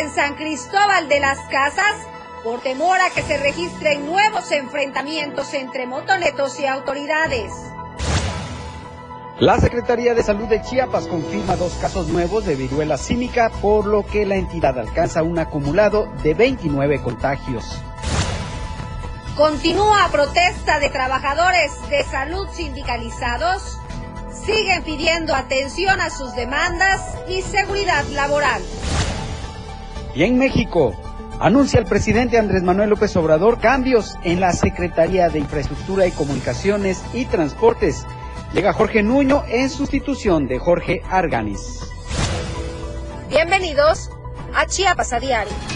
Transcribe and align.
En 0.00 0.10
San 0.10 0.34
Cristóbal 0.34 1.10
de 1.10 1.20
las 1.20 1.38
Casas 1.50 1.94
por 2.42 2.62
temor 2.62 2.98
a 3.02 3.10
que 3.10 3.22
se 3.22 3.36
registren 3.36 4.06
nuevos 4.06 4.50
enfrentamientos 4.50 5.52
entre 5.52 5.86
motonetos 5.86 6.58
y 6.58 6.64
autoridades. 6.64 7.52
La 9.40 9.60
Secretaría 9.60 10.14
de 10.14 10.22
Salud 10.22 10.48
de 10.48 10.62
Chiapas 10.62 11.06
confirma 11.06 11.56
dos 11.56 11.74
casos 11.74 12.08
nuevos 12.08 12.46
de 12.46 12.54
viruela 12.54 12.96
símica, 12.96 13.50
por 13.60 13.84
lo 13.84 14.06
que 14.06 14.24
la 14.24 14.36
entidad 14.36 14.78
alcanza 14.78 15.22
un 15.22 15.38
acumulado 15.38 16.06
de 16.22 16.32
29 16.32 17.02
contagios. 17.02 17.82
Continúa 19.36 20.08
protesta 20.10 20.80
de 20.80 20.88
trabajadores 20.88 21.72
de 21.90 22.04
salud 22.04 22.48
sindicalizados. 22.52 23.78
Siguen 24.32 24.82
pidiendo 24.82 25.34
atención 25.34 26.00
a 26.00 26.08
sus 26.08 26.34
demandas 26.34 27.02
y 27.28 27.42
seguridad 27.42 28.04
laboral. 28.06 28.62
Y 30.14 30.24
en 30.24 30.38
México, 30.38 30.94
anuncia 31.40 31.78
el 31.78 31.86
presidente 31.86 32.38
Andrés 32.38 32.62
Manuel 32.62 32.90
López 32.90 33.14
Obrador 33.16 33.60
cambios 33.60 34.16
en 34.24 34.40
la 34.40 34.52
Secretaría 34.52 35.28
de 35.28 35.38
Infraestructura 35.38 36.06
y 36.06 36.10
Comunicaciones 36.10 37.02
y 37.14 37.24
Transportes 37.26 38.04
Llega 38.52 38.72
Jorge 38.72 39.02
Nuño 39.04 39.44
en 39.48 39.70
sustitución 39.70 40.48
de 40.48 40.58
Jorge 40.58 41.02
Arganis. 41.08 41.80
Bienvenidos 43.28 44.10
a 44.54 44.66
Chiapas 44.66 45.12
a 45.12 45.20
Diario. 45.20 45.69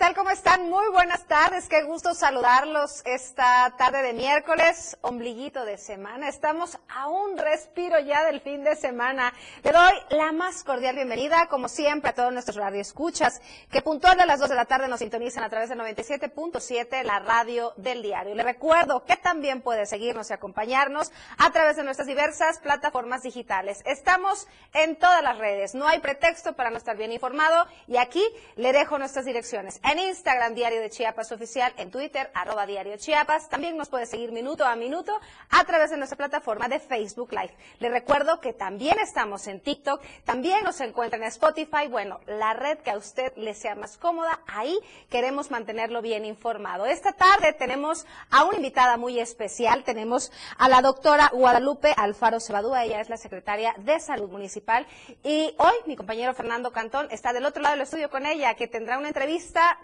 Tal? 0.00 0.14
¿Cómo 0.14 0.30
están? 0.30 0.70
Muy 0.70 0.88
buenas 0.92 1.26
tardes. 1.26 1.68
Qué 1.68 1.82
gusto 1.82 2.14
saludarlos 2.14 3.02
esta 3.04 3.74
tarde 3.76 4.00
de 4.00 4.14
miércoles, 4.14 4.96
ombliguito 5.02 5.66
de 5.66 5.76
semana. 5.76 6.26
Estamos 6.26 6.78
a 6.88 7.06
un 7.08 7.36
respiro 7.36 8.00
ya 8.00 8.24
del 8.24 8.40
fin 8.40 8.64
de 8.64 8.76
semana. 8.76 9.34
Le 9.62 9.72
doy 9.72 9.92
la 10.08 10.32
más 10.32 10.64
cordial 10.64 10.96
bienvenida, 10.96 11.48
como 11.50 11.68
siempre, 11.68 12.08
a 12.08 12.14
todos 12.14 12.32
nuestros 12.32 12.56
radioescuchas 12.56 13.42
que 13.70 13.82
puntual 13.82 14.18
a 14.18 14.24
las 14.24 14.40
2 14.40 14.48
de 14.48 14.54
la 14.54 14.64
tarde 14.64 14.88
nos 14.88 15.00
sintonizan 15.00 15.44
a 15.44 15.50
través 15.50 15.68
de 15.68 15.76
97.7, 15.76 17.02
la 17.02 17.18
radio 17.18 17.74
del 17.76 18.00
diario. 18.00 18.34
Le 18.34 18.42
recuerdo 18.42 19.04
que 19.04 19.18
también 19.18 19.60
puede 19.60 19.84
seguirnos 19.84 20.30
y 20.30 20.32
acompañarnos 20.32 21.12
a 21.36 21.50
través 21.50 21.76
de 21.76 21.84
nuestras 21.84 22.08
diversas 22.08 22.58
plataformas 22.60 23.22
digitales. 23.22 23.82
Estamos 23.84 24.48
en 24.72 24.96
todas 24.96 25.22
las 25.22 25.36
redes. 25.36 25.74
No 25.74 25.86
hay 25.86 26.00
pretexto 26.00 26.54
para 26.54 26.70
no 26.70 26.78
estar 26.78 26.96
bien 26.96 27.12
informado 27.12 27.66
y 27.86 27.98
aquí 27.98 28.26
le 28.56 28.72
dejo 28.72 28.98
nuestras 28.98 29.26
direcciones 29.26 29.78
en 29.90 29.98
Instagram 29.98 30.54
Diario 30.54 30.80
de 30.80 30.88
Chiapas 30.88 31.32
Oficial, 31.32 31.72
en 31.76 31.90
Twitter 31.90 32.30
arroba 32.32 32.64
Diario 32.64 32.96
Chiapas. 32.96 33.48
También 33.48 33.76
nos 33.76 33.88
puede 33.88 34.06
seguir 34.06 34.30
minuto 34.30 34.64
a 34.64 34.76
minuto 34.76 35.18
a 35.48 35.64
través 35.64 35.90
de 35.90 35.96
nuestra 35.96 36.16
plataforma 36.16 36.68
de 36.68 36.78
Facebook 36.78 37.32
Live. 37.32 37.52
Le 37.80 37.88
recuerdo 37.88 38.40
que 38.40 38.52
también 38.52 39.00
estamos 39.00 39.48
en 39.48 39.58
TikTok, 39.58 40.00
también 40.24 40.62
nos 40.62 40.80
encuentran 40.80 41.22
en 41.22 41.28
Spotify, 41.28 41.88
bueno, 41.88 42.20
la 42.26 42.52
red 42.52 42.78
que 42.78 42.92
a 42.92 42.96
usted 42.96 43.32
le 43.34 43.52
sea 43.52 43.74
más 43.74 43.96
cómoda, 43.96 44.38
ahí 44.46 44.78
queremos 45.08 45.50
mantenerlo 45.50 46.02
bien 46.02 46.24
informado. 46.24 46.86
Esta 46.86 47.12
tarde 47.12 47.52
tenemos 47.52 48.06
a 48.30 48.44
una 48.44 48.58
invitada 48.58 48.96
muy 48.96 49.18
especial, 49.18 49.82
tenemos 49.82 50.30
a 50.56 50.68
la 50.68 50.82
doctora 50.82 51.30
Guadalupe 51.32 51.94
Alfaro 51.96 52.38
Cebadúa, 52.38 52.84
ella 52.84 53.00
es 53.00 53.08
la 53.08 53.16
secretaria 53.16 53.74
de 53.78 53.98
Salud 53.98 54.30
Municipal 54.30 54.86
y 55.24 55.52
hoy 55.58 55.74
mi 55.86 55.96
compañero 55.96 56.32
Fernando 56.32 56.70
Cantón 56.70 57.08
está 57.10 57.32
del 57.32 57.44
otro 57.44 57.60
lado 57.60 57.74
del 57.74 57.82
estudio 57.82 58.08
con 58.08 58.24
ella, 58.24 58.54
que 58.54 58.68
tendrá 58.68 58.96
una 58.96 59.08
entrevista 59.08 59.78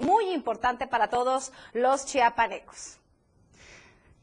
muy 0.00 0.30
importante 0.32 0.86
para 0.86 1.08
todos 1.08 1.52
los 1.72 2.06
chiapanecos. 2.06 2.98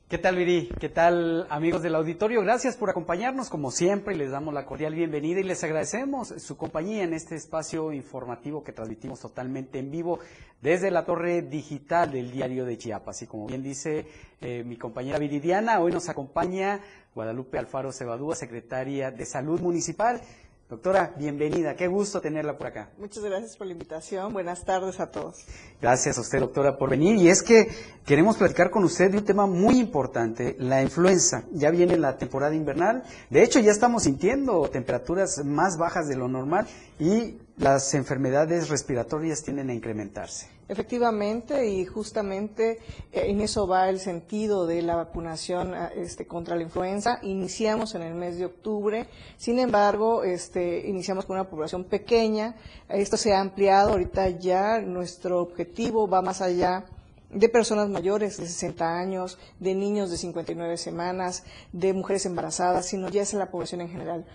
¿Qué 0.08 0.20
tal, 0.20 0.36
Viri? 0.36 0.70
¿Qué 0.80 0.90
tal, 0.90 1.48
amigos 1.50 1.82
del 1.82 1.96
auditorio? 1.96 2.44
Gracias 2.44 2.78
por 2.78 2.92
acompañarnos, 2.92 3.50
como 3.50 3.72
siempre, 3.72 4.16
les 4.16 4.30
damos 4.30 4.54
la 4.54 4.64
cordial 4.64 4.94
bienvenida 4.94 5.40
y 5.40 5.44
les 5.44 5.64
agradecemos 5.64 6.28
su 6.28 6.58
compañía 6.58 7.04
en 7.04 7.16
este 7.16 7.34
espacio 7.34 7.92
informativo 7.92 8.64
que 8.64 8.72
transmitimos 8.72 9.20
totalmente 9.20 9.80
en 9.80 9.90
vivo 9.90 10.20
desde 10.62 10.92
la 10.92 11.06
torre 11.06 11.42
digital 11.42 12.12
del 12.12 12.30
diario 12.32 12.66
de 12.66 12.78
Chiapas. 12.78 13.24
Y 13.24 13.26
como 13.26 13.48
bien 13.48 13.64
dice 13.64 14.06
eh, 14.42 14.64
mi 14.64 14.78
compañera 14.78 15.18
Viridiana, 15.18 15.80
hoy 15.80 15.92
nos 15.92 16.08
acompaña 16.08 16.82
Guadalupe 17.16 17.58
Alfaro 17.58 17.92
Cebadúa, 17.92 18.36
secretaria 18.36 19.10
de 19.10 19.26
Salud 19.26 19.60
Municipal. 19.60 20.22
Doctora, 20.68 21.14
bienvenida, 21.16 21.76
qué 21.76 21.86
gusto 21.86 22.20
tenerla 22.20 22.58
por 22.58 22.66
acá. 22.66 22.90
Muchas 22.98 23.24
gracias 23.24 23.56
por 23.56 23.68
la 23.68 23.74
invitación, 23.74 24.34
buenas 24.34 24.66
tardes 24.66 25.00
a 25.00 25.12
todos. 25.12 25.46
Gracias 25.80 26.18
a 26.18 26.22
usted, 26.22 26.40
doctora, 26.40 26.76
por 26.76 26.90
venir. 26.90 27.18
Y 27.18 27.30
es 27.30 27.44
que 27.44 27.70
queremos 28.04 28.38
platicar 28.38 28.72
con 28.72 28.84
usted 28.84 29.12
de 29.12 29.20
un 29.20 29.26
tema 29.26 29.46
muy 29.46 29.78
importante, 29.78 30.56
la 30.58 30.82
influenza. 30.82 31.44
Ya 31.52 31.70
viene 31.70 31.98
la 31.98 32.18
temporada 32.18 32.56
invernal, 32.56 33.04
de 33.30 33.44
hecho 33.44 33.60
ya 33.60 33.72
estamos 33.72 34.04
sintiendo 34.04 34.68
temperaturas 34.72 35.46
más 35.46 35.78
bajas 35.78 36.08
de 36.08 36.16
lo 36.16 36.28
normal 36.28 36.66
y 37.00 37.38
las 37.58 37.94
enfermedades 37.94 38.70
respiratorias 38.70 39.44
tienden 39.44 39.70
a 39.70 39.74
incrementarse. 39.76 40.55
Efectivamente, 40.68 41.68
y 41.68 41.86
justamente 41.86 42.80
eh, 43.12 43.26
en 43.28 43.42
eso 43.42 43.68
va 43.68 43.88
el 43.88 44.00
sentido 44.00 44.66
de 44.66 44.82
la 44.82 44.96
vacunación 44.96 45.76
ah, 45.76 45.92
este, 45.96 46.26
contra 46.26 46.56
la 46.56 46.64
influenza. 46.64 47.20
Iniciamos 47.22 47.94
en 47.94 48.02
el 48.02 48.16
mes 48.16 48.40
de 48.40 48.46
octubre, 48.46 49.08
sin 49.38 49.60
embargo, 49.60 50.24
este, 50.24 50.88
iniciamos 50.88 51.26
con 51.26 51.36
una 51.36 51.48
población 51.50 51.84
pequeña. 51.84 52.56
Esto 52.90 53.16
se 53.16 53.34
ha 53.34 53.42
ampliado, 53.42 53.92
ahorita 53.92 54.30
ya 54.30 54.80
nuestro 54.80 55.40
objetivo 55.40 56.08
va 56.08 56.24
más 56.24 56.42
allá 56.42 56.86
de 57.30 57.50
personas 57.50 57.90
mayores 57.90 58.38
de 58.38 58.48
60 58.48 58.98
años, 58.98 59.38
de 59.60 59.76
niños 59.76 60.10
de 60.10 60.18
59 60.18 60.78
semanas, 60.78 61.44
de 61.74 61.94
mujeres 61.94 62.26
embarazadas, 62.26 62.88
sino 62.88 63.10
ya 63.10 63.22
es 63.22 63.34
la 63.34 63.52
población 63.52 63.82
en 63.82 63.90
general 63.90 64.26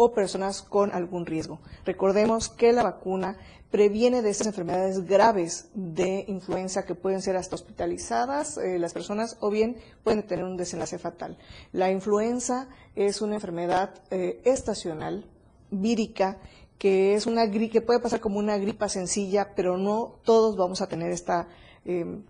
o 0.00 0.12
personas 0.12 0.62
con 0.62 0.92
algún 0.92 1.26
riesgo. 1.26 1.58
Recordemos 1.84 2.48
que 2.48 2.72
la 2.72 2.84
vacuna 2.84 3.36
previene 3.70 4.22
de 4.22 4.30
estas 4.30 4.46
enfermedades 4.46 5.06
graves 5.06 5.68
de 5.74 6.24
influenza 6.28 6.84
que 6.84 6.94
pueden 6.94 7.20
ser 7.20 7.36
hasta 7.36 7.54
hospitalizadas 7.54 8.56
eh, 8.58 8.78
las 8.78 8.94
personas 8.94 9.36
o 9.40 9.50
bien 9.50 9.76
pueden 10.04 10.26
tener 10.26 10.44
un 10.44 10.56
desenlace 10.56 10.98
fatal. 10.98 11.38
La 11.72 11.90
influenza 11.90 12.68
es 12.96 13.20
una 13.20 13.34
enfermedad 13.34 13.94
eh, 14.10 14.40
estacional, 14.44 15.26
vírica, 15.70 16.38
que 16.78 17.14
es 17.14 17.26
una 17.26 17.50
que 17.50 17.82
puede 17.82 18.00
pasar 18.00 18.20
como 18.20 18.38
una 18.38 18.56
gripa 18.56 18.88
sencilla, 18.88 19.54
pero 19.54 19.76
no 19.76 20.20
todos 20.24 20.56
vamos 20.56 20.80
a 20.80 20.86
tener 20.86 21.10
esta 21.10 21.48
em, 21.84 22.22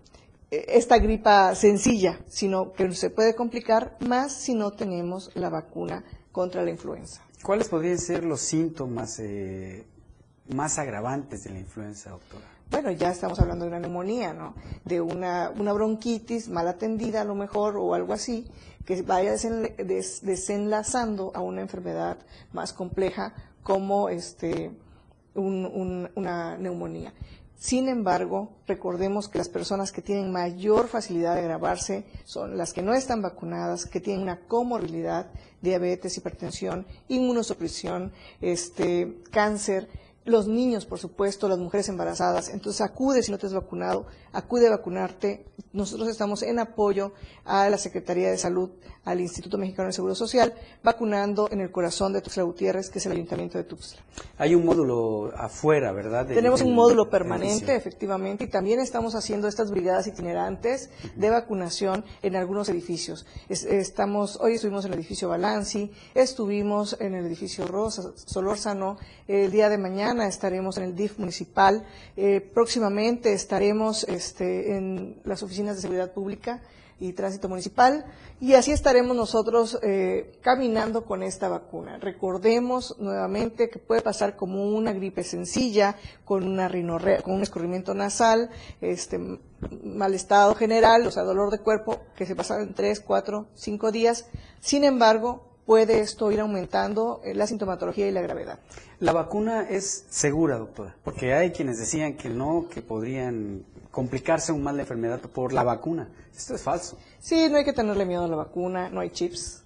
esta 0.51 0.97
gripa 0.97 1.53
sencilla, 1.55 2.19
sino 2.27 2.73
que 2.73 2.91
se 2.93 3.09
puede 3.09 3.35
complicar 3.35 3.97
más 3.99 4.33
si 4.33 4.55
no 4.55 4.71
tenemos 4.71 5.31
la 5.35 5.49
vacuna 5.49 6.03
contra 6.31 6.63
la 6.63 6.71
influenza. 6.71 7.23
¿Cuáles 7.43 7.69
podrían 7.69 7.99
ser 7.99 8.23
los 8.23 8.41
síntomas 8.41 9.19
eh, 9.19 9.85
más 10.49 10.79
agravantes 10.79 11.43
de 11.43 11.51
la 11.51 11.59
influenza, 11.59 12.09
doctora? 12.11 12.45
Bueno, 12.69 12.91
ya 12.91 13.09
estamos 13.09 13.39
hablando 13.39 13.65
de 13.65 13.69
una 13.69 13.79
neumonía, 13.79 14.33
¿no? 14.33 14.53
De 14.85 15.01
una, 15.01 15.49
bronquitis 15.49 16.49
mal 16.49 16.67
atendida 16.67 17.21
a 17.21 17.25
lo 17.25 17.33
mejor 17.33 17.77
o 17.77 17.95
algo 17.95 18.13
así, 18.13 18.47
que 18.85 19.01
vaya 19.01 19.33
desenlazando 19.33 21.31
a 21.33 21.41
una 21.41 21.61
enfermedad 21.61 22.17
más 22.53 22.73
compleja 22.73 23.33
como 23.63 24.09
este, 24.09 24.71
una 25.33 26.57
neumonía. 26.57 27.13
Sin 27.59 27.89
embargo, 27.89 28.53
recordemos 28.67 29.27
que 29.27 29.37
las 29.37 29.49
personas 29.49 29.91
que 29.91 30.01
tienen 30.01 30.31
mayor 30.31 30.87
facilidad 30.87 31.35
de 31.35 31.41
agravarse 31.41 32.05
son 32.23 32.57
las 32.57 32.71
que 32.71 32.81
no 32.81 32.93
están 32.93 33.21
vacunadas, 33.21 33.85
que 33.85 33.99
tienen 33.99 34.23
una 34.23 34.39
comorbilidad, 34.39 35.29
diabetes, 35.61 36.15
hipertensión, 36.15 36.85
inmunosupresión, 37.09 38.13
este, 38.39 39.17
cáncer, 39.29 39.89
los 40.25 40.47
niños, 40.47 40.85
por 40.85 40.99
supuesto, 40.99 41.47
las 41.47 41.59
mujeres 41.59 41.89
embarazadas. 41.89 42.49
Entonces 42.49 42.81
acude 42.81 43.23
si 43.23 43.31
no 43.31 43.37
te 43.37 43.47
has 43.47 43.53
vacunado, 43.53 44.05
acude 44.33 44.67
a 44.67 44.71
vacunarte. 44.71 45.45
Nosotros 45.71 46.09
estamos 46.09 46.41
en 46.43 46.59
apoyo 46.59 47.13
a 47.45 47.69
la 47.69 47.77
Secretaría 47.77 48.31
de 48.31 48.37
Salud, 48.37 48.71
al 49.05 49.21
Instituto 49.21 49.57
Mexicano 49.57 49.87
de 49.87 49.93
Seguro 49.93 50.15
Social, 50.15 50.53
vacunando 50.83 51.47
en 51.51 51.61
el 51.61 51.71
corazón 51.71 52.13
de 52.13 52.21
Tuxtla 52.21 52.43
Gutiérrez, 52.43 52.89
que 52.89 52.99
es 52.99 53.05
el 53.05 53.13
Ayuntamiento 53.13 53.57
de 53.57 53.63
Tuxtla. 53.63 54.01
Hay 54.37 54.55
un 54.55 54.65
módulo 54.65 55.31
afuera, 55.35 55.91
¿verdad? 55.91 56.27
Tenemos 56.27 56.61
un 56.61 56.75
módulo 56.75 57.09
permanente, 57.09 57.75
efectivamente, 57.75 58.43
y 58.43 58.47
también 58.47 58.79
estamos 58.79 59.15
haciendo 59.15 59.47
estas 59.47 59.71
brigadas 59.71 60.07
itinerantes 60.07 60.89
de 61.15 61.29
vacunación 61.29 62.03
en 62.21 62.35
algunos 62.35 62.69
edificios. 62.69 63.25
estamos, 63.47 64.37
hoy 64.41 64.53
estuvimos 64.53 64.85
en 64.85 64.93
el 64.93 64.99
edificio 64.99 65.29
Balanci, 65.29 65.91
estuvimos 66.13 66.97
en 66.99 67.15
el 67.15 67.25
edificio 67.25 67.67
Rosa, 67.67 68.11
Solórzano, 68.15 68.97
el 69.27 69.51
día 69.51 69.69
de 69.69 69.77
mañana 69.77 70.27
estaremos 70.27 70.77
en 70.77 70.83
el 70.83 70.95
DIF 70.95 71.19
municipal, 71.19 71.85
eh, 72.17 72.41
próximamente 72.53 73.33
estaremos 73.33 74.03
este, 74.19 74.75
en 74.75 75.21
las 75.23 75.43
oficinas 75.43 75.75
de 75.75 75.81
seguridad 75.81 76.11
pública, 76.11 76.61
y 76.99 77.13
Tránsito 77.13 77.47
Municipal 77.47 78.05
y 78.41 78.53
así 78.53 78.71
estaremos 78.71 79.15
nosotros 79.15 79.79
eh, 79.81 80.37
caminando 80.41 81.05
con 81.05 81.23
esta 81.23 81.47
vacuna. 81.47 81.97
Recordemos 81.97 82.95
nuevamente 82.99 83.69
que 83.69 83.79
puede 83.79 84.01
pasar 84.01 84.35
como 84.35 84.69
una 84.69 84.91
gripe 84.91 85.23
sencilla, 85.23 85.95
con 86.25 86.43
una 86.43 86.67
rinorrea, 86.67 87.21
con 87.21 87.35
un 87.35 87.41
escurrimiento 87.41 87.93
nasal, 87.93 88.49
este 88.81 89.19
mal 89.83 90.13
estado 90.13 90.55
general, 90.55 91.05
o 91.05 91.11
sea, 91.11 91.23
dolor 91.23 91.51
de 91.51 91.59
cuerpo, 91.59 92.01
que 92.15 92.25
se 92.25 92.35
pasa 92.35 92.61
en 92.61 92.73
3, 92.73 92.99
4, 93.01 93.47
5 93.53 93.91
días. 93.91 94.27
Sin 94.59 94.83
embargo, 94.83 95.49
puede 95.65 95.99
esto 95.99 96.31
ir 96.31 96.39
aumentando 96.39 97.21
eh, 97.23 97.33
la 97.33 97.47
sintomatología 97.47 98.07
y 98.07 98.11
la 98.11 98.21
gravedad. 98.21 98.59
La 98.99 99.13
vacuna 99.13 99.67
es 99.69 100.05
segura, 100.09 100.57
doctora, 100.57 100.95
porque 101.03 101.33
hay 101.33 101.51
quienes 101.51 101.77
decían 101.77 102.15
que 102.17 102.29
no, 102.29 102.67
que 102.69 102.81
podrían 102.81 103.65
complicarse 103.99 104.53
aún 104.53 104.63
más 104.63 104.73
la 104.75 104.83
enfermedad 104.83 105.19
por 105.19 105.51
la 105.51 105.61
vacuna. 105.61 106.07
Esto 106.33 106.55
es 106.55 106.61
falso. 106.61 106.97
Sí, 107.19 107.49
no 107.49 107.57
hay 107.57 107.65
que 107.65 107.73
tenerle 107.73 108.05
miedo 108.05 108.23
a 108.23 108.29
la 108.29 108.37
vacuna, 108.37 108.87
no 108.87 109.01
hay 109.01 109.09
chips, 109.09 109.61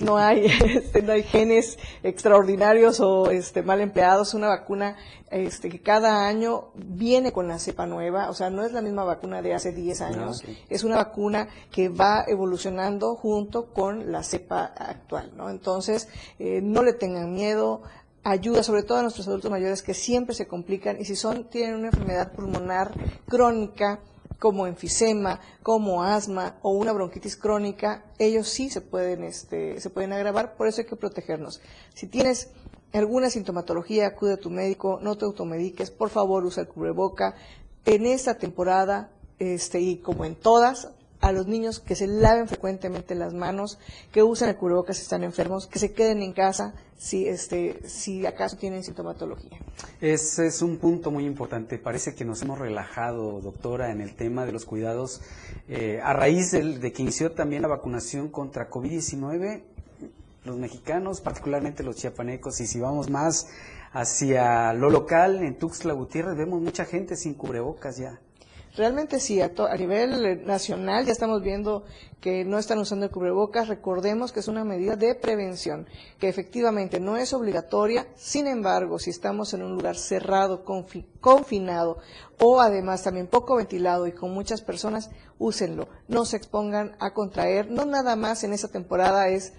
no 0.00 0.16
hay, 0.16 0.46
este, 0.64 1.02
no 1.02 1.12
hay 1.12 1.22
genes 1.22 1.78
extraordinarios 2.02 3.00
o 3.00 3.30
este, 3.30 3.62
mal 3.62 3.82
empleados. 3.82 4.32
Una 4.32 4.48
vacuna 4.48 4.96
este, 5.30 5.68
que 5.68 5.82
cada 5.82 6.26
año 6.26 6.70
viene 6.74 7.32
con 7.32 7.48
la 7.48 7.58
cepa 7.58 7.84
nueva, 7.84 8.30
o 8.30 8.34
sea, 8.34 8.48
no 8.48 8.64
es 8.64 8.72
la 8.72 8.80
misma 8.80 9.04
vacuna 9.04 9.42
de 9.42 9.52
hace 9.52 9.72
10 9.72 10.00
ah, 10.00 10.06
años, 10.06 10.42
es 10.70 10.82
una 10.82 10.96
vacuna 10.96 11.48
que 11.70 11.90
va 11.90 12.24
evolucionando 12.26 13.14
junto 13.14 13.66
con 13.74 14.10
la 14.10 14.22
cepa 14.22 14.72
actual, 14.74 15.32
¿no? 15.36 15.50
Entonces, 15.50 16.08
eh, 16.38 16.60
no 16.62 16.82
le 16.82 16.94
tengan 16.94 17.34
miedo, 17.34 17.82
ayuda 18.28 18.64
sobre 18.64 18.82
todo 18.82 18.98
a 18.98 19.02
nuestros 19.02 19.28
adultos 19.28 19.52
mayores 19.52 19.82
que 19.82 19.94
siempre 19.94 20.34
se 20.34 20.48
complican 20.48 21.00
y 21.00 21.04
si 21.04 21.14
son 21.14 21.48
tienen 21.48 21.76
una 21.76 21.88
enfermedad 21.88 22.32
pulmonar 22.32 22.92
crónica 23.28 24.00
como 24.40 24.66
enfisema, 24.66 25.40
como 25.62 26.02
asma 26.02 26.56
o 26.62 26.72
una 26.72 26.92
bronquitis 26.92 27.36
crónica, 27.36 28.04
ellos 28.18 28.48
sí 28.48 28.68
se 28.68 28.80
pueden 28.80 29.22
este 29.22 29.80
se 29.80 29.90
pueden 29.90 30.12
agravar, 30.12 30.56
por 30.56 30.66
eso 30.66 30.80
hay 30.80 30.88
que 30.88 30.96
protegernos. 30.96 31.60
Si 31.94 32.08
tienes 32.08 32.50
alguna 32.92 33.30
sintomatología, 33.30 34.08
acude 34.08 34.32
a 34.32 34.38
tu 34.38 34.50
médico, 34.50 34.98
no 35.00 35.16
te 35.16 35.24
automediques, 35.24 35.92
por 35.92 36.10
favor 36.10 36.44
usa 36.44 36.62
el 36.62 36.68
cubreboca. 36.68 37.36
En 37.84 38.04
esta 38.06 38.34
temporada 38.34 39.12
este 39.38 39.80
y 39.80 39.98
como 39.98 40.24
en 40.24 40.34
todas 40.34 40.88
a 41.20 41.32
los 41.32 41.46
niños 41.46 41.80
que 41.80 41.94
se 41.94 42.06
laven 42.06 42.48
frecuentemente 42.48 43.14
las 43.14 43.34
manos, 43.34 43.78
que 44.12 44.22
usen 44.22 44.48
el 44.48 44.56
cubrebocas 44.56 44.96
si 44.96 45.02
están 45.02 45.24
enfermos, 45.24 45.66
que 45.66 45.78
se 45.78 45.92
queden 45.92 46.22
en 46.22 46.32
casa 46.32 46.74
si, 46.98 47.26
este, 47.28 47.80
si 47.88 48.26
acaso 48.26 48.56
tienen 48.56 48.82
sintomatología. 48.82 49.58
Ese 50.00 50.46
es 50.46 50.62
un 50.62 50.78
punto 50.78 51.10
muy 51.10 51.26
importante. 51.26 51.78
Parece 51.78 52.14
que 52.14 52.24
nos 52.24 52.42
hemos 52.42 52.58
relajado, 52.58 53.40
doctora, 53.40 53.90
en 53.90 54.00
el 54.00 54.14
tema 54.14 54.46
de 54.46 54.52
los 54.52 54.64
cuidados. 54.64 55.20
Eh, 55.68 56.00
a 56.02 56.12
raíz 56.12 56.52
de, 56.52 56.92
que 56.92 57.02
inició 57.02 57.32
también 57.32 57.62
la 57.62 57.68
vacunación 57.68 58.28
contra 58.28 58.70
COVID-19, 58.70 59.62
los 60.44 60.56
mexicanos, 60.56 61.20
particularmente 61.20 61.82
los 61.82 61.96
chiapanecos, 61.96 62.60
y 62.60 62.66
si 62.66 62.80
vamos 62.80 63.10
más 63.10 63.48
hacia 63.92 64.72
lo 64.74 64.90
local, 64.90 65.42
en 65.42 65.58
Tuxtla 65.58 65.92
Gutiérrez, 65.92 66.36
vemos 66.36 66.60
mucha 66.60 66.84
gente 66.84 67.16
sin 67.16 67.34
cubrebocas 67.34 67.96
ya. 67.96 68.20
Realmente 68.76 69.20
sí, 69.20 69.40
a, 69.40 69.50
a, 69.70 69.76
nivel 69.76 70.44
nacional 70.44 71.06
ya 71.06 71.12
estamos 71.12 71.42
viendo 71.42 71.84
que 72.20 72.44
no 72.44 72.58
están 72.58 72.78
usando 72.78 73.06
el 73.06 73.10
cubrebocas. 73.10 73.68
Recordemos 73.68 74.32
que 74.32 74.40
es 74.40 74.48
una 74.48 74.64
medida 74.64 74.96
de 74.96 75.14
prevención, 75.14 75.86
que 76.18 76.28
efectivamente 76.28 77.00
no 77.00 77.16
es 77.16 77.32
obligatoria. 77.32 78.06
Sin 78.16 78.46
embargo, 78.46 78.98
si 78.98 79.10
estamos 79.10 79.54
en 79.54 79.62
un 79.62 79.72
lugar 79.72 79.96
cerrado, 79.96 80.64
confinado 81.20 81.98
o 82.38 82.60
además 82.60 83.02
también 83.02 83.28
poco 83.28 83.56
ventilado 83.56 84.06
y 84.06 84.12
con 84.12 84.32
muchas 84.32 84.60
personas, 84.60 85.10
úsenlo. 85.38 85.88
No 86.08 86.26
se 86.26 86.36
expongan 86.36 86.96
a 86.98 87.14
contraer. 87.14 87.70
No 87.70 87.86
nada 87.86 88.14
más 88.14 88.44
en 88.44 88.52
esa 88.52 88.68
temporada 88.68 89.28
es 89.28 89.54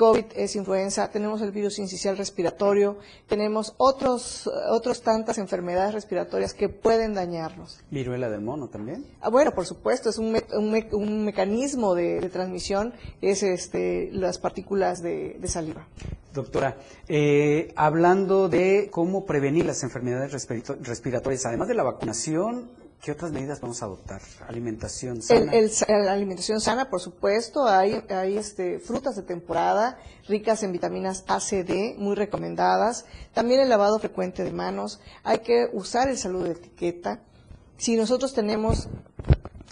COVID 0.00 0.24
es 0.34 0.56
influenza, 0.56 1.10
tenemos 1.10 1.42
el 1.42 1.50
virus 1.50 1.78
incisional 1.78 2.16
respiratorio, 2.16 2.96
tenemos 3.28 3.74
otros, 3.76 4.50
otros 4.70 5.02
tantas 5.02 5.36
enfermedades 5.36 5.92
respiratorias 5.92 6.54
que 6.54 6.70
pueden 6.70 7.12
dañarnos. 7.12 7.80
¿Viruela 7.90 8.30
del 8.30 8.40
mono 8.40 8.68
también? 8.68 9.04
Ah, 9.20 9.28
bueno, 9.28 9.50
por 9.50 9.66
supuesto, 9.66 10.08
es 10.08 10.16
un, 10.16 10.34
un, 10.54 11.24
mecanismo 11.26 11.94
de, 11.94 12.26
transmisión, 12.30 12.94
es 13.20 13.42
este, 13.42 14.08
las 14.10 14.38
partículas 14.38 15.02
de, 15.02 15.38
saliva. 15.44 15.86
Doctora, 16.32 16.78
eh, 17.06 17.70
hablando 17.76 18.48
de 18.48 18.88
cómo 18.90 19.26
prevenir 19.26 19.66
las 19.66 19.82
enfermedades 19.82 20.32
respiratorias, 20.32 21.44
además 21.44 21.68
de 21.68 21.74
la 21.74 21.82
vacunación, 21.82 22.70
¿Qué 23.02 23.12
otras 23.12 23.32
medidas 23.32 23.62
vamos 23.62 23.80
a 23.82 23.86
adoptar? 23.86 24.20
¿Alimentación 24.46 25.22
sana? 25.22 25.52
la 25.88 26.12
alimentación 26.12 26.60
sana, 26.60 26.90
por 26.90 27.00
supuesto. 27.00 27.66
Hay, 27.66 28.04
hay 28.10 28.36
este, 28.36 28.78
frutas 28.78 29.16
de 29.16 29.22
temporada 29.22 29.98
ricas 30.28 30.62
en 30.62 30.72
vitaminas 30.72 31.24
A, 31.26 31.40
C, 31.40 31.64
D, 31.64 31.94
muy 31.96 32.14
recomendadas. 32.14 33.06
También 33.32 33.60
el 33.60 33.70
lavado 33.70 33.98
frecuente 33.98 34.44
de 34.44 34.52
manos. 34.52 35.00
Hay 35.24 35.38
que 35.38 35.70
usar 35.72 36.10
el 36.10 36.18
salud 36.18 36.44
de 36.44 36.52
etiqueta. 36.52 37.22
Si 37.78 37.96
nosotros 37.96 38.34
tenemos 38.34 38.88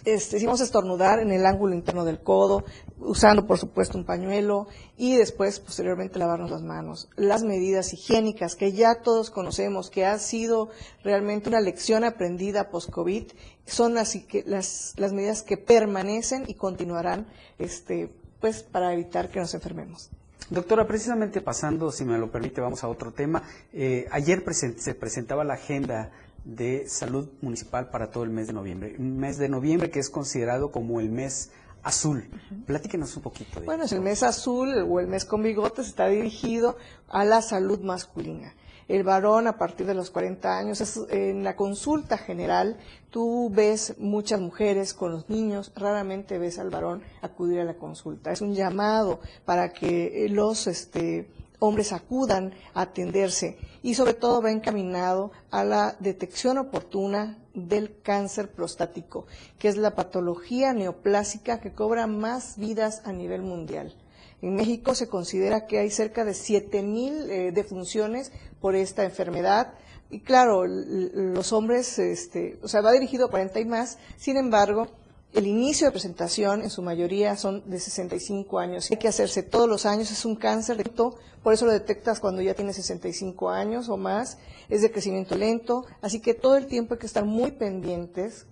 este, 0.05 0.37
estornudar 0.37 1.21
en 1.21 1.33
el 1.33 1.45
ángulo 1.47 1.75
interno 1.75 2.05
del 2.05 2.21
codo, 2.21 2.65
usando 2.99 3.47
por 3.47 3.59
supuesto 3.59 3.99
un 3.99 4.05
pañuelo 4.05 4.69
y 4.97 5.17
después 5.17 5.61
posteriormente 5.61 6.19
lavarnos 6.19 6.51
las 6.51 6.63
manos. 6.63 7.09
Las 7.17 7.43
medidas 7.43 7.93
higiénicas 7.93 8.55
que 8.55 8.73
ya 8.73 9.03
todos 9.03 9.31
conocemos, 9.31 9.91
que 9.91 10.07
ha 10.07 10.19
sido 10.19 10.71
realmente 11.03 11.49
una 11.49 11.61
lección 11.61 12.05
aprendida 12.05 12.71
post-COVID, 12.71 13.25
son 13.67 13.95
las, 13.95 14.17
las, 14.47 14.95
las 14.97 15.13
medidas 15.13 15.43
que 15.43 15.57
permanecen 15.57 16.45
y 16.47 16.55
continuarán 16.55 17.27
este, 17.59 18.11
pues, 18.41 18.63
para 18.63 18.93
evitar 18.93 19.31
que 19.31 19.41
nos 19.41 19.55
enfermemos. 19.55 20.11
Doctora, 20.51 20.87
precisamente 20.87 21.43
pasando, 21.43 21.93
si 21.93 22.07
me 22.07 22.17
lo 22.17 22.31
permite, 22.31 22.63
vamos 22.63 22.83
a 22.83 22.89
otro 22.89 23.13
tema. 23.13 23.43
Eh, 23.73 24.07
ayer 24.11 24.43
se 24.55 24.95
presentaba 24.95 25.45
la 25.45 25.55
agenda 25.55 26.11
de 26.49 26.89
salud 26.89 27.29
municipal 27.43 27.91
para 27.91 28.11
todo 28.11 28.25
el 28.25 28.31
mes 28.31 28.47
de 28.47 28.55
noviembre. 28.55 28.97
Un 28.99 29.19
mes 29.19 29.37
de 29.37 29.51
noviembre 29.51 29.91
que 29.91 30.01
es 30.01 30.09
considerado 30.09 30.73
como 30.73 30.99
el 30.99 31.11
mes 31.11 31.51
azul. 31.83 32.29
Platíquenos 32.67 33.15
un 33.17 33.23
poquito. 33.23 33.61
De 33.61 33.67
bueno, 33.67 33.85
es 33.85 33.93
el 33.93 34.01
mes 34.01 34.23
azul 34.23 34.75
o 34.89 34.99
el 34.99 35.07
mes 35.07 35.27
con 35.27 35.43
bigotes 35.43 35.87
está 35.89 36.09
dirigido 36.09 36.79
a 37.09 37.27
la 37.27 37.43
salud 37.43 37.81
masculina. 37.81 38.55
El 38.89 39.05
varón 39.05 39.47
a 39.47 39.59
partir 39.59 39.87
de 39.87 39.93
los 39.93 40.11
40 40.11 40.59
años, 40.59 40.81
es, 40.81 40.99
en 41.11 41.45
la 41.45 41.55
consulta 41.55 42.17
general, 42.17 42.79
tú 43.11 43.51
ves 43.53 43.97
muchas 43.99 44.41
mujeres 44.41 44.95
con 44.95 45.13
los 45.13 45.29
niños, 45.29 45.71
raramente 45.77 46.39
ves 46.39 46.59
al 46.59 46.71
varón 46.71 47.03
acudir 47.21 47.61
a 47.61 47.65
la 47.65 47.75
consulta. 47.75 48.33
Es 48.33 48.41
un 48.41 48.55
llamado 48.55 49.21
para 49.45 49.75
que 49.75 50.27
los 50.31 50.67
este, 50.67 51.29
hombres 51.59 51.93
acudan 51.93 52.55
a 52.75 52.83
atenderse 52.83 53.59
y 53.83 53.95
sobre 53.95 54.15
todo 54.15 54.43
va 54.43 54.51
encaminado 54.51 55.33
a 55.51 55.65
la 55.65 55.97
detección 56.01 56.59
oportuna 56.59 57.39
del 57.55 58.01
cáncer 58.03 58.51
prostático, 58.51 59.27
que 59.59 59.69
es 59.69 59.77
la 59.77 59.95
patología 59.95 60.73
neoplásica 60.73 61.61
que 61.61 61.73
cobra 61.73 62.07
más 62.07 62.57
vidas 62.57 63.03
a 63.05 63.13
nivel 63.13 63.43
mundial. 63.43 63.95
En 64.41 64.55
México 64.55 64.95
se 64.95 65.09
considera 65.09 65.67
que 65.67 65.79
hay 65.79 65.91
cerca 65.91 66.25
de 66.25 66.33
7.000 66.33 67.29
eh, 67.29 67.53
defunciones 67.53 68.31
por 68.61 68.77
esta 68.77 69.05
enfermedad. 69.05 69.75
Y 70.11 70.21
claro, 70.21 70.65
los 70.67 71.53
hombres, 71.53 71.99
este, 71.99 72.59
o 72.63 72.69
sea, 72.69 72.81
va 72.81 72.93
dirigido 72.93 73.27
a 73.27 73.31
40 73.31 73.59
y 73.61 73.65
más, 73.65 73.99
sin 74.17 74.37
embargo, 74.37 74.89
el 75.35 75.47
inicio 75.47 75.87
de 75.87 75.93
presentación 75.93 76.63
en 76.63 76.71
su 76.71 76.83
mayoría 76.83 77.37
son 77.37 77.69
de 77.69 77.79
65 77.79 78.59
años. 78.59 78.91
Hay 78.91 78.97
que 78.97 79.09
hacerse 79.09 79.43
todos 79.43 79.69
los 79.69 79.87
años, 79.87 80.11
es 80.11 80.25
un 80.25 80.37
cáncer 80.37 80.79
lento, 80.79 81.17
por 81.43 81.53
eso 81.53 81.67
lo 81.67 81.73
detectas 81.73 82.19
cuando 82.19 82.43
ya 82.43 82.55
tienes 82.55 82.77
65 82.77 83.51
años 83.51 83.89
o 83.89 83.97
más, 83.97 84.39
es 84.69 84.83
de 84.83 84.91
crecimiento 84.91 85.37
lento, 85.37 85.85
así 86.01 86.21
que 86.21 86.35
todo 86.35 86.57
el 86.57 86.67
tiempo 86.67 86.95
hay 86.95 87.01
que 87.01 87.07
estar 87.07 87.25
muy 87.25 87.53
pendientes 87.53 88.47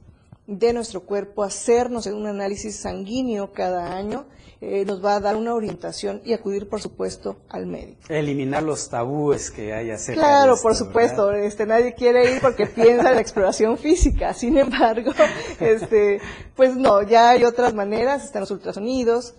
de 0.47 0.73
nuestro 0.73 1.03
cuerpo, 1.03 1.43
hacernos 1.43 2.07
un 2.07 2.27
análisis 2.27 2.77
sanguíneo 2.77 3.53
cada 3.53 3.97
año 3.97 4.27
eh, 4.63 4.87
nos 4.87 5.05
va 5.05 5.17
a 5.17 5.21
dar 5.21 5.37
una 5.37 5.55
orientación 5.55 6.23
y 6.25 6.33
acudir, 6.33 6.67
por 6.67 6.81
supuesto, 6.81 7.37
al 7.51 7.67
médico. 7.67 8.01
Eliminar 8.09 8.63
los 8.63 8.89
tabúes 8.89 9.51
que 9.51 9.75
hay 9.75 9.91
acerca 9.91 10.23
Claro, 10.23 10.57
por 10.63 10.75
supuesto. 10.75 11.31
Este, 11.33 11.67
nadie 11.67 11.93
quiere 11.93 12.33
ir 12.33 12.41
porque 12.41 12.67
piensa 12.75 13.11
en 13.11 13.17
la 13.17 13.21
exploración 13.21 13.77
física. 13.77 14.33
Sin 14.33 14.57
embargo, 14.57 15.13
este, 15.61 16.23
pues 16.55 16.75
no, 16.75 17.03
ya 17.03 17.31
hay 17.31 17.45
otras 17.45 17.75
maneras. 17.75 18.25
Están 18.25 18.41
los 18.41 18.51
ultrasonidos, 18.51 19.35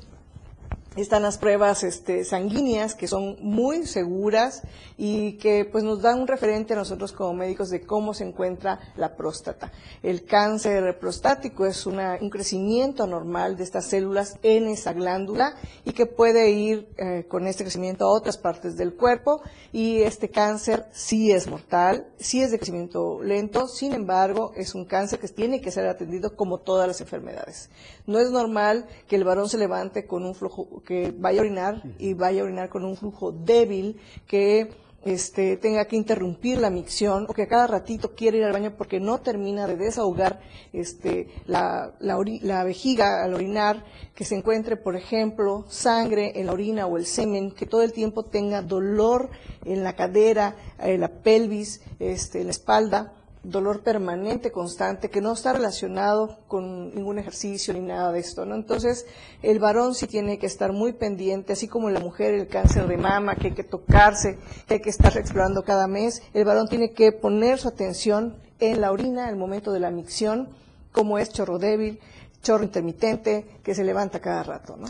están 1.01 1.23
las 1.23 1.37
pruebas 1.37 1.83
este, 1.83 2.23
sanguíneas 2.23 2.95
que 2.95 3.07
son 3.07 3.37
muy 3.41 3.85
seguras 3.85 4.63
y 4.97 5.33
que 5.33 5.65
pues 5.65 5.83
nos 5.83 6.01
dan 6.01 6.19
un 6.19 6.27
referente 6.27 6.73
a 6.73 6.77
nosotros 6.77 7.11
como 7.11 7.33
médicos 7.33 7.69
de 7.69 7.81
cómo 7.81 8.13
se 8.13 8.23
encuentra 8.23 8.79
la 8.95 9.15
próstata. 9.15 9.71
El 10.01 10.25
cáncer 10.25 10.97
prostático 10.99 11.65
es 11.65 11.85
un 11.85 12.29
crecimiento 12.29 13.03
anormal 13.03 13.57
de 13.57 13.63
estas 13.63 13.85
células 13.85 14.37
en 14.43 14.67
esa 14.67 14.93
glándula 14.93 15.55
y 15.85 15.91
que 15.91 16.05
puede 16.05 16.51
ir 16.51 16.87
eh, 16.97 17.25
con 17.27 17.47
este 17.47 17.63
crecimiento 17.63 18.05
a 18.05 18.11
otras 18.11 18.37
partes 18.37 18.77
del 18.77 18.95
cuerpo 18.95 19.41
y 19.71 20.01
este 20.01 20.29
cáncer 20.29 20.85
sí 20.91 21.31
es 21.31 21.47
mortal, 21.47 22.07
sí 22.17 22.41
es 22.41 22.51
de 22.51 22.57
crecimiento 22.57 23.21
lento, 23.21 23.67
sin 23.67 23.93
embargo 23.93 24.51
es 24.55 24.75
un 24.75 24.85
cáncer 24.85 25.19
que 25.19 25.27
tiene 25.27 25.61
que 25.61 25.71
ser 25.71 25.87
atendido 25.87 26.35
como 26.35 26.59
todas 26.59 26.87
las 26.87 27.01
enfermedades. 27.01 27.69
No 28.07 28.19
es 28.19 28.31
normal 28.31 28.87
que 29.07 29.17
el 29.17 29.25
varón 29.25 29.49
se 29.49 29.57
levante 29.57 30.07
con 30.07 30.23
un 30.23 30.33
flujo 30.33 30.81
que 30.85 31.13
vaya 31.15 31.41
a 31.41 31.43
orinar 31.43 31.83
y 31.99 32.13
vaya 32.13 32.41
a 32.41 32.45
orinar 32.45 32.69
con 32.69 32.85
un 32.85 32.95
flujo 32.95 33.33
débil, 33.33 33.99
que 34.25 34.69
este, 35.03 35.57
tenga 35.57 35.85
que 35.85 35.95
interrumpir 35.95 36.57
la 36.57 36.69
micción 36.69 37.25
o 37.29 37.33
que 37.33 37.43
a 37.43 37.47
cada 37.47 37.67
ratito 37.67 38.15
quiere 38.15 38.39
ir 38.39 38.45
al 38.45 38.53
baño 38.53 38.75
porque 38.77 38.99
no 38.99 39.19
termina 39.19 39.67
de 39.67 39.75
desahogar 39.75 40.39
este, 40.73 41.27
la, 41.45 41.93
la, 41.99 42.63
vejiga 42.63 43.23
al 43.23 43.33
orinar, 43.33 43.83
que 44.15 44.25
se 44.25 44.35
encuentre, 44.35 44.77
por 44.77 44.95
ejemplo, 44.95 45.65
sangre 45.67 46.39
en 46.39 46.47
la 46.47 46.53
orina 46.53 46.87
o 46.87 46.97
el 46.97 47.05
semen, 47.05 47.51
que 47.51 47.65
todo 47.65 47.83
el 47.83 47.93
tiempo 47.93 48.23
tenga 48.23 48.61
dolor 48.61 49.29
en 49.65 49.83
la 49.83 49.95
cadera, 49.95 50.55
en 50.79 51.01
la 51.01 51.09
pelvis, 51.09 51.81
este, 51.99 52.39
en 52.39 52.47
la 52.47 52.51
espalda 52.51 53.16
dolor 53.47 53.81
permanente, 53.81 54.51
constante, 54.51 55.09
que 55.09 55.21
no 55.21 55.33
está 55.33 55.53
relacionado 55.53 56.39
con 56.47 56.93
ningún 56.93 57.17
ejercicio 57.17 57.73
ni 57.73 57.79
nada 57.79 58.11
de 58.11 58.19
esto, 58.19 58.45
¿no? 58.45 58.55
Entonces, 58.55 59.05
el 59.41 59.59
varón 59.59 59.95
sí 59.95 60.05
tiene 60.05 60.37
que 60.37 60.45
estar 60.45 60.73
muy 60.73 60.91
pendiente, 60.93 61.53
así 61.53 61.67
como 61.67 61.89
la 61.89 62.01
mujer, 62.01 62.33
el 62.33 62.47
cáncer 62.47 62.87
de 62.87 62.97
mama, 62.97 63.35
que 63.35 63.47
hay 63.47 63.53
que 63.53 63.63
tocarse, 63.63 64.37
que 64.67 64.75
hay 64.75 64.81
que 64.81 64.89
estar 64.89 65.17
explorando 65.17 65.63
cada 65.63 65.87
mes, 65.87 66.21
el 66.33 66.43
varón 66.43 66.67
tiene 66.67 66.91
que 66.91 67.11
poner 67.13 67.57
su 67.57 67.69
atención 67.69 68.35
en 68.59 68.81
la 68.81 68.91
orina, 68.91 69.29
el 69.29 69.37
momento 69.37 69.71
de 69.71 69.79
la 69.79 69.91
micción, 69.91 70.49
como 70.91 71.17
es 71.17 71.29
chorro 71.29 71.57
débil, 71.57 71.99
chorro 72.41 72.63
intermitente, 72.63 73.45
que 73.63 73.75
se 73.75 73.83
levanta 73.83 74.19
cada 74.19 74.43
rato, 74.43 74.75
¿no? 74.75 74.87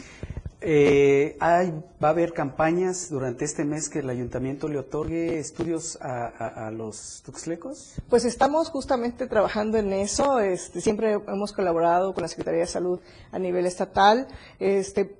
Eh, 0.59 1.37
hay, 1.39 1.71
¿Va 2.03 2.07
a 2.07 2.11
haber 2.11 2.33
campañas 2.33 3.09
durante 3.11 3.45
este 3.45 3.63
mes 3.63 3.89
que 3.89 3.99
el 3.99 4.09
ayuntamiento 4.09 4.67
le 4.67 4.79
otorgue 4.79 5.37
estudios 5.37 5.99
a, 6.01 6.71
los 6.71 7.21
tuxlecos? 7.23 7.95
Pues 8.09 8.25
estamos 8.25 8.69
justamente 8.69 9.27
trabajando 9.27 9.77
en 9.77 9.93
eso. 9.93 10.39
Este, 10.39 10.81
siempre 10.81 11.13
hemos 11.13 11.53
colaborado 11.53 12.13
con 12.13 12.23
la 12.23 12.27
Secretaría 12.27 12.61
de 12.61 12.67
Salud 12.67 12.99
a 13.31 13.37
nivel 13.37 13.67
estatal. 13.67 14.27
Este, 14.59 15.15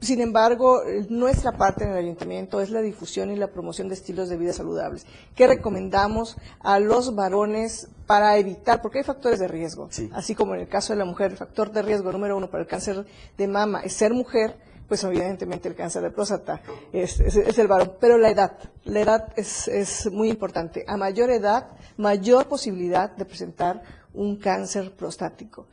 sin 0.00 0.20
embargo, 0.20 0.82
nuestra 1.08 1.52
parte 1.52 1.84
en 1.84 1.90
el 1.90 1.96
ayuntamiento 1.96 2.60
es 2.60 2.70
la 2.70 2.80
difusión 2.80 3.30
y 3.30 3.36
la 3.36 3.48
promoción 3.48 3.88
de 3.88 3.94
estilos 3.94 4.28
de 4.28 4.36
vida 4.36 4.52
saludables. 4.52 5.06
¿Qué 5.34 5.46
recomendamos 5.46 6.36
a 6.60 6.78
los 6.78 7.14
varones 7.14 7.88
para 8.06 8.36
evitar? 8.36 8.82
Porque 8.82 8.98
hay 8.98 9.04
factores 9.04 9.40
de 9.40 9.48
riesgo. 9.48 9.88
Así 10.12 10.34
como 10.34 10.54
en 10.54 10.60
el 10.60 10.68
caso 10.68 10.92
de 10.92 10.98
la 10.98 11.04
mujer, 11.06 11.32
el 11.32 11.38
factor 11.38 11.72
de 11.72 11.82
riesgo 11.82 12.12
número 12.12 12.36
uno 12.36 12.50
para 12.50 12.62
el 12.62 12.68
cáncer 12.68 13.06
de 13.36 13.48
mama 13.48 13.80
es 13.80 13.94
ser 13.94 14.12
mujer 14.12 14.54
pues 14.88 15.02
evidentemente 15.04 15.68
el 15.68 15.74
cáncer 15.74 16.02
de 16.02 16.10
próstata 16.10 16.60
es, 16.92 17.18
el 17.20 17.68
varón. 17.68 17.94
Pero 18.00 18.18
la 18.18 18.30
edad, 18.30 18.58
la 18.84 19.00
edad 19.00 19.32
es, 19.36 20.10
muy 20.10 20.28
importante. 20.28 20.84
A 20.86 20.96
mayor 20.96 21.30
edad, 21.30 21.68
mayor 21.96 22.46
posibilidad 22.46 23.10
de 23.10 23.24
presentar 23.24 23.82
un 24.12 24.36
cáncer 24.36 24.94
prostático. 24.94 25.66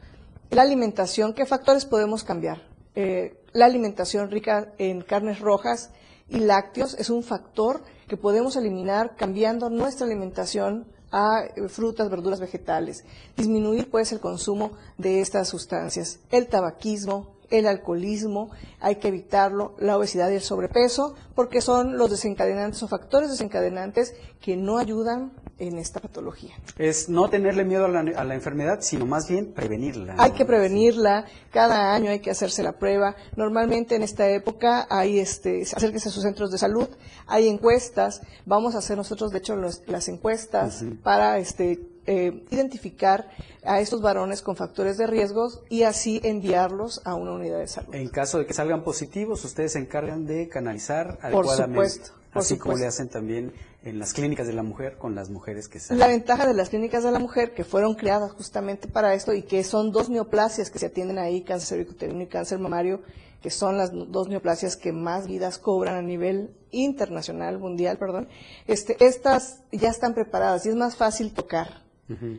La 0.50 0.62
alimentación, 0.64 1.34
¿qué 1.34 1.46
factores 1.46 1.86
podemos 1.86 2.24
cambiar? 2.24 2.62
Eh, 2.96 3.38
la 3.54 3.66
alimentación 3.66 4.30
rica 4.30 4.74
en 4.78 5.02
carnes 5.02 5.40
rojas 5.40 5.92
y 6.30 6.40
lácteos 6.40 6.94
es 6.96 7.10
un 7.10 7.24
factor 7.24 7.84
que 8.08 8.18
podemos 8.18 8.56
eliminar 8.56 9.16
cambiando 9.16 9.70
nuestra 9.70 10.06
alimentación 10.06 10.86
a 11.12 11.44
eh, 11.44 11.68
frutas, 11.68 12.10
verduras, 12.10 12.40
vegetales. 12.40 13.04
Disminuir 13.36 13.90
pues 13.90 14.12
el 14.12 14.20
consumo 14.20 14.72
de 14.98 15.22
estas 15.22 15.50
sustancias. 15.50 16.20
El 16.32 16.48
tabaquismo, 16.48 17.36
el 17.52 17.68
alcoholismo, 17.68 18.50
hay 18.80 18.96
que 18.96 19.10
evitarlo, 19.10 19.76
la 19.78 19.98
obesidad 19.98 20.32
y 20.32 20.36
el 20.36 20.42
sobrepeso, 20.42 21.16
porque 21.36 21.62
son 21.62 21.98
los 21.98 22.10
desencadenantes 22.10 22.82
o 22.82 22.88
factores 22.88 23.30
desencadenantes 23.30 24.16
que 24.40 24.58
no 24.58 24.78
ayudan 24.78 25.34
en 25.60 25.78
esta 25.78 26.00
patología. 26.00 26.56
Es 26.80 27.08
no 27.08 27.30
tenerle 27.30 27.64
miedo 27.64 27.86
a 27.86 27.90
la, 27.90 28.34
enfermedad, 28.34 28.80
sino 28.82 29.06
más 29.06 29.30
bien 29.30 29.54
prevenirla. 29.54 30.16
Hay 30.18 30.32
que 30.32 30.46
prevenirla, 30.46 31.26
cada 31.52 31.94
año 31.94 32.10
hay 32.10 32.20
que 32.20 32.32
hacerse 32.32 32.64
la 32.64 32.80
prueba. 32.80 33.16
Normalmente 33.36 33.96
en 33.96 34.02
esta 34.02 34.28
época 34.30 34.88
hay, 34.90 35.20
este, 35.20 35.62
acérquese 35.62 36.10
a 36.10 36.12
sus 36.12 36.24
centros 36.24 36.52
de 36.52 36.58
salud, 36.58 36.88
hay 37.28 37.48
encuestas, 37.48 38.22
vamos 38.46 38.74
a 38.74 38.80
hacer 38.80 38.98
nosotros, 38.98 39.32
de 39.32 39.38
hecho, 39.38 39.56
las 39.56 40.08
encuestas 40.08 40.84
para 41.04 41.38
este, 41.38 41.91
eh, 42.12 42.44
identificar 42.50 43.30
a 43.64 43.80
estos 43.80 44.02
varones 44.02 44.42
con 44.42 44.58
factores 44.58 44.98
de 44.98 45.08
riesgos 45.08 45.62
y 45.70 45.84
así 45.84 46.20
enviarlos 46.26 47.02
a 47.06 47.16
una 47.16 47.32
unidad 47.32 47.60
de 47.60 47.68
salud. 47.68 47.96
En 47.96 48.10
caso 48.10 48.38
de 48.38 48.46
que 48.46 48.54
salgan 48.54 48.84
positivos, 48.84 49.46
ustedes 49.46 49.72
se 49.72 49.80
encargan 49.80 50.26
de 50.26 50.50
canalizar 50.50 51.20
adecuadamente. 51.22 51.78
Por 51.78 51.90
supuesto. 51.90 52.14
así 52.34 52.58
como 52.58 52.76
le 52.76 52.86
hacen 52.86 53.08
también 53.08 53.54
en 53.84 53.98
las 53.98 54.14
clínicas 54.14 54.46
de 54.46 54.52
la 54.52 54.62
mujer 54.62 54.98
con 54.98 55.16
las 55.16 55.30
mujeres 55.30 55.70
que 55.70 55.80
salen. 55.80 56.00
La 56.00 56.08
ventaja 56.08 56.46
de 56.46 56.54
las 56.54 56.68
clínicas 56.68 57.06
de 57.06 57.12
la 57.12 57.20
mujer 57.20 57.54
que 57.54 57.64
fueron 57.64 57.96
creadas 57.96 58.34
justamente 58.34 58.90
para 58.90 59.14
esto 59.14 59.32
y 59.34 59.44
que 59.44 59.64
son 59.64 59.94
dos 59.94 60.10
neoplasias 60.10 60.70
que 60.70 60.78
se 60.78 60.88
atienden 60.88 61.18
ahí, 61.18 61.44
cáncer 61.44 61.78
cervicuterino 61.78 62.24
y 62.24 62.28
cáncer 62.28 62.60
mamario, 62.60 63.02
que 63.42 63.52
son 63.52 63.78
las 63.78 63.92
dos 63.94 64.28
neoplasias 64.28 64.76
que 64.76 64.92
más 64.92 65.28
vidas 65.28 65.58
cobran 65.60 65.96
a 65.96 66.02
nivel 66.02 66.54
internacional, 66.72 67.58
mundial, 67.58 67.98
perdón. 67.98 68.28
Este, 68.68 68.98
estas 69.00 69.62
ya 69.72 69.90
están 69.90 70.14
preparadas 70.14 70.66
y 70.66 70.70
es 70.70 70.76
más 70.76 70.98
fácil 70.98 71.34
tocar 71.34 71.82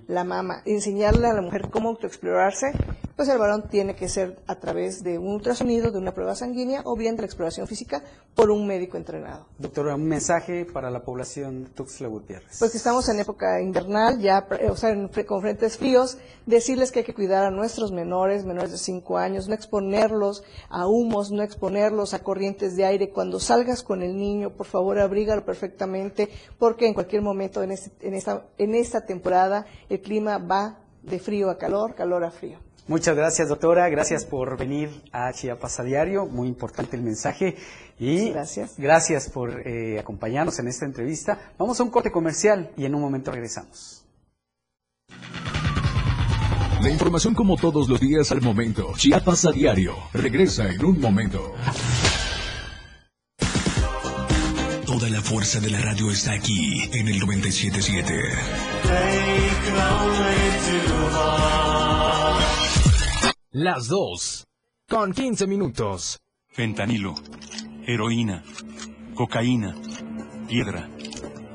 la 0.06 0.24
mama, 0.24 0.62
enseñarle 0.64 1.28
a 1.28 1.32
la 1.32 1.42
mujer 1.42 1.70
cómo 1.70 1.90
autoexplorarse, 1.90 2.72
pues 3.16 3.28
el 3.28 3.38
varón 3.38 3.68
tiene 3.68 3.94
que 3.94 4.08
ser 4.08 4.40
a 4.46 4.56
través 4.56 5.02
de 5.02 5.18
un 5.18 5.34
ultrasonido, 5.34 5.90
de 5.90 5.98
una 5.98 6.12
prueba 6.12 6.34
sanguínea 6.34 6.82
o 6.84 6.96
bien 6.96 7.16
de 7.16 7.22
la 7.22 7.26
exploración 7.26 7.66
física 7.66 8.02
por 8.34 8.50
un 8.50 8.66
médico 8.66 8.96
entrenado. 8.96 9.46
Doctora, 9.58 9.94
un 9.94 10.06
mensaje 10.06 10.64
para 10.64 10.90
la 10.90 11.02
población 11.02 11.64
de 11.64 11.70
Tuxtla 11.70 12.08
Gutiérrez. 12.08 12.58
Pues 12.58 12.70
que 12.70 12.78
estamos 12.78 13.08
en 13.08 13.20
época 13.20 13.60
invernal, 13.60 14.18
ya, 14.20 14.46
o 14.70 14.76
sea, 14.76 14.96
con 15.26 15.42
frentes 15.42 15.76
fríos, 15.76 16.18
decirles 16.46 16.90
que 16.90 17.00
hay 17.00 17.04
que 17.04 17.14
cuidar 17.14 17.44
a 17.44 17.50
nuestros 17.50 17.92
menores, 17.92 18.44
menores 18.44 18.72
de 18.72 18.78
5 18.78 19.18
años, 19.18 19.48
no 19.48 19.54
exponerlos 19.54 20.42
a 20.68 20.86
humos, 20.86 21.30
no 21.30 21.42
exponerlos 21.42 22.14
a 22.14 22.22
corrientes 22.22 22.76
de 22.76 22.84
aire. 22.84 23.10
Cuando 23.10 23.38
salgas 23.38 23.82
con 23.82 24.02
el 24.02 24.16
niño, 24.16 24.50
por 24.50 24.66
favor, 24.66 24.98
abrígalo 24.98 25.44
perfectamente, 25.44 26.28
porque 26.58 26.86
en 26.86 26.94
cualquier 26.94 27.22
momento 27.22 27.62
en, 27.62 27.72
este, 27.72 28.06
en, 28.06 28.14
esta, 28.14 28.46
en 28.58 28.74
esta 28.74 29.04
temporada 29.04 29.61
el 29.88 30.00
clima 30.00 30.38
va 30.38 30.78
de 31.02 31.18
frío 31.18 31.50
a 31.50 31.58
calor, 31.58 31.94
calor 31.94 32.24
a 32.24 32.30
frío. 32.30 32.58
Muchas 32.88 33.16
gracias, 33.16 33.48
doctora. 33.48 33.88
Gracias 33.88 34.24
por 34.24 34.56
venir 34.58 34.90
a 35.12 35.32
Chiapas 35.32 35.78
a 35.78 35.84
diario. 35.84 36.26
Muy 36.26 36.48
importante 36.48 36.96
el 36.96 37.02
mensaje. 37.02 37.56
Y 37.98 38.30
gracias. 38.30 38.74
Gracias 38.76 39.30
por 39.30 39.66
eh, 39.66 40.00
acompañarnos 40.00 40.58
en 40.58 40.66
esta 40.66 40.84
entrevista. 40.84 41.38
Vamos 41.58 41.78
a 41.78 41.84
un 41.84 41.90
corte 41.90 42.10
comercial 42.10 42.72
y 42.76 42.84
en 42.84 42.94
un 42.94 43.00
momento 43.00 43.30
regresamos. 43.30 44.04
La 46.82 46.90
información 46.90 47.34
como 47.34 47.56
todos 47.56 47.88
los 47.88 48.00
días 48.00 48.32
al 48.32 48.42
momento. 48.42 48.92
Chiapas 48.96 49.44
a 49.44 49.52
diario. 49.52 49.94
Regresa 50.12 50.68
en 50.68 50.84
un 50.84 51.00
momento. 51.00 51.54
Toda 55.02 55.14
la 55.14 55.20
fuerza 55.20 55.58
de 55.58 55.68
la 55.68 55.80
radio 55.80 56.12
está 56.12 56.30
aquí 56.34 56.80
en 56.92 57.08
el 57.08 57.18
977. 57.18 58.14
Las 63.50 63.88
dos, 63.88 64.46
con 64.88 65.12
15 65.12 65.48
minutos. 65.48 66.20
Fentanilo, 66.50 67.16
heroína, 67.84 68.44
cocaína, 69.16 69.74
piedra, 70.46 70.88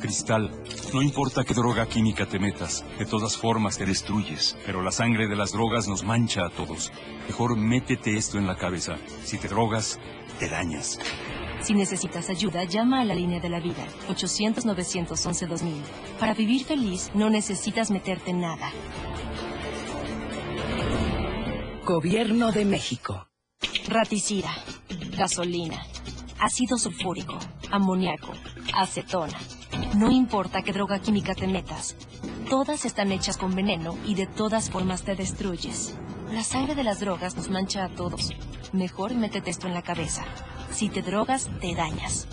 cristal. 0.01 0.51
No 0.94 1.01
importa 1.01 1.46
qué 1.46 1.54
droga 1.54 1.88
química 1.88 2.25
te 2.25 2.39
metas, 2.39 2.84
de 3.00 3.06
todas 3.06 3.38
formas 3.38 3.77
te 3.77 3.86
destruyes, 3.86 4.58
pero 4.66 4.84
la 4.84 4.92
sangre 4.92 5.30
de 5.30 5.38
las 5.38 5.54
drogas 5.54 5.88
nos 5.88 6.04
mancha 6.04 6.46
a 6.46 6.50
todos. 6.50 6.92
Mejor 7.30 7.56
métete 7.56 8.18
esto 8.18 8.38
en 8.38 8.46
la 8.46 8.58
cabeza. 8.58 8.98
Si 9.24 9.38
te 9.38 9.48
drogas, 9.48 10.01
te 10.38 10.50
dañas. 10.50 11.00
Si 11.62 11.74
necesitas 11.74 12.30
ayuda, 12.30 12.64
llama 12.64 13.02
a 13.02 13.06
la 13.06 13.16
línea 13.16 13.40
de 13.40 13.50
la 13.50 13.60
vida, 13.60 13.86
800-911-2000. 14.10 15.82
Para 16.20 16.34
vivir 16.34 16.64
feliz, 16.64 17.12
no 17.14 17.30
necesitas 17.30 17.92
meterte 17.92 18.32
en 18.32 18.42
nada. 18.42 18.72
Gobierno 21.86 22.52
de 22.52 22.66
México. 22.66 23.28
Raticida, 23.88 24.52
gasolina, 25.18 25.82
ácido 26.40 26.78
sulfúrico, 26.78 27.38
amoníaco, 27.72 28.34
acetona. 28.74 29.38
No 29.96 30.12
importa 30.12 30.62
qué 30.62 30.74
droga 30.74 31.00
química 31.00 31.34
te 31.34 31.48
metas, 31.48 31.96
todas 32.50 32.86
están 32.86 33.12
hechas 33.12 33.38
con 33.38 33.56
veneno 33.56 33.98
y 34.06 34.16
de 34.16 34.28
todas 34.28 34.70
formas 34.70 35.04
te 35.04 35.16
destruyes. 35.16 35.96
La 36.32 36.44
sangre 36.44 36.76
de 36.76 36.84
las 36.84 37.00
drogas 37.00 37.36
nos 37.36 37.50
mancha 37.50 37.86
a 37.86 37.90
todos. 37.90 38.34
Mejor 38.74 39.16
métete 39.16 39.50
esto 39.50 39.68
en 39.68 39.74
la 39.74 39.82
cabeza. 39.82 40.26
Si 40.71 40.89
te 40.89 41.01
drogas, 41.01 41.50
te 41.59 41.75
dañas. 41.75 42.27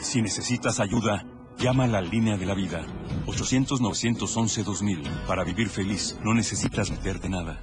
Si 0.00 0.22
necesitas 0.22 0.80
ayuda, 0.80 1.24
llama 1.58 1.84
a 1.84 1.88
la 1.88 2.00
línea 2.00 2.36
de 2.36 2.46
la 2.46 2.54
vida. 2.54 2.84
800-911-2000. 3.26 5.26
Para 5.26 5.44
vivir 5.44 5.68
feliz, 5.68 6.18
no 6.22 6.34
necesitas 6.34 6.90
meterte 6.90 7.28
nada. 7.28 7.60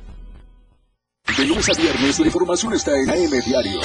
De 1.37 1.45
lunes 1.45 1.69
a 1.69 1.79
viernes 1.79 2.19
la 2.19 2.25
información 2.25 2.73
está 2.73 2.91
en 2.91 3.09
AM 3.09 3.41
Diario. 3.45 3.79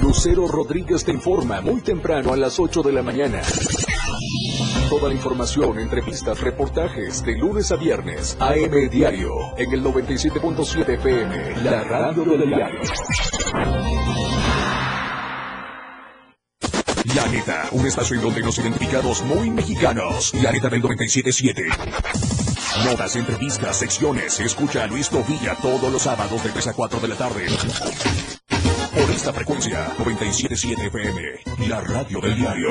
Lucero 0.00 0.48
Rodríguez 0.48 1.04
te 1.04 1.12
informa 1.12 1.60
muy 1.60 1.80
temprano 1.82 2.32
a 2.32 2.36
las 2.36 2.58
8 2.58 2.82
de 2.82 2.92
la 2.92 3.02
mañana. 3.02 3.42
Toda 4.88 5.08
la 5.08 5.14
información, 5.14 5.78
entrevistas, 5.78 6.40
reportajes 6.40 7.22
de 7.22 7.36
lunes 7.36 7.70
a 7.70 7.76
viernes. 7.76 8.36
AM 8.40 8.88
Diario 8.90 9.30
en 9.56 9.72
el 9.72 9.84
97.7 9.84 10.94
FM, 10.94 11.62
la 11.62 11.84
radio 11.84 12.24
del 12.24 12.48
diario. 12.48 12.80
La 17.14 17.26
neta, 17.28 17.68
un 17.72 17.86
espacio 17.86 18.16
en 18.16 18.22
donde 18.22 18.42
nos 18.42 18.58
identificados 18.58 19.22
muy 19.22 19.50
mexicanos. 19.50 20.34
La 20.34 20.52
neta 20.52 20.68
del 20.68 20.82
97.7. 20.82 22.84
Notas, 22.84 23.16
entrevistas, 23.16 23.78
secciones. 23.78 24.38
Escucha 24.40 24.84
a 24.84 24.86
Luis 24.86 25.08
Tovilla 25.08 25.54
todos 25.56 25.92
los 25.92 26.02
sábados 26.02 26.42
de 26.42 26.50
3 26.50 26.66
a 26.66 26.72
4 26.74 27.00
de 27.00 27.08
la 27.08 27.14
tarde. 27.14 27.46
Por 28.94 29.10
esta 29.10 29.32
frecuencia, 29.32 29.86
97.7 29.98 30.86
FM, 30.86 31.68
la 31.68 31.80
radio 31.80 32.20
del 32.20 32.36
diario. 32.36 32.70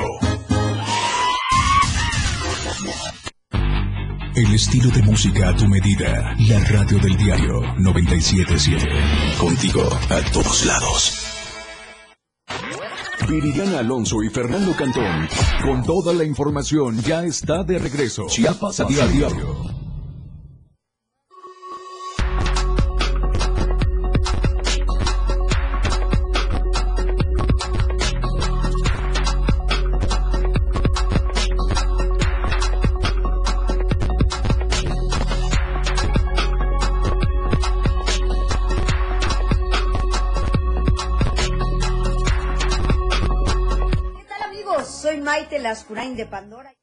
El 4.34 4.54
estilo 4.54 4.90
de 4.90 5.02
música 5.02 5.48
a 5.48 5.56
tu 5.56 5.66
medida. 5.66 6.34
La 6.48 6.60
radio 6.60 6.98
del 6.98 7.16
diario 7.16 7.60
977. 7.78 8.86
Contigo 9.38 9.88
a 10.10 10.20
todos 10.30 10.64
lados. 10.64 11.37
Viridiana 13.28 13.80
Alonso 13.80 14.22
y 14.22 14.30
Fernando 14.30 14.74
Cantón. 14.74 15.28
Con 15.62 15.84
toda 15.84 16.14
la 16.14 16.24
información 16.24 16.98
ya 17.02 17.24
está 17.24 17.62
de 17.62 17.78
regreso. 17.78 18.26
Chiapas 18.26 18.80
a 18.80 18.84
diario. 18.84 19.77
Lascurain 45.88 46.14
de 46.16 46.26
Pandora. 46.26 46.77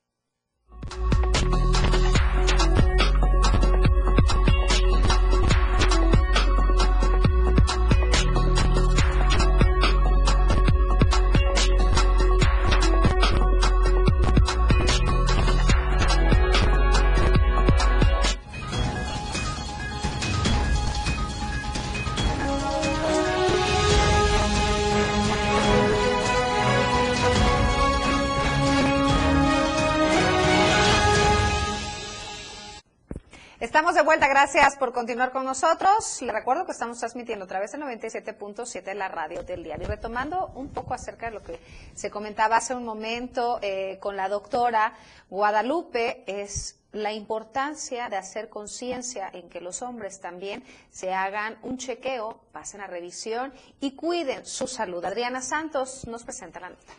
Gracias 34.20 34.78
por 34.78 34.94
continuar 34.94 35.32
con 35.32 35.46
nosotros. 35.46 36.22
Le 36.22 36.32
recuerdo 36.32 36.66
que 36.66 36.72
estamos 36.72 37.00
transmitiendo 37.00 37.46
otra 37.46 37.60
vez 37.60 37.74
en 37.74 37.82
97.7 37.82 38.94
la 38.94 39.10
radio 39.10 39.44
del 39.44 39.64
día. 39.64 39.76
Y 39.80 39.84
retomando 39.84 40.52
un 40.56 40.70
poco 40.70 40.94
acerca 40.94 41.28
de 41.28 41.34
lo 41.34 41.44
que 41.44 41.60
se 41.94 42.10
comentaba 42.10 42.56
hace 42.56 42.74
un 42.74 42.86
momento 42.86 43.60
eh, 43.62 43.98
con 44.00 44.16
la 44.16 44.30
doctora 44.30 44.94
Guadalupe, 45.30 46.24
es 46.28 46.78
la 46.94 47.12
importancia 47.12 48.08
de 48.08 48.16
hacer 48.16 48.48
conciencia 48.48 49.30
en 49.34 49.50
que 49.50 49.60
los 49.60 49.82
hombres 49.82 50.22
también 50.22 50.64
se 50.90 51.14
hagan 51.14 51.58
un 51.62 51.78
chequeo, 51.78 52.40
pasen 52.54 52.80
a 52.82 52.88
revisión 52.88 53.54
y 53.82 53.96
cuiden 53.96 54.46
su 54.46 54.68
salud. 54.68 55.04
Adriana 55.04 55.42
Santos 55.42 56.08
nos 56.08 56.24
presenta 56.24 56.62
la 56.62 56.70
nota. 56.70 56.94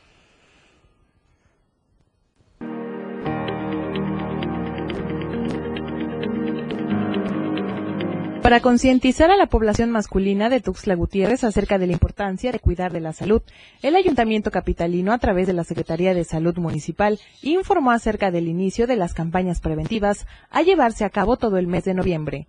Para 8.46 8.60
concientizar 8.60 9.32
a 9.32 9.36
la 9.36 9.48
población 9.48 9.90
masculina 9.90 10.48
de 10.48 10.60
Tuxtla 10.60 10.94
Gutiérrez 10.94 11.42
acerca 11.42 11.78
de 11.78 11.88
la 11.88 11.94
importancia 11.94 12.52
de 12.52 12.60
cuidar 12.60 12.92
de 12.92 13.00
la 13.00 13.12
salud, 13.12 13.42
el 13.82 13.96
Ayuntamiento 13.96 14.52
Capitalino, 14.52 15.12
a 15.12 15.18
través 15.18 15.48
de 15.48 15.52
la 15.52 15.64
Secretaría 15.64 16.14
de 16.14 16.22
Salud 16.22 16.56
Municipal, 16.56 17.18
informó 17.42 17.90
acerca 17.90 18.30
del 18.30 18.46
inicio 18.46 18.86
de 18.86 18.94
las 18.94 19.14
campañas 19.14 19.60
preventivas 19.60 20.28
a 20.48 20.62
llevarse 20.62 21.04
a 21.04 21.10
cabo 21.10 21.36
todo 21.36 21.58
el 21.58 21.66
mes 21.66 21.82
de 21.86 21.94
noviembre. 21.94 22.46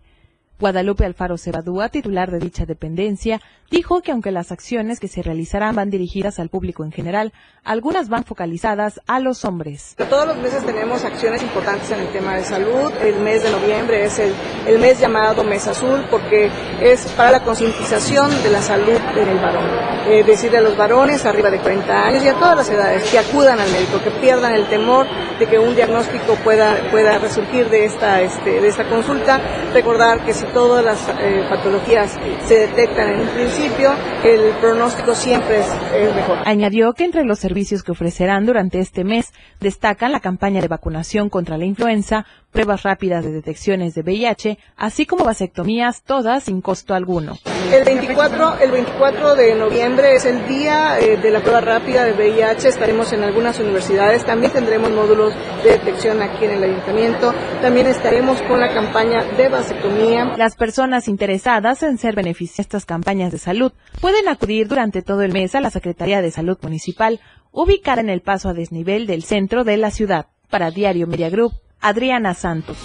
Guadalupe 0.59 1.05
Alfaro 1.05 1.37
Cebadúa, 1.37 1.89
titular 1.89 2.31
de 2.31 2.39
dicha 2.39 2.65
dependencia, 2.65 3.39
dijo 3.69 4.01
que 4.01 4.11
aunque 4.11 4.31
las 4.31 4.51
acciones 4.51 4.99
que 4.99 5.07
se 5.07 5.21
realizarán 5.21 5.75
van 5.75 5.91
dirigidas 5.91 6.39
al 6.39 6.49
público 6.49 6.83
en 6.83 6.91
general, 6.91 7.31
algunas 7.63 8.09
van 8.09 8.23
focalizadas 8.23 8.99
a 9.05 9.19
los 9.19 9.45
hombres. 9.45 9.95
Todos 10.09 10.27
los 10.27 10.37
meses 10.37 10.65
tenemos 10.65 11.03
acciones 11.03 11.43
importantes 11.43 11.91
en 11.91 11.99
el 11.99 12.07
tema 12.07 12.35
de 12.35 12.43
salud. 12.43 12.91
El 13.01 13.19
mes 13.19 13.43
de 13.43 13.51
noviembre 13.51 14.03
es 14.03 14.17
el, 14.17 14.33
el 14.65 14.79
mes 14.79 14.99
llamado 14.99 15.43
Mes 15.43 15.67
Azul 15.67 16.05
porque 16.09 16.49
es 16.81 17.05
para 17.11 17.31
la 17.31 17.43
concientización 17.43 18.31
de 18.41 18.49
la 18.49 18.61
salud 18.61 18.97
en 19.15 19.29
el 19.29 19.37
varón. 19.37 19.97
Eh, 20.09 20.23
decirle 20.23 20.57
a 20.59 20.61
los 20.61 20.77
varones 20.77 21.25
arriba 21.25 21.51
de 21.51 21.59
40 21.59 22.07
años 22.07 22.23
y 22.23 22.29
a 22.29 22.33
todas 22.33 22.55
las 22.55 22.69
edades 22.69 23.11
que 23.11 23.19
acudan 23.19 23.59
al 23.59 23.69
médico, 23.69 24.01
que 24.01 24.09
pierdan 24.09 24.53
el 24.53 24.65
temor 24.69 25.05
de 25.37 25.45
que 25.45 25.59
un 25.59 25.75
diagnóstico 25.75 26.35
pueda, 26.43 26.89
pueda 26.89 27.19
resurgir 27.19 27.69
de 27.69 27.85
esta, 27.85 28.21
este, 28.21 28.61
de 28.61 28.67
esta 28.67 28.87
consulta. 28.87 29.41
Recordar 29.73 30.23
que 30.25 30.33
si 30.33 30.45
todas 30.53 30.83
las 30.83 31.07
eh, 31.19 31.45
patologías 31.49 32.17
se 32.45 32.67
detectan 32.67 33.09
en 33.13 33.21
un 33.21 33.27
principio, 33.29 33.91
el 34.23 34.53
pronóstico 34.59 35.13
siempre 35.15 35.59
es, 35.59 35.67
es 35.95 36.15
mejor. 36.15 36.39
Añadió 36.45 36.93
que 36.93 37.05
entre 37.05 37.23
los 37.23 37.39
servicios 37.39 37.83
que 37.83 37.91
ofrecerán 37.91 38.45
durante 38.45 38.79
este 38.79 39.03
mes 39.03 39.33
destacan 39.59 40.11
la 40.11 40.19
campaña 40.19 40.61
de 40.61 40.67
vacunación 40.67 41.29
contra 41.29 41.57
la 41.57 41.65
influenza, 41.65 42.25
pruebas 42.57 42.81
rápidas 42.81 43.23
de 43.23 43.31
detecciones 43.31 43.93
de 43.93 44.01
VIH, 44.01 44.57
así 44.77 45.05
como 45.05 45.23
vasectomías, 45.23 46.01
todas 46.01 46.45
sin 46.45 46.61
costo 46.61 46.95
alguno. 46.95 47.37
El 47.71 47.85
24, 47.85 48.57
el 48.61 48.71
24 48.71 49.35
de 49.35 49.53
noviembre 49.53 50.15
es 50.15 50.25
el 50.25 50.47
día 50.47 50.99
eh, 50.99 51.17
de 51.17 51.29
la 51.29 51.41
prueba 51.41 51.61
rápida 51.61 52.03
de 52.05 52.13
VIH. 52.13 52.67
Estaremos 52.67 53.13
en 53.13 53.21
algunas 53.21 53.59
universidades. 53.59 54.25
También 54.25 54.51
tendremos 54.53 54.89
módulos 54.89 55.35
de 55.63 55.69
detección 55.69 56.23
aquí 56.23 56.45
en 56.45 56.51
el 56.53 56.63
ayuntamiento. 56.63 57.31
También 57.61 57.85
estaremos 57.85 58.41
con 58.41 58.59
la 58.59 58.73
campaña 58.73 59.23
de 59.23 59.49
vasectomía. 59.49 60.33
Las 60.35 60.55
personas 60.55 61.07
interesadas 61.07 61.83
en 61.83 61.99
ser 61.99 62.15
beneficiadas 62.15 62.57
de 62.57 62.61
estas 62.63 62.85
campañas 62.85 63.31
de 63.31 63.37
salud 63.37 63.71
pueden 64.01 64.27
acudir 64.29 64.67
durante 64.67 65.03
todo 65.03 65.21
el 65.21 65.31
mes 65.31 65.53
a 65.53 65.61
la 65.61 65.69
Secretaría 65.69 66.23
de 66.23 66.31
Salud 66.31 66.57
Municipal, 66.63 67.19
ubicada 67.51 68.01
en 68.01 68.09
el 68.09 68.21
paso 68.21 68.49
a 68.49 68.53
desnivel 68.53 69.05
del 69.05 69.21
centro 69.21 69.63
de 69.63 69.77
la 69.77 69.91
ciudad. 69.91 70.25
Para 70.49 70.71
Diario 70.71 71.07
Media 71.07 71.29
Group, 71.29 71.51
Adriana 71.81 72.33
Santos. 72.33 72.77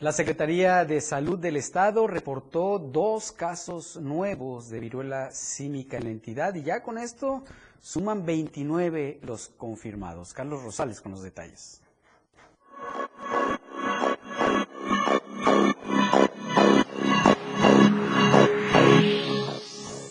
La 0.00 0.12
Secretaría 0.12 0.84
de 0.84 1.00
Salud 1.00 1.38
del 1.40 1.56
Estado 1.56 2.06
reportó 2.06 2.78
dos 2.78 3.32
casos 3.32 3.96
nuevos 3.96 4.68
de 4.70 4.78
viruela 4.78 5.32
símica 5.32 5.96
en 5.96 6.04
la 6.04 6.10
entidad 6.10 6.54
y 6.54 6.62
ya 6.62 6.84
con 6.84 6.98
esto 6.98 7.42
suman 7.80 8.24
29 8.24 9.18
los 9.22 9.48
confirmados. 9.48 10.34
Carlos 10.34 10.62
Rosales 10.62 11.00
con 11.00 11.12
los 11.12 11.22
detalles. 11.22 11.80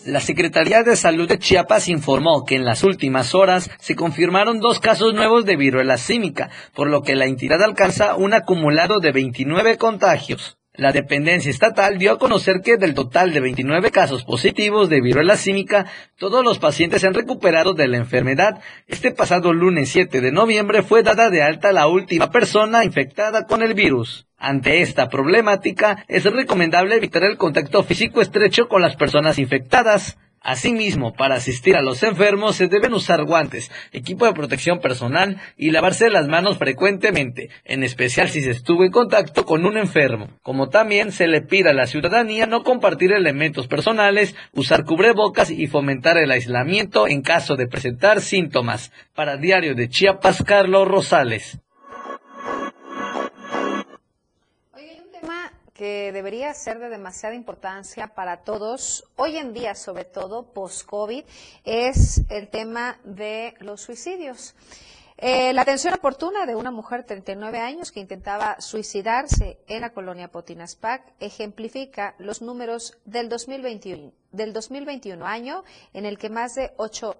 La 0.08 0.20
Secretaría 0.20 0.84
de 0.84 0.96
Salud 0.96 1.28
de 1.28 1.38
Chiapas 1.38 1.86
informó 1.86 2.46
que 2.46 2.54
en 2.54 2.64
las 2.64 2.82
últimas 2.82 3.34
horas 3.34 3.70
se 3.78 3.94
confirmaron 3.94 4.58
dos 4.58 4.80
casos 4.80 5.12
nuevos 5.12 5.44
de 5.44 5.56
viruela 5.56 5.98
símica, 5.98 6.48
por 6.72 6.88
lo 6.88 7.02
que 7.02 7.14
la 7.14 7.26
entidad 7.26 7.62
alcanza 7.62 8.14
un 8.14 8.32
acumulado 8.32 9.00
de 9.00 9.12
29 9.12 9.76
contagios. 9.76 10.56
La 10.72 10.92
dependencia 10.92 11.50
estatal 11.50 11.98
dio 11.98 12.12
a 12.12 12.18
conocer 12.18 12.62
que 12.64 12.78
del 12.78 12.94
total 12.94 13.34
de 13.34 13.40
29 13.40 13.90
casos 13.90 14.24
positivos 14.24 14.88
de 14.88 15.02
viruela 15.02 15.36
símica, 15.36 15.84
todos 16.16 16.42
los 16.42 16.58
pacientes 16.58 17.02
se 17.02 17.06
han 17.06 17.12
recuperado 17.12 17.74
de 17.74 17.88
la 17.88 17.98
enfermedad. 17.98 18.62
Este 18.86 19.10
pasado 19.10 19.52
lunes 19.52 19.90
7 19.90 20.22
de 20.22 20.32
noviembre 20.32 20.82
fue 20.82 21.02
dada 21.02 21.28
de 21.28 21.42
alta 21.42 21.70
la 21.70 21.86
última 21.86 22.30
persona 22.30 22.82
infectada 22.82 23.44
con 23.44 23.62
el 23.62 23.74
virus. 23.74 24.27
Ante 24.38 24.82
esta 24.82 25.08
problemática, 25.08 26.04
es 26.06 26.24
recomendable 26.24 26.94
evitar 26.94 27.24
el 27.24 27.36
contacto 27.36 27.82
físico 27.82 28.20
estrecho 28.20 28.68
con 28.68 28.80
las 28.80 28.94
personas 28.94 29.36
infectadas. 29.40 30.16
Asimismo, 30.40 31.12
para 31.12 31.34
asistir 31.34 31.74
a 31.74 31.82
los 31.82 32.04
enfermos 32.04 32.54
se 32.54 32.68
deben 32.68 32.94
usar 32.94 33.24
guantes, 33.24 33.72
equipo 33.90 34.24
de 34.24 34.34
protección 34.34 34.78
personal 34.78 35.38
y 35.56 35.72
lavarse 35.72 36.08
las 36.08 36.28
manos 36.28 36.56
frecuentemente, 36.56 37.50
en 37.64 37.82
especial 37.82 38.28
si 38.28 38.40
se 38.42 38.52
estuvo 38.52 38.84
en 38.84 38.92
contacto 38.92 39.44
con 39.44 39.66
un 39.66 39.76
enfermo. 39.76 40.28
Como 40.42 40.68
también 40.68 41.10
se 41.10 41.26
le 41.26 41.42
pide 41.42 41.70
a 41.70 41.74
la 41.74 41.88
ciudadanía 41.88 42.46
no 42.46 42.62
compartir 42.62 43.12
elementos 43.12 43.66
personales, 43.66 44.36
usar 44.52 44.84
cubrebocas 44.84 45.50
y 45.50 45.66
fomentar 45.66 46.16
el 46.16 46.30
aislamiento 46.30 47.08
en 47.08 47.22
caso 47.22 47.56
de 47.56 47.66
presentar 47.66 48.20
síntomas. 48.20 48.92
Para 49.14 49.36
Diario 49.36 49.74
de 49.74 49.88
Chiapas, 49.88 50.44
Carlos 50.44 50.86
Rosales. 50.86 51.58
Que 55.78 56.10
debería 56.10 56.52
ser 56.54 56.80
de 56.80 56.88
demasiada 56.88 57.36
importancia 57.36 58.08
para 58.08 58.38
todos, 58.38 59.04
hoy 59.14 59.36
en 59.36 59.52
día 59.52 59.76
sobre 59.76 60.04
todo 60.04 60.52
post-COVID, 60.52 61.24
es 61.64 62.22
el 62.30 62.48
tema 62.48 62.98
de 63.04 63.54
los 63.60 63.82
suicidios. 63.82 64.56
Eh, 65.16 65.52
la 65.52 65.62
atención 65.62 65.94
oportuna 65.94 66.46
de 66.46 66.56
una 66.56 66.72
mujer 66.72 67.02
de 67.02 67.06
39 67.06 67.60
años 67.60 67.92
que 67.92 68.00
intentaba 68.00 68.60
suicidarse 68.60 69.60
en 69.68 69.82
la 69.82 69.90
colonia 69.90 70.32
Potinaspac 70.32 71.14
ejemplifica 71.20 72.16
los 72.18 72.42
números 72.42 72.98
del 73.04 73.28
2021, 73.28 74.12
del 74.32 74.52
2021 74.52 75.24
año 75.24 75.62
en 75.92 76.06
el 76.06 76.18
que 76.18 76.28
más 76.28 76.56
de 76.56 76.72
8 76.76 77.16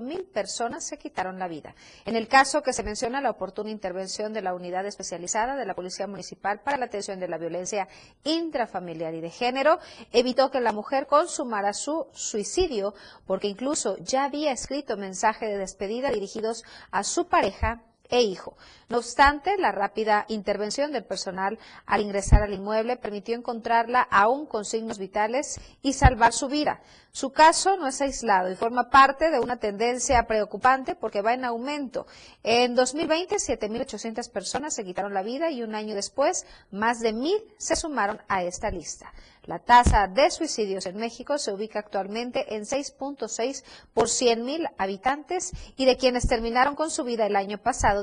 mil 0.00 0.24
personas 0.24 0.84
se 0.84 0.98
quitaron 0.98 1.38
la 1.38 1.48
vida. 1.48 1.74
En 2.04 2.16
el 2.16 2.28
caso 2.28 2.62
que 2.62 2.72
se 2.72 2.82
menciona, 2.82 3.20
la 3.20 3.30
oportuna 3.30 3.70
intervención 3.70 4.32
de 4.32 4.42
la 4.42 4.54
unidad 4.54 4.86
especializada 4.86 5.56
de 5.56 5.64
la 5.64 5.74
Policía 5.74 6.06
Municipal 6.06 6.60
para 6.60 6.76
la 6.76 6.86
atención 6.86 7.20
de 7.20 7.28
la 7.28 7.38
violencia 7.38 7.88
intrafamiliar 8.24 9.14
y 9.14 9.20
de 9.20 9.30
género 9.30 9.78
evitó 10.12 10.50
que 10.50 10.60
la 10.60 10.72
mujer 10.72 11.06
consumara 11.06 11.72
su 11.72 12.06
suicidio 12.12 12.94
porque 13.26 13.48
incluso 13.48 13.96
ya 13.98 14.24
había 14.24 14.52
escrito 14.52 14.96
mensaje 14.96 15.46
de 15.46 15.58
despedida 15.58 16.10
dirigidos 16.10 16.64
a 16.90 17.04
su 17.04 17.28
pareja 17.28 17.82
e 18.10 18.22
hijo. 18.22 18.56
No 18.90 18.98
obstante, 18.98 19.56
la 19.56 19.70
rápida 19.70 20.24
intervención 20.26 20.90
del 20.90 21.04
personal 21.04 21.60
al 21.86 22.00
ingresar 22.00 22.42
al 22.42 22.52
inmueble 22.52 22.96
permitió 22.96 23.36
encontrarla 23.36 24.02
aún 24.02 24.46
con 24.46 24.64
signos 24.64 24.98
vitales 24.98 25.60
y 25.80 25.92
salvar 25.92 26.32
su 26.32 26.48
vida. 26.48 26.80
Su 27.12 27.30
caso 27.30 27.76
no 27.76 27.86
es 27.86 28.00
aislado 28.00 28.50
y 28.50 28.56
forma 28.56 28.90
parte 28.90 29.30
de 29.30 29.38
una 29.38 29.58
tendencia 29.58 30.26
preocupante 30.26 30.96
porque 30.96 31.22
va 31.22 31.34
en 31.34 31.44
aumento. 31.44 32.08
En 32.42 32.74
2020, 32.74 33.36
7.800 33.36 34.28
personas 34.30 34.74
se 34.74 34.84
quitaron 34.84 35.14
la 35.14 35.22
vida 35.22 35.50
y 35.50 35.62
un 35.62 35.76
año 35.76 35.94
después, 35.94 36.44
más 36.72 36.98
de 36.98 37.14
1.000 37.14 37.44
se 37.58 37.76
sumaron 37.76 38.20
a 38.26 38.42
esta 38.42 38.72
lista. 38.72 39.12
La 39.44 39.58
tasa 39.58 40.06
de 40.06 40.30
suicidios 40.30 40.86
en 40.86 40.96
México 40.96 41.38
se 41.38 41.52
ubica 41.52 41.78
actualmente 41.78 42.54
en 42.54 42.62
6.6 42.62 43.64
por 43.94 44.06
100.000 44.06 44.70
habitantes 44.76 45.52
y 45.76 45.86
de 45.86 45.96
quienes 45.96 46.28
terminaron 46.28 46.76
con 46.76 46.90
su 46.90 47.04
vida 47.04 47.26
el 47.26 47.36
año 47.36 47.58
pasado, 47.58 48.02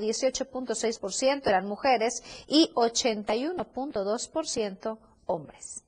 18.6% 0.84 1.48
eran 1.48 1.68
mujeres 1.68 2.24
y 2.48 2.72
81.2% 2.76 4.98
hombres. 5.26 5.84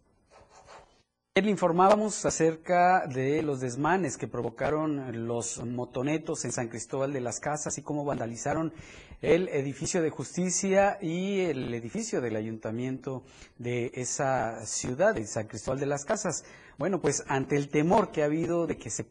Le 1.36 1.50
informábamos 1.50 2.26
acerca 2.26 3.08
de 3.08 3.42
los 3.44 3.62
desmanes 3.62 4.18
que 4.18 4.28
provocaron 4.28 5.26
los 5.26 5.64
motonetos 5.64 6.44
en 6.44 6.52
San 6.52 6.68
Cristóbal 6.68 7.14
de 7.14 7.22
las 7.22 7.40
Casas 7.40 7.78
y 7.78 7.82
cómo 7.82 8.04
vandalizaron 8.04 8.74
el 9.22 9.48
edificio 9.50 10.02
de 10.02 10.10
justicia 10.10 10.98
y 11.02 11.42
el 11.42 11.74
edificio 11.74 12.20
del 12.20 12.36
ayuntamiento 12.36 13.24
de 13.58 13.92
esa 13.94 14.66
ciudad, 14.66 15.16
de 15.16 15.26
San 15.28 15.48
Cristóbal 15.48 15.80
de 15.80 15.86
las 15.86 16.04
Casas. 16.04 16.44
Bueno, 16.78 17.00
pues 17.00 17.24
ante 17.28 17.56
el 17.56 17.70
temor 17.70 18.12
que 18.12 18.22
ha 18.22 18.26
habido 18.26 18.68
de 18.68 18.78
que 18.78 18.90
se 18.90 19.06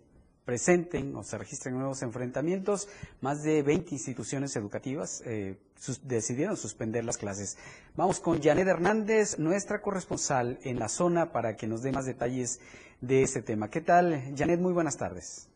presenten 0.48 1.14
o 1.14 1.22
se 1.22 1.36
registren 1.36 1.74
nuevos 1.74 2.00
enfrentamientos, 2.00 2.88
más 3.20 3.42
de 3.42 3.62
20 3.62 3.92
instituciones 3.92 4.56
educativas 4.56 5.22
eh, 5.26 5.58
decidieron 6.04 6.56
suspender 6.56 7.04
las 7.04 7.18
clases. 7.18 7.58
Vamos 7.98 8.18
con 8.18 8.40
Janet 8.40 8.66
Hernández, 8.66 9.38
nuestra 9.38 9.82
corresponsal 9.82 10.58
en 10.64 10.78
la 10.78 10.88
zona, 10.88 11.32
para 11.32 11.54
que 11.58 11.66
nos 11.66 11.82
dé 11.82 11.92
más 11.92 12.06
detalles 12.06 12.62
de 13.02 13.20
este 13.20 13.42
tema. 13.42 13.68
¿Qué 13.68 13.82
tal, 13.82 14.22
Janet? 14.34 14.58
Muy 14.58 14.72
buenas 14.72 14.96
tardes. 14.96 15.52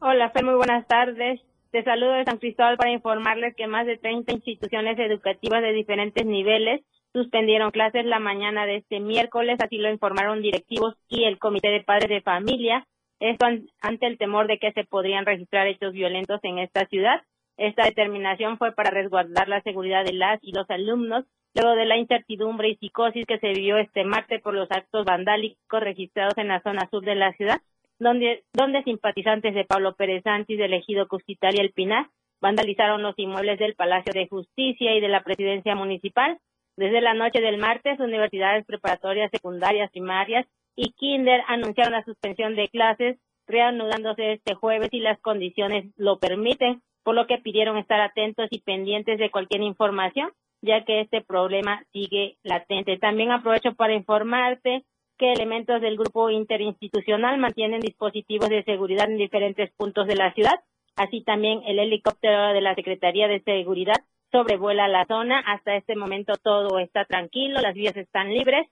Hola, 0.00 0.28
Fer, 0.28 0.44
muy 0.44 0.56
buenas 0.56 0.86
tardes. 0.86 1.40
Te 1.70 1.82
saludo 1.82 2.12
de 2.12 2.24
San 2.24 2.36
Cristóbal 2.36 2.76
para 2.76 2.92
informarles 2.92 3.56
que 3.56 3.66
más 3.66 3.86
de 3.86 3.96
30 3.96 4.30
instituciones 4.30 4.98
educativas 4.98 5.62
de 5.62 5.72
diferentes 5.72 6.26
niveles 6.26 6.82
suspendieron 7.14 7.70
clases 7.70 8.04
la 8.04 8.18
mañana 8.18 8.66
de 8.66 8.76
este 8.76 9.00
miércoles, 9.00 9.56
así 9.64 9.78
lo 9.78 9.88
informaron 9.88 10.42
directivos 10.42 10.96
y 11.08 11.24
el 11.24 11.38
Comité 11.38 11.70
de 11.70 11.82
Padres 11.82 12.10
de 12.10 12.20
Familia 12.20 12.86
esto 13.20 13.46
ante 13.80 14.06
el 14.06 14.18
temor 14.18 14.46
de 14.46 14.58
que 14.58 14.72
se 14.72 14.84
podrían 14.84 15.26
registrar 15.26 15.66
hechos 15.66 15.92
violentos 15.92 16.40
en 16.42 16.58
esta 16.58 16.86
ciudad. 16.86 17.22
Esta 17.56 17.84
determinación 17.84 18.58
fue 18.58 18.72
para 18.72 18.90
resguardar 18.90 19.48
la 19.48 19.62
seguridad 19.62 20.04
de 20.04 20.12
las 20.12 20.38
y 20.42 20.52
los 20.52 20.68
alumnos, 20.70 21.24
luego 21.54 21.76
de 21.76 21.84
la 21.84 21.96
incertidumbre 21.96 22.68
y 22.68 22.76
psicosis 22.76 23.26
que 23.26 23.38
se 23.38 23.52
vivió 23.52 23.78
este 23.78 24.04
martes 24.04 24.42
por 24.42 24.54
los 24.54 24.70
actos 24.70 25.04
vandálicos 25.04 25.80
registrados 25.80 26.36
en 26.36 26.48
la 26.48 26.60
zona 26.62 26.88
sur 26.90 27.04
de 27.04 27.14
la 27.14 27.32
ciudad, 27.34 27.60
donde, 27.98 28.42
donde 28.52 28.82
simpatizantes 28.82 29.54
de 29.54 29.64
Pablo 29.64 29.94
Pérez 29.94 30.24
Sánchez, 30.24 30.58
del 30.58 30.74
ejido 30.74 31.06
Cusquital 31.06 31.54
y 31.54 31.60
El 31.60 31.72
Pinar, 31.72 32.08
vandalizaron 32.40 33.02
los 33.02 33.14
inmuebles 33.18 33.58
del 33.58 33.74
Palacio 33.74 34.12
de 34.12 34.26
Justicia 34.26 34.94
y 34.96 35.00
de 35.00 35.08
la 35.08 35.22
Presidencia 35.22 35.76
Municipal. 35.76 36.38
Desde 36.76 37.00
la 37.00 37.14
noche 37.14 37.40
del 37.40 37.56
martes, 37.58 38.00
universidades 38.00 38.66
preparatorias 38.66 39.30
secundarias, 39.30 39.90
primarias 39.92 40.44
y 40.76 40.92
Kinder 40.92 41.42
anunciaron 41.48 41.92
la 41.92 42.04
suspensión 42.04 42.56
de 42.56 42.68
clases, 42.68 43.18
reanudándose 43.46 44.32
este 44.32 44.54
jueves 44.54 44.88
si 44.90 45.00
las 45.00 45.20
condiciones 45.20 45.86
lo 45.96 46.18
permiten, 46.18 46.82
por 47.02 47.14
lo 47.14 47.26
que 47.26 47.38
pidieron 47.38 47.76
estar 47.76 48.00
atentos 48.00 48.48
y 48.50 48.60
pendientes 48.60 49.18
de 49.18 49.30
cualquier 49.30 49.62
información, 49.62 50.30
ya 50.62 50.84
que 50.84 51.02
este 51.02 51.20
problema 51.20 51.84
sigue 51.92 52.38
latente. 52.42 52.96
También 52.96 53.30
aprovecho 53.30 53.74
para 53.74 53.94
informarte 53.94 54.84
que 55.18 55.32
elementos 55.32 55.80
del 55.80 55.96
grupo 55.96 56.30
interinstitucional 56.30 57.38
mantienen 57.38 57.80
dispositivos 57.80 58.48
de 58.48 58.64
seguridad 58.64 59.10
en 59.10 59.18
diferentes 59.18 59.70
puntos 59.76 60.06
de 60.06 60.16
la 60.16 60.32
ciudad. 60.32 60.54
Así 60.96 61.22
también 61.22 61.60
el 61.66 61.78
helicóptero 61.78 62.52
de 62.52 62.60
la 62.60 62.74
Secretaría 62.74 63.28
de 63.28 63.42
Seguridad 63.42 64.02
sobrevuela 64.32 64.88
la 64.88 65.04
zona. 65.06 65.40
Hasta 65.40 65.76
este 65.76 65.94
momento 65.94 66.32
todo 66.42 66.78
está 66.78 67.04
tranquilo, 67.04 67.60
las 67.60 67.74
vías 67.74 67.96
están 67.96 68.32
libres 68.32 68.66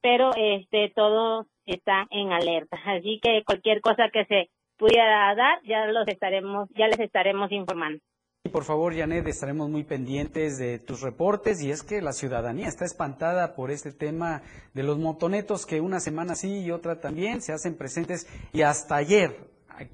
pero 0.00 0.30
este 0.36 0.92
todo 0.94 1.46
está 1.66 2.06
en 2.10 2.32
alerta. 2.32 2.78
Así 2.86 3.20
que 3.22 3.42
cualquier 3.44 3.80
cosa 3.80 4.08
que 4.12 4.24
se 4.26 4.50
pudiera 4.76 5.34
dar, 5.34 5.60
ya 5.64 5.86
los 5.86 6.06
estaremos, 6.08 6.68
ya 6.76 6.86
les 6.86 7.00
estaremos 7.00 7.50
informando. 7.52 8.00
Y 8.44 8.50
por 8.50 8.64
favor, 8.64 8.96
Janet, 8.96 9.26
estaremos 9.26 9.68
muy 9.68 9.82
pendientes 9.82 10.58
de 10.58 10.78
tus 10.78 11.02
reportes 11.02 11.60
y 11.60 11.70
es 11.70 11.82
que 11.82 12.00
la 12.00 12.12
ciudadanía 12.12 12.68
está 12.68 12.84
espantada 12.84 13.54
por 13.54 13.70
este 13.70 13.92
tema 13.92 14.42
de 14.74 14.84
los 14.84 14.98
motonetos 14.98 15.66
que 15.66 15.80
una 15.80 16.00
semana 16.00 16.34
sí 16.34 16.60
y 16.60 16.70
otra 16.70 17.00
también 17.00 17.42
se 17.42 17.52
hacen 17.52 17.76
presentes 17.76 18.26
y 18.52 18.62
hasta 18.62 18.96
ayer 18.96 19.36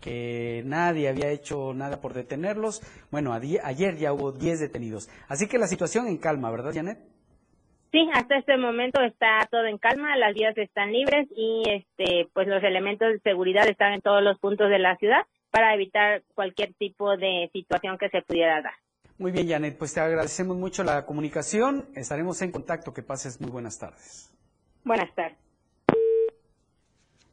que 0.01 0.63
nadie 0.65 1.09
había 1.09 1.31
hecho 1.31 1.75
nada 1.75 2.01
por 2.01 2.15
detenerlos. 2.15 2.83
Bueno, 3.11 3.33
ayer 3.33 3.97
ya 3.97 4.13
hubo 4.13 4.33
10 4.33 4.61
detenidos. 4.61 5.09
Así 5.29 5.49
que 5.49 5.59
la 5.59 5.67
situación 5.67 6.07
en 6.07 6.19
calma, 6.19 6.51
¿verdad, 6.51 6.73
Janet? 6.75 7.14
Sí, 7.95 8.11
hasta 8.13 8.39
este 8.39 8.57
momento 8.57 9.01
está 9.03 9.47
todo 9.49 9.67
en 9.67 9.79
calma, 9.79 10.17
las 10.17 10.35
vías 10.35 10.59
están 10.59 10.91
libres 10.91 11.29
y 11.31 11.63
este 11.71 12.29
pues 12.33 12.49
los 12.49 12.61
elementos 12.65 13.07
de 13.13 13.21
seguridad 13.21 13.69
están 13.69 13.93
en 13.93 14.01
todos 14.01 14.21
los 14.21 14.37
puntos 14.41 14.69
de 14.69 14.81
la 14.81 14.97
ciudad 14.97 15.21
para 15.53 15.73
evitar 15.75 16.25
cualquier 16.35 16.75
tipo 16.75 17.17
de 17.17 17.49
situación 17.53 17.97
que 17.97 18.09
se 18.09 18.23
pudiera 18.23 18.61
dar. 18.63 18.73
Muy 19.17 19.31
bien, 19.31 19.49
Janet, 19.49 19.79
pues 19.79 19.95
te 19.95 20.01
agradecemos 20.01 20.57
mucho 20.57 20.83
la 20.83 21.07
comunicación. 21.07 21.85
Estaremos 21.95 22.43
en 22.43 22.51
contacto. 22.51 22.93
Que 22.93 23.05
pases 23.05 23.41
muy 23.41 23.53
buenas 23.53 23.79
tardes. 23.79 24.35
Buenas 24.83 25.15
tardes. 25.15 25.44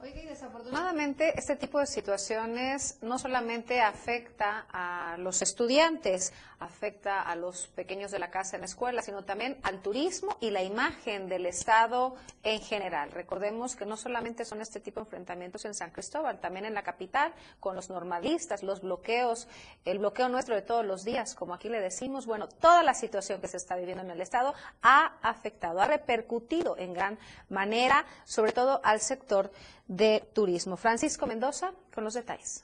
Oiga, 0.04 0.20
y 0.20 0.26
desafortunadamente 0.26 1.38
este 1.38 1.56
tipo 1.56 1.80
de 1.80 1.86
situaciones 1.86 2.98
no 3.04 3.20
solamente 3.20 3.82
afecta 3.82 4.66
a 4.72 5.16
los 5.18 5.44
estudiantes, 5.44 6.34
afecta 6.60 7.22
a 7.22 7.36
los 7.36 7.68
pequeños 7.68 8.10
de 8.10 8.18
la 8.18 8.32
casa 8.32 8.56
en 8.56 8.62
la 8.62 8.66
escuela, 8.66 9.04
sino 9.04 9.24
también 9.24 9.60
al 9.62 9.82
turismo 9.82 10.38
y 10.40 10.50
la 10.50 10.64
imagen 10.64 11.30
del 11.30 11.46
Estado 11.46 12.16
en 12.42 12.62
general. 12.62 13.12
Recordemos 13.12 13.76
que 13.76 13.86
no 13.86 13.96
solamente 13.96 14.44
son 14.44 14.62
este 14.62 14.80
tipo 14.80 15.00
de 15.00 15.06
enfrentamientos 15.06 15.66
en 15.66 15.76
San 15.76 15.92
Cristóbal, 15.92 16.40
también 16.40 16.66
en 16.66 16.74
la 16.74 16.84
capital, 16.84 17.34
con 17.60 17.76
los 17.76 17.90
normalistas, 17.90 18.64
los 18.64 18.82
bloqueos, 18.82 19.48
el 19.86 20.00
bloqueo 20.00 20.30
nuestro 20.30 20.56
de 20.56 20.64
todos 20.64 20.86
los 20.86 21.04
días, 21.04 21.36
como 21.36 21.54
aquí 21.54 21.70
le 21.70 21.80
decimos, 21.80 22.26
bueno, 22.26 22.48
toda 22.48 22.82
la 22.82 22.96
situación 22.96 23.40
que 23.40 23.48
se 23.48 23.58
está 23.58 23.76
viviendo 23.76 24.04
en 24.04 24.12
el 24.12 24.22
Estado 24.22 24.56
ha 24.82 25.18
afectado, 25.22 25.80
ha 25.80 25.86
repercutido 25.86 26.76
en 26.78 26.94
gran 26.94 27.20
manera, 27.50 28.06
sobre 28.26 28.52
todo 28.52 28.82
al 28.84 29.00
sector 29.00 29.52
de 29.92 30.24
Turismo. 30.34 30.78
Francisco 30.78 31.28
Mendoza 31.28 31.74
con 31.94 32.06
los 32.06 32.14
detalles. 32.14 32.64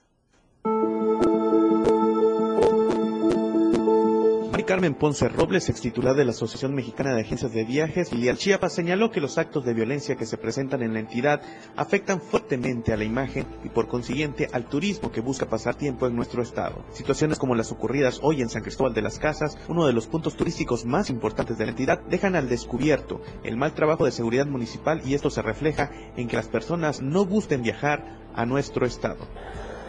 Carmen 4.68 4.96
Ponce 4.96 5.30
Robles, 5.30 5.70
ex 5.70 5.80
titular 5.80 6.14
de 6.14 6.26
la 6.26 6.32
Asociación 6.32 6.76
Mexicana 6.76 7.16
de 7.16 7.22
Agencias 7.22 7.54
de 7.54 7.64
Viajes, 7.64 8.10
filial 8.10 8.38
Chiapas, 8.38 8.74
señaló 8.74 9.12
que 9.12 9.22
los 9.22 9.38
actos 9.38 9.64
de 9.64 9.74
violencia 9.74 10.18
que 10.18 10.26
se 10.26 10.36
presentan 10.36 10.84
en 10.84 10.92
la 10.92 11.00
entidad 11.00 11.42
afectan 11.78 12.20
fuertemente 12.20 12.92
a 12.92 12.98
la 12.98 13.06
imagen 13.06 13.48
y 13.64 13.70
por 13.70 13.88
consiguiente 13.88 14.50
al 14.52 14.66
turismo 14.66 15.10
que 15.10 15.22
busca 15.22 15.46
pasar 15.46 15.76
tiempo 15.76 16.06
en 16.06 16.18
nuestro 16.18 16.42
estado. 16.42 16.84
Situaciones 16.92 17.40
como 17.40 17.56
las 17.56 17.72
ocurridas 17.72 18.20
hoy 18.22 18.42
en 18.42 18.50
San 18.50 18.62
Cristóbal 18.62 18.94
de 18.94 19.04
las 19.04 19.20
Casas, 19.20 19.58
uno 19.70 19.88
de 19.88 19.94
los 19.94 20.08
puntos 20.08 20.36
turísticos 20.36 20.84
más 20.84 21.10
importantes 21.10 21.58
de 21.58 21.64
la 21.64 21.72
entidad, 21.72 22.02
dejan 22.02 22.36
al 22.36 22.50
descubierto 22.50 23.22
el 23.46 23.56
mal 23.56 23.74
trabajo 23.74 24.04
de 24.04 24.12
seguridad 24.12 24.48
municipal 24.48 25.02
y 25.06 25.14
esto 25.14 25.30
se 25.30 25.42
refleja 25.42 25.92
en 26.18 26.28
que 26.28 26.36
las 26.36 26.50
personas 26.50 27.02
no 27.02 27.26
gusten 27.26 27.64
viajar 27.64 28.20
a 28.36 28.46
nuestro 28.46 28.86
estado 28.86 29.28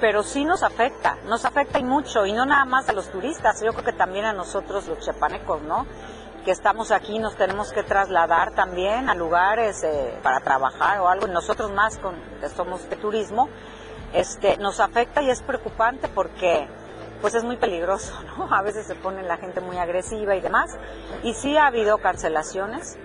pero 0.01 0.23
sí 0.23 0.45
nos 0.45 0.63
afecta, 0.63 1.17
nos 1.27 1.45
afecta 1.45 1.79
y 1.79 1.85
mucho, 1.85 2.27
y 2.27 2.33
no 2.33 2.47
nada 2.47 2.65
más 2.65 2.89
a 2.89 2.93
los 2.93 3.11
turistas, 3.11 3.61
yo 3.63 3.73
creo 3.73 3.85
que 3.85 3.93
también 3.93 4.25
a 4.25 4.33
nosotros 4.33 4.87
los 4.87 4.99
chepanecos, 5.01 5.63
¿no? 5.63 5.87
Que 6.45 6.53
estamos 6.53 6.93
aquí, 6.93 7.19
nos 7.19 7.37
tenemos 7.37 7.73
que 7.73 7.83
trasladar 7.83 8.53
también 8.53 9.09
a 9.11 9.15
lugares 9.15 9.83
eh, 9.83 10.19
para 10.23 10.41
trabajar 10.41 11.01
o 11.01 11.09
algo, 11.09 11.27
nosotros 11.27 11.73
más 11.73 11.99
con, 11.99 12.15
somos 12.57 12.89
de 12.89 12.97
turismo, 12.97 13.49
este, 14.13 14.57
nos 14.59 14.81
afecta 14.81 15.21
y 15.23 15.31
es 15.31 15.43
preocupante 15.43 16.09
porque 16.09 16.69
pues 17.21 17.35
es 17.35 17.43
muy 17.43 17.57
peligroso, 17.57 18.15
¿no? 18.39 18.55
A 18.55 18.63
veces 18.63 18.87
se 18.87 18.95
pone 18.95 19.23
la 19.23 19.37
gente 19.37 19.61
muy 19.61 19.79
agresiva 19.79 20.37
y 20.37 20.41
demás, 20.41 20.79
y 21.23 21.35
sí 21.35 21.57
ha 21.57 21.67
habido 21.67 21.99
cancelaciones, 21.99 22.97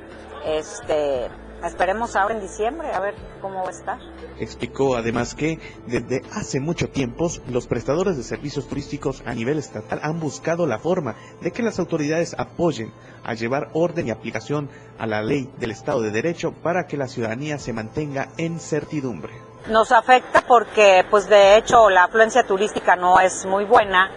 este, 0.45 1.29
Esperemos 1.63 2.15
ahora 2.17 2.35
en 2.35 2.41
diciembre 2.41 2.91
a 2.93 2.99
ver 2.99 3.15
cómo 3.41 3.61
va 3.63 3.69
a 3.69 3.71
estar. 3.71 3.97
Explicó 4.37 4.97
además 4.97 5.33
que 5.33 5.59
desde 5.87 6.21
hace 6.33 6.59
mucho 6.59 6.89
tiempo 6.89 7.29
los 7.47 7.67
prestadores 7.67 8.17
de 8.17 8.23
servicios 8.23 8.67
turísticos 8.67 9.23
a 9.25 9.33
nivel 9.33 9.57
estatal 9.57 9.99
han 10.03 10.19
buscado 10.19 10.67
la 10.67 10.79
forma 10.79 11.15
de 11.41 11.51
que 11.51 11.63
las 11.63 11.79
autoridades 11.79 12.35
apoyen 12.37 12.91
a 13.23 13.33
llevar 13.33 13.69
orden 13.73 14.07
y 14.07 14.11
aplicación 14.11 14.69
a 14.99 15.07
la 15.07 15.21
ley 15.21 15.49
del 15.57 15.71
Estado 15.71 16.01
de 16.01 16.11
Derecho 16.11 16.51
para 16.51 16.85
que 16.85 16.97
la 16.97 17.07
ciudadanía 17.07 17.57
se 17.57 17.71
mantenga 17.71 18.29
en 18.37 18.59
certidumbre. 18.59 19.31
Nos 19.69 19.93
afecta 19.93 20.43
porque 20.45 21.05
pues 21.09 21.29
de 21.29 21.55
hecho 21.57 21.89
la 21.89 22.03
afluencia 22.05 22.43
turística 22.45 22.97
no 22.97 23.21
es 23.21 23.45
muy 23.45 23.63
buena 23.63 24.11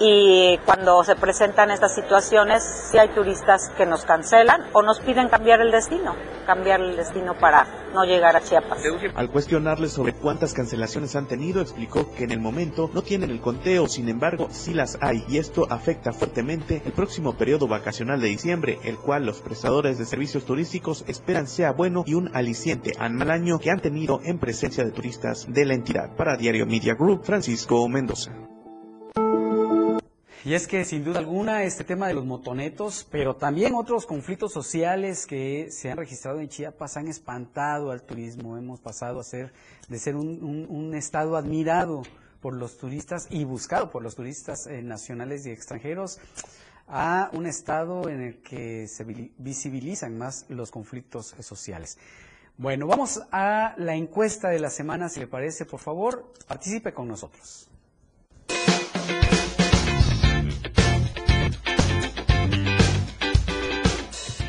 y 0.00 0.58
cuando 0.64 1.02
se 1.02 1.16
presentan 1.16 1.70
estas 1.70 1.94
situaciones, 1.94 2.62
si 2.62 2.98
hay 2.98 3.08
turistas 3.08 3.70
que 3.76 3.86
nos 3.86 4.04
cancelan 4.04 4.62
o 4.72 4.82
nos 4.82 5.00
piden 5.00 5.28
cambiar 5.28 5.60
el 5.60 5.72
destino, 5.72 6.14
cambiar 6.46 6.80
el 6.80 6.96
destino 6.96 7.36
para 7.38 7.66
no 7.92 8.04
llegar 8.04 8.36
a 8.36 8.40
Chiapas. 8.40 8.80
Al 9.14 9.30
cuestionarle 9.30 9.88
sobre 9.88 10.12
cuántas 10.12 10.54
cancelaciones 10.54 11.16
han 11.16 11.26
tenido, 11.26 11.60
explicó 11.60 12.12
que 12.12 12.24
en 12.24 12.30
el 12.30 12.40
momento 12.40 12.90
no 12.92 13.02
tienen 13.02 13.30
el 13.30 13.40
conteo, 13.40 13.88
sin 13.88 14.08
embargo, 14.08 14.48
sí 14.50 14.72
las 14.72 14.98
hay 15.00 15.24
y 15.28 15.38
esto 15.38 15.66
afecta 15.70 16.12
fuertemente 16.12 16.82
el 16.84 16.92
próximo 16.92 17.36
periodo 17.36 17.66
vacacional 17.66 18.20
de 18.20 18.28
diciembre, 18.28 18.78
el 18.84 18.98
cual 18.98 19.26
los 19.26 19.40
prestadores 19.40 19.98
de 19.98 20.04
servicios 20.04 20.44
turísticos 20.44 21.04
esperan 21.08 21.48
sea 21.48 21.72
bueno 21.72 22.04
y 22.06 22.14
un 22.14 22.34
aliciente 22.36 22.92
al 22.98 23.14
mal 23.14 23.30
año 23.30 23.58
que 23.58 23.70
han 23.70 23.80
tenido 23.80 24.20
en 24.24 24.38
presencia 24.38 24.84
de 24.84 24.92
turistas 24.92 25.46
de 25.48 25.64
la 25.64 25.74
entidad. 25.74 26.14
Para 26.16 26.36
Diario 26.36 26.66
Media 26.66 26.94
Group, 26.94 27.24
Francisco 27.24 27.88
Mendoza. 27.88 28.32
Y 30.44 30.54
es 30.54 30.68
que 30.68 30.84
sin 30.84 31.04
duda 31.04 31.18
alguna 31.18 31.64
este 31.64 31.82
tema 31.82 32.06
de 32.06 32.14
los 32.14 32.24
motonetos, 32.24 33.06
pero 33.10 33.34
también 33.34 33.74
otros 33.74 34.06
conflictos 34.06 34.52
sociales 34.52 35.26
que 35.26 35.68
se 35.72 35.90
han 35.90 35.98
registrado 35.98 36.38
en 36.38 36.48
Chiapas 36.48 36.96
han 36.96 37.08
espantado 37.08 37.90
al 37.90 38.02
turismo. 38.02 38.56
Hemos 38.56 38.80
pasado 38.80 39.18
a 39.18 39.24
ser 39.24 39.52
de 39.88 39.98
ser 39.98 40.14
un, 40.14 40.94
estado 40.94 41.36
admirado 41.36 42.02
por 42.40 42.54
los 42.54 42.78
turistas 42.78 43.26
y 43.30 43.42
buscado 43.44 43.90
por 43.90 44.02
los 44.02 44.14
turistas 44.14 44.68
eh, 44.68 44.80
nacionales 44.80 45.44
y 45.44 45.50
extranjeros 45.50 46.20
a 46.86 47.30
un 47.32 47.46
estado 47.46 48.08
en 48.08 48.22
el 48.22 48.40
que 48.40 48.86
se 48.86 49.04
visibilizan 49.38 50.16
más 50.16 50.46
los 50.48 50.70
conflictos 50.70 51.34
sociales. 51.40 51.98
Bueno, 52.56 52.86
vamos 52.86 53.22
a 53.32 53.74
la 53.76 53.94
encuesta 53.96 54.48
de 54.48 54.60
la 54.60 54.70
semana, 54.70 55.08
si 55.08 55.20
le 55.20 55.26
parece, 55.26 55.64
por 55.64 55.80
favor, 55.80 56.32
participe 56.46 56.94
con 56.94 57.08
nosotros. 57.08 57.68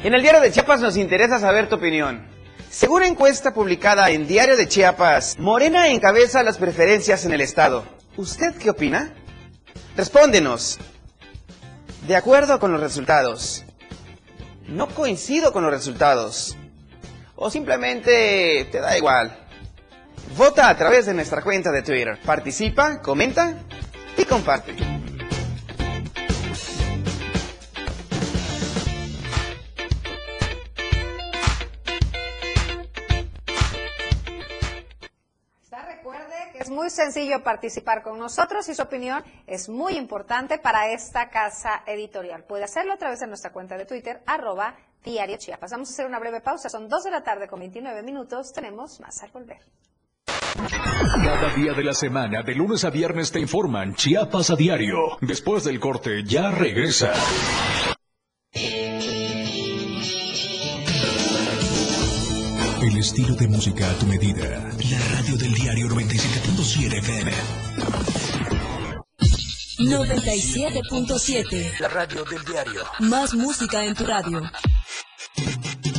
En 0.02 0.14
el 0.14 0.22
diario 0.22 0.40
de 0.40 0.50
Chiapas 0.50 0.80
nos 0.80 0.96
interesa 0.96 1.40
saber 1.40 1.68
tu 1.68 1.76
opinión. 1.76 2.26
Según 2.70 3.04
encuesta 3.04 3.54
publicada 3.54 4.10
en 4.12 4.28
Diario 4.28 4.56
de 4.56 4.66
Chiapas, 4.66 5.38
Morena 5.40 5.90
encabeza 5.90 6.42
las 6.42 6.58
preferencias 6.58 7.26
en 7.26 7.34
el 7.34 7.42
Estado. 7.42 7.84
¿Usted 8.16 8.56
qué 8.56 8.70
opina? 8.70 9.14
Respóndenos. 9.98 10.80
De 12.08 12.16
acuerdo 12.16 12.62
con 12.62 12.72
los 12.72 12.80
resultados. 12.80 13.66
No 14.68 14.88
coincido 14.88 15.52
con 15.52 15.64
los 15.64 15.72
resultados. 15.72 16.56
O 17.36 17.52
simplemente 17.52 18.70
te 18.72 18.80
da 18.80 18.98
igual. 18.98 19.38
Vota 20.38 20.70
a 20.70 20.78
través 20.78 21.08
de 21.08 21.14
nuestra 21.14 21.42
cuenta 21.42 21.72
de 21.74 21.82
Twitter. 21.82 22.18
Participa, 22.24 23.02
comenta 23.02 23.54
y 24.18 24.24
comparte. 24.24 24.78
Muy 36.90 36.96
sencillo 36.96 37.44
participar 37.44 38.02
con 38.02 38.18
nosotros 38.18 38.68
y 38.68 38.74
su 38.74 38.82
opinión 38.82 39.24
es 39.46 39.70
muy 39.70 39.96
importante 39.96 40.58
para 40.58 40.92
esta 40.92 41.30
casa 41.30 41.84
editorial. 41.86 42.46
Puede 42.46 42.64
hacerlo 42.64 42.94
a 42.94 42.98
través 42.98 43.20
de 43.20 43.28
nuestra 43.28 43.52
cuenta 43.52 43.78
de 43.78 43.86
Twitter, 43.86 44.24
arroba 44.26 44.76
diario 45.04 45.38
Chiapas. 45.38 45.70
Vamos 45.70 45.90
a 45.90 45.94
hacer 45.94 46.08
una 46.08 46.18
breve 46.18 46.42
pausa, 46.42 46.68
son 46.68 46.90
dos 46.90 47.04
de 47.04 47.12
la 47.12 47.22
tarde 47.22 47.48
con 47.48 47.60
29 47.60 48.02
minutos, 48.02 48.52
tenemos 48.54 49.00
más 49.02 49.22
al 49.22 49.30
volver. 49.30 49.60
Cada 50.56 51.54
día 51.54 51.74
de 51.74 51.84
la 51.84 51.94
semana, 51.94 52.42
de 52.42 52.56
lunes 52.56 52.84
a 52.84 52.90
viernes, 52.90 53.32
te 53.32 53.40
informan 53.40 53.94
Chiapas 53.94 54.50
a 54.50 54.56
diario. 54.56 55.20
Después 55.22 55.66
del 55.66 55.80
corte, 55.80 56.24
ya 56.24 56.50
regresa. 56.50 57.14
El 62.82 62.98
estilo 62.98 63.36
de 63.36 63.48
música 63.48 63.92
a 63.92 63.94
tu 63.94 64.08
medida. 64.08 64.72
La 64.90 64.98
radio 64.98 65.38
del 65.38 65.54
diario 65.54 65.88
97.7 65.88 66.98
FM. 66.98 67.32
97.7. 69.78 71.80
La 71.80 71.90
radio 71.90 72.26
del 72.26 72.44
diario. 72.44 72.82
Más 73.02 73.36
música 73.36 73.86
en 73.86 73.94
tu 73.94 74.04
radio. 74.06 74.42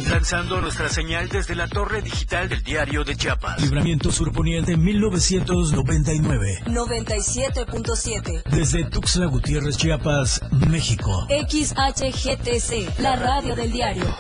Lanzando 0.09 0.61
nuestra 0.61 0.89
señal 0.89 1.29
desde 1.29 1.55
la 1.55 1.69
torre 1.69 2.03
digital 2.03 2.49
del 2.49 2.65
diario 2.65 3.05
de 3.05 3.17
Chiapas. 3.17 3.63
Libramiento 3.63 4.11
Surponiente 4.11 4.77
1999. 4.77 6.65
97.7. 6.67 8.43
Desde 8.51 8.91
Tuxtla 8.91 9.27
Gutiérrez, 9.27 9.77
Chiapas, 9.77 10.41
México. 10.69 11.29
XHGTC, 11.29 12.99
la 12.99 13.15
radio 13.15 13.55
del 13.55 13.71
diario. 13.71 14.17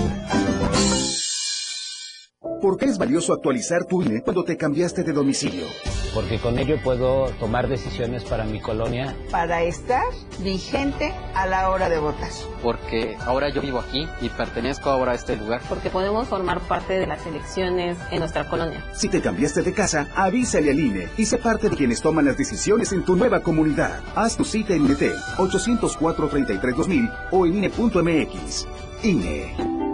¿Por 2.61 2.77
qué 2.77 2.85
es 2.85 2.99
valioso 2.99 3.33
actualizar 3.33 3.85
tu 3.85 4.03
INE 4.03 4.21
cuando 4.21 4.43
te 4.43 4.55
cambiaste 4.55 5.03
de 5.03 5.13
domicilio? 5.13 5.65
Porque 6.13 6.37
con 6.37 6.59
ello 6.59 6.77
puedo 6.83 7.29
tomar 7.39 7.67
decisiones 7.67 8.23
para 8.23 8.45
mi 8.45 8.61
colonia. 8.61 9.15
Para 9.31 9.63
estar 9.63 10.03
vigente 10.43 11.11
a 11.33 11.47
la 11.47 11.71
hora 11.71 11.89
de 11.89 11.97
votar. 11.97 12.29
Porque 12.61 13.17
ahora 13.21 13.49
yo 13.49 13.61
vivo 13.61 13.79
aquí 13.79 14.07
y 14.21 14.29
pertenezco 14.29 14.91
ahora 14.91 15.13
a 15.13 15.15
este 15.15 15.37
lugar. 15.37 15.61
Porque 15.67 15.89
podemos 15.89 16.27
formar 16.27 16.59
parte 16.61 16.93
de 16.93 17.07
las 17.07 17.25
elecciones 17.25 17.97
en 18.11 18.19
nuestra 18.19 18.47
colonia. 18.47 18.85
Si 18.93 19.09
te 19.09 19.21
cambiaste 19.21 19.63
de 19.63 19.73
casa, 19.73 20.07
avísale 20.15 20.69
al 20.69 20.79
INE 20.79 21.09
y 21.17 21.25
sé 21.25 21.39
parte 21.39 21.67
de 21.67 21.75
quienes 21.75 21.99
toman 21.99 22.25
las 22.25 22.37
decisiones 22.37 22.91
en 22.91 23.03
tu 23.03 23.15
nueva 23.15 23.39
comunidad. 23.39 24.01
Haz 24.13 24.37
tu 24.37 24.45
cita 24.45 24.75
en 24.75 24.85
INETEL 24.85 25.15
804-33-2000 25.37 27.29
o 27.31 27.47
en 27.47 27.57
INE.mx. 27.57 28.67
INE. 29.01 29.90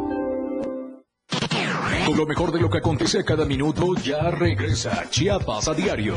Con 2.08 2.15
lo 2.15 2.26
mejor 2.26 2.54
de 2.54 2.62
lo 2.62 2.70
que 2.70 2.78
acontece 2.78 3.20
a 3.20 3.24
cada 3.26 3.43
minuto, 3.43 3.93
ya 3.96 4.32
regresa 4.32 5.10
Chiapas 5.10 5.67
a 5.67 5.74
diario. 5.74 6.15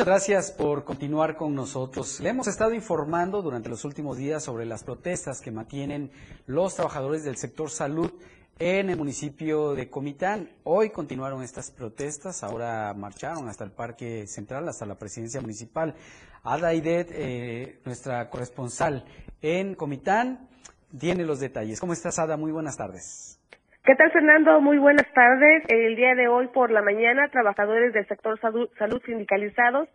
Muchas 0.00 0.12
gracias 0.14 0.50
por 0.52 0.84
continuar 0.84 1.36
con 1.36 1.54
nosotros. 1.54 2.20
Le 2.20 2.30
hemos 2.30 2.46
estado 2.46 2.72
informando 2.72 3.42
durante 3.42 3.68
los 3.68 3.84
últimos 3.84 4.16
días 4.16 4.42
sobre 4.42 4.64
las 4.64 4.82
protestas 4.82 5.42
que 5.42 5.50
mantienen 5.50 6.10
los 6.46 6.74
trabajadores 6.74 7.22
del 7.22 7.36
sector 7.36 7.68
salud 7.68 8.10
en 8.58 8.88
el 8.88 8.96
municipio 8.96 9.74
de 9.74 9.90
Comitán. 9.90 10.48
Hoy 10.64 10.88
continuaron 10.88 11.42
estas 11.42 11.70
protestas, 11.70 12.42
ahora 12.42 12.94
marcharon 12.94 13.46
hasta 13.50 13.64
el 13.64 13.72
Parque 13.72 14.26
Central, 14.26 14.66
hasta 14.70 14.86
la 14.86 14.98
presidencia 14.98 15.42
municipal. 15.42 15.94
Ada 16.44 16.72
Idet, 16.72 17.10
eh, 17.12 17.80
nuestra 17.84 18.30
corresponsal 18.30 19.04
en 19.42 19.74
Comitán, 19.74 20.48
tiene 20.98 21.26
los 21.26 21.40
detalles. 21.40 21.78
¿Cómo 21.78 21.92
estás, 21.92 22.18
Ada? 22.18 22.38
Muy 22.38 22.52
buenas 22.52 22.78
tardes. 22.78 23.39
¿Qué 23.82 23.94
tal, 23.94 24.12
Fernando? 24.12 24.60
Muy 24.60 24.76
buenas 24.76 25.10
tardes. 25.14 25.64
El 25.68 25.96
día 25.96 26.14
de 26.14 26.28
hoy 26.28 26.48
por 26.48 26.70
la 26.70 26.82
mañana, 26.82 27.28
trabajadores 27.28 27.94
del 27.94 28.06
sector 28.06 28.38
salud, 28.38 28.68
sindicalizados 29.06 29.88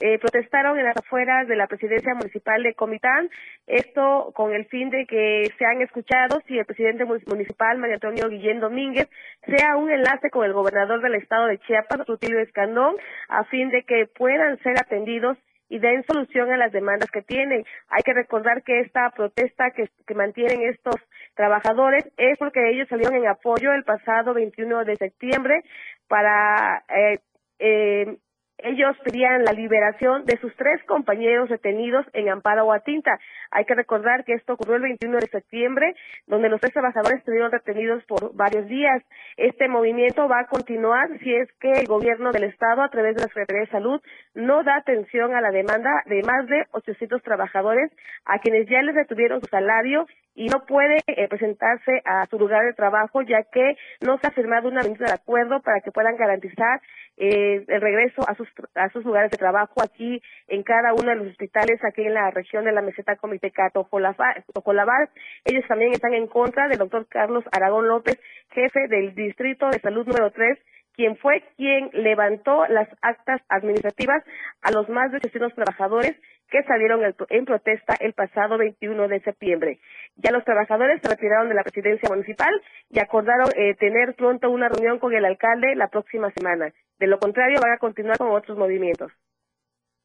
eh, 0.00 0.18
protestaron 0.18 0.78
en 0.78 0.86
las 0.86 0.96
afueras 0.96 1.46
de 1.46 1.54
la 1.54 1.66
presidencia 1.66 2.14
municipal 2.14 2.62
de 2.62 2.72
Comitán, 2.72 3.28
esto 3.66 4.32
con 4.34 4.54
el 4.54 4.64
fin 4.66 4.88
de 4.88 5.04
que 5.06 5.52
sean 5.58 5.82
escuchados 5.82 6.42
y 6.48 6.58
el 6.58 6.64
presidente 6.64 7.04
municipal, 7.04 7.76
María 7.76 7.96
Antonio 7.96 8.28
Guillén 8.30 8.60
Domínguez, 8.60 9.08
sea 9.46 9.76
un 9.76 9.90
enlace 9.90 10.30
con 10.30 10.46
el 10.46 10.54
gobernador 10.54 11.02
del 11.02 11.14
estado 11.16 11.46
de 11.46 11.58
Chiapas, 11.58 12.06
Rutilio 12.06 12.40
Escandón, 12.40 12.96
a 13.28 13.44
fin 13.44 13.68
de 13.68 13.82
que 13.84 14.06
puedan 14.06 14.58
ser 14.62 14.78
atendidos 14.78 15.36
y 15.68 15.78
den 15.78 16.04
solución 16.04 16.52
a 16.52 16.56
las 16.56 16.72
demandas 16.72 17.10
que 17.10 17.22
tienen. 17.22 17.64
Hay 17.88 18.02
que 18.02 18.12
recordar 18.12 18.62
que 18.62 18.80
esta 18.80 19.10
protesta 19.10 19.70
que, 19.70 19.88
que 20.06 20.14
mantienen 20.14 20.62
estos 20.62 20.96
trabajadores 21.34 22.04
es 22.16 22.38
porque 22.38 22.70
ellos 22.70 22.88
salieron 22.88 23.14
en 23.14 23.28
apoyo 23.28 23.72
el 23.72 23.84
pasado 23.84 24.34
21 24.34 24.84
de 24.84 24.96
septiembre 24.96 25.62
para 26.08 26.84
eh, 26.88 27.18
eh, 27.58 28.16
ellos 28.58 28.96
pedían 29.04 29.44
la 29.44 29.52
liberación 29.52 30.24
de 30.24 30.38
sus 30.38 30.54
tres 30.56 30.82
compañeros 30.84 31.48
detenidos 31.50 32.06
en 32.14 32.30
Amparo 32.30 32.66
o 32.66 32.80
Tinta. 32.80 33.18
Hay 33.50 33.64
que 33.64 33.74
recordar 33.74 34.24
que 34.24 34.32
esto 34.32 34.54
ocurrió 34.54 34.76
el 34.76 34.82
21 34.82 35.18
de 35.18 35.26
septiembre, 35.26 35.94
donde 36.26 36.48
los 36.48 36.60
tres 36.60 36.72
trabajadores 36.72 37.18
estuvieron 37.18 37.52
retenidos 37.52 38.02
por 38.04 38.34
varios 38.34 38.66
días. 38.66 39.02
Este 39.36 39.68
movimiento 39.68 40.26
va 40.28 40.40
a 40.40 40.46
continuar 40.46 41.08
si 41.18 41.34
es 41.34 41.52
que 41.60 41.72
el 41.72 41.86
gobierno 41.86 42.32
del 42.32 42.44
Estado, 42.44 42.82
a 42.82 42.88
través 42.88 43.16
de 43.16 43.22
la 43.22 43.28
Secretaría 43.28 43.62
de 43.62 43.70
Salud, 43.70 44.00
no 44.34 44.62
da 44.62 44.76
atención 44.76 45.34
a 45.34 45.40
la 45.40 45.50
demanda 45.50 45.90
de 46.06 46.22
más 46.22 46.46
de 46.46 46.66
800 46.72 47.22
trabajadores 47.22 47.92
a 48.24 48.38
quienes 48.38 48.68
ya 48.68 48.82
les 48.82 48.94
retuvieron 48.94 49.40
su 49.40 49.46
salario 49.48 50.06
y 50.36 50.46
no 50.48 50.66
puede 50.66 50.98
eh, 51.06 51.28
presentarse 51.28 52.02
a 52.04 52.26
su 52.26 52.38
lugar 52.38 52.64
de 52.64 52.74
trabajo 52.74 53.22
ya 53.22 53.42
que 53.50 53.76
no 54.02 54.18
se 54.18 54.28
ha 54.28 54.30
firmado 54.30 54.68
una 54.68 54.82
medida 54.82 55.06
de 55.06 55.14
acuerdo 55.14 55.60
para 55.62 55.80
que 55.80 55.90
puedan 55.90 56.16
garantizar 56.16 56.80
eh, 57.16 57.64
el 57.66 57.80
regreso 57.80 58.22
a 58.28 58.34
sus 58.34 58.48
a 58.74 58.90
sus 58.90 59.04
lugares 59.04 59.30
de 59.30 59.38
trabajo 59.38 59.82
aquí 59.82 60.20
en 60.48 60.62
cada 60.62 60.92
uno 60.92 61.10
de 61.10 61.16
los 61.16 61.28
hospitales 61.28 61.80
aquí 61.84 62.02
en 62.02 62.14
la 62.14 62.30
región 62.30 62.64
de 62.64 62.72
la 62.72 62.82
meseta 62.82 63.16
Comiteca 63.16 63.70
Tojolabal. 63.70 65.08
Ellos 65.44 65.64
también 65.66 65.92
están 65.92 66.14
en 66.14 66.26
contra 66.26 66.68
del 66.68 66.78
doctor 66.78 67.06
Carlos 67.08 67.44
Aragón 67.52 67.88
López, 67.88 68.20
jefe 68.50 68.88
del 68.88 69.14
Distrito 69.14 69.68
de 69.70 69.80
Salud 69.80 70.06
número 70.06 70.30
3, 70.30 70.58
quien 70.96 71.16
fue 71.16 71.44
quien 71.56 71.90
levantó 71.92 72.66
las 72.66 72.88
actas 73.02 73.40
administrativas 73.48 74.24
a 74.62 74.72
los 74.72 74.88
más 74.88 75.10
de 75.10 75.18
800 75.18 75.54
trabajadores 75.54 76.16
que 76.50 76.62
salieron 76.62 77.00
en 77.28 77.44
protesta 77.44 77.94
el 78.00 78.12
pasado 78.12 78.56
21 78.58 79.08
de 79.08 79.20
septiembre. 79.20 79.80
Ya 80.16 80.30
los 80.30 80.44
trabajadores 80.44 81.00
se 81.02 81.08
retiraron 81.08 81.48
de 81.48 81.54
la 81.54 81.62
presidencia 81.62 82.08
municipal 82.08 82.52
y 82.90 83.00
acordaron 83.00 83.48
eh, 83.56 83.74
tener 83.74 84.14
pronto 84.14 84.50
una 84.50 84.68
reunión 84.68 84.98
con 84.98 85.12
el 85.12 85.24
alcalde 85.24 85.74
la 85.74 85.88
próxima 85.88 86.30
semana. 86.30 86.72
De 86.98 87.06
lo 87.06 87.18
contrario, 87.18 87.60
van 87.60 87.72
a 87.72 87.78
continuar 87.78 88.16
con 88.16 88.30
otros 88.30 88.56
movimientos. 88.56 89.12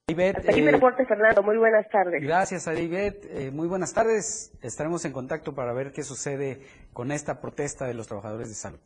Hasta 0.07 0.51
aquí 0.51 0.61
eh, 0.61 0.71
reporte, 0.71 1.05
Fernando. 1.05 1.41
Muy 1.41 1.57
buenas 1.57 1.87
tardes. 1.89 2.21
Gracias, 2.21 2.67
Aribet. 2.67 3.25
Eh, 3.29 3.51
muy 3.51 3.67
buenas 3.67 3.93
tardes. 3.93 4.51
Estaremos 4.61 5.05
en 5.05 5.13
contacto 5.13 5.55
para 5.55 5.73
ver 5.73 5.91
qué 5.93 6.03
sucede 6.03 6.59
con 6.91 7.11
esta 7.11 7.39
protesta 7.39 7.85
de 7.85 7.93
los 7.93 8.07
trabajadores 8.07 8.49
de 8.49 8.55
salud. 8.55 8.81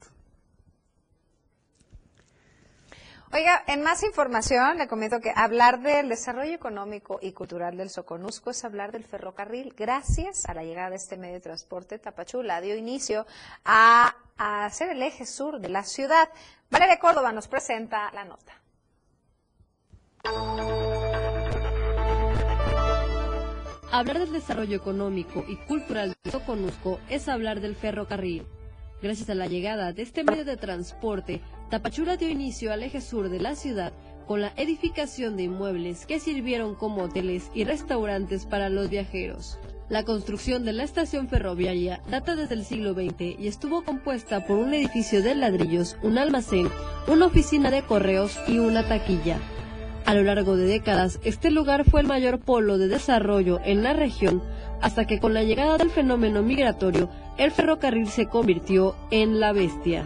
Oiga, 3.33 3.63
en 3.67 3.81
más 3.81 4.03
información 4.03 4.77
le 4.77 4.87
comento 4.87 5.19
que 5.19 5.33
hablar 5.35 5.81
del 5.81 6.09
desarrollo 6.09 6.53
económico 6.53 7.19
y 7.21 7.33
cultural 7.33 7.75
del 7.75 7.89
Soconusco 7.89 8.51
es 8.51 8.63
hablar 8.63 8.91
del 8.91 9.03
ferrocarril. 9.03 9.73
Gracias 9.75 10.45
a 10.45 10.53
la 10.53 10.63
llegada 10.63 10.91
de 10.91 10.95
este 10.97 11.17
medio 11.17 11.33
de 11.33 11.41
transporte, 11.41 11.97
Tapachula 11.97 12.61
dio 12.61 12.75
inicio 12.77 13.25
a, 13.65 14.15
ser 14.71 14.89
el 14.89 15.01
eje 15.01 15.25
sur 15.25 15.59
de 15.59 15.69
la 15.69 15.83
ciudad. 15.83 16.29
Valeria 16.69 16.99
Córdoba 16.99 17.31
nos 17.31 17.47
presenta 17.47 18.11
la 18.11 18.25
nota. 18.25 18.53
Hablar 23.91 24.19
del 24.19 24.33
desarrollo 24.33 24.77
económico 24.77 25.43
y 25.47 25.57
cultural 25.57 26.15
del 26.23 26.31
Soconusco 26.31 26.99
es 27.09 27.27
hablar 27.27 27.59
del 27.59 27.75
ferrocarril. 27.75 28.45
Gracias 29.01 29.29
a 29.29 29.35
la 29.35 29.47
llegada 29.47 29.93
de 29.93 30.03
este 30.03 30.23
medio 30.23 30.45
de 30.45 30.57
transporte, 30.57 31.41
Tapachula 31.69 32.15
dio 32.15 32.29
inicio 32.29 32.71
al 32.71 32.83
eje 32.83 33.01
sur 33.01 33.29
de 33.29 33.39
la 33.39 33.55
ciudad 33.55 33.91
con 34.27 34.41
la 34.41 34.53
edificación 34.55 35.35
de 35.35 35.43
inmuebles 35.43 36.05
que 36.05 36.19
sirvieron 36.19 36.75
como 36.75 37.03
hoteles 37.03 37.49
y 37.53 37.63
restaurantes 37.63 38.45
para 38.45 38.69
los 38.69 38.89
viajeros. 38.89 39.59
La 39.89 40.03
construcción 40.03 40.65
de 40.65 40.73
la 40.73 40.83
estación 40.83 41.27
ferroviaria 41.27 42.01
data 42.09 42.35
desde 42.35 42.55
el 42.55 42.65
siglo 42.65 42.93
XX 42.93 43.39
y 43.39 43.47
estuvo 43.47 43.83
compuesta 43.83 44.45
por 44.45 44.57
un 44.57 44.73
edificio 44.73 45.21
de 45.21 45.35
ladrillos, 45.35 45.97
un 46.01 46.17
almacén, 46.17 46.69
una 47.07 47.27
oficina 47.27 47.69
de 47.69 47.83
correos 47.83 48.39
y 48.47 48.57
una 48.57 48.87
taquilla. 48.87 49.39
A 50.05 50.13
lo 50.13 50.23
largo 50.23 50.55
de 50.55 50.65
décadas, 50.65 51.19
este 51.23 51.49
lugar 51.49 51.83
fue 51.83 52.01
el 52.01 52.07
mayor 52.07 52.39
polo 52.39 52.77
de 52.77 52.87
desarrollo 52.87 53.59
en 53.63 53.83
la 53.83 53.93
región 53.93 54.43
hasta 54.81 55.05
que 55.05 55.19
con 55.19 55.33
la 55.33 55.43
llegada 55.43 55.77
del 55.77 55.89
fenómeno 55.89 56.43
migratorio, 56.43 57.09
el 57.37 57.51
ferrocarril 57.51 58.07
se 58.07 58.27
convirtió 58.27 58.95
en 59.09 59.39
la 59.39 59.51
bestia. 59.51 60.05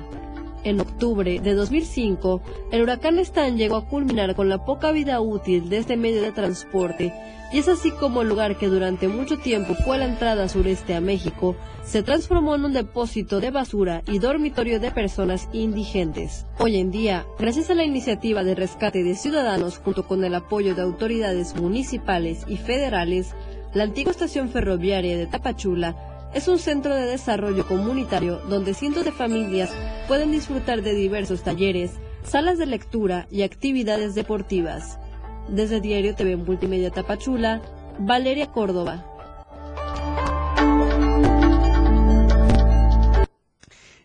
En 0.63 0.81
octubre 0.81 1.39
de 1.39 1.53
2005, 1.53 2.41
el 2.71 2.81
huracán 2.81 3.17
Stan 3.19 3.57
llegó 3.57 3.77
a 3.77 3.87
culminar 3.87 4.35
con 4.35 4.49
la 4.49 4.65
poca 4.65 4.91
vida 4.91 5.21
útil 5.21 5.69
de 5.69 5.77
este 5.77 5.95
medio 5.95 6.21
de 6.21 6.33
transporte, 6.33 7.13
y 7.53 7.59
es 7.59 7.69
así 7.69 7.91
como 7.91 8.21
el 8.21 8.29
lugar 8.29 8.57
que 8.57 8.67
durante 8.67 9.07
mucho 9.07 9.37
tiempo 9.39 9.73
fue 9.73 9.97
la 9.97 10.05
entrada 10.05 10.49
sureste 10.49 10.95
a 10.95 11.01
México, 11.01 11.55
se 11.83 12.03
transformó 12.03 12.55
en 12.55 12.65
un 12.65 12.73
depósito 12.73 13.39
de 13.39 13.51
basura 13.51 14.03
y 14.05 14.19
dormitorio 14.19 14.79
de 14.79 14.91
personas 14.91 15.47
indigentes. 15.53 16.45
Hoy 16.59 16.77
en 16.77 16.91
día, 16.91 17.25
gracias 17.39 17.69
a 17.69 17.73
la 17.73 17.85
iniciativa 17.85 18.43
de 18.43 18.53
rescate 18.53 19.01
de 19.01 19.15
ciudadanos 19.15 19.77
junto 19.77 20.05
con 20.05 20.23
el 20.23 20.35
apoyo 20.35 20.75
de 20.75 20.81
autoridades 20.81 21.55
municipales 21.55 22.43
y 22.47 22.57
federales, 22.57 23.33
la 23.73 23.83
antigua 23.83 24.11
estación 24.11 24.49
ferroviaria 24.49 25.17
de 25.17 25.25
Tapachula 25.25 26.08
es 26.33 26.47
un 26.47 26.59
centro 26.59 26.95
de 26.95 27.05
desarrollo 27.05 27.65
comunitario 27.67 28.37
donde 28.49 28.73
cientos 28.73 29.05
de 29.05 29.11
familias 29.11 29.71
pueden 30.07 30.31
disfrutar 30.31 30.81
de 30.81 30.93
diversos 30.93 31.43
talleres, 31.43 31.91
salas 32.23 32.57
de 32.57 32.67
lectura 32.67 33.27
y 33.31 33.41
actividades 33.41 34.15
deportivas. 34.15 34.99
Desde 35.47 35.81
Diario 35.81 36.15
TV 36.15 36.35
Multimedia 36.35 36.91
Tapachula, 36.91 37.61
Valeria 37.97 38.51
Córdoba. 38.51 39.05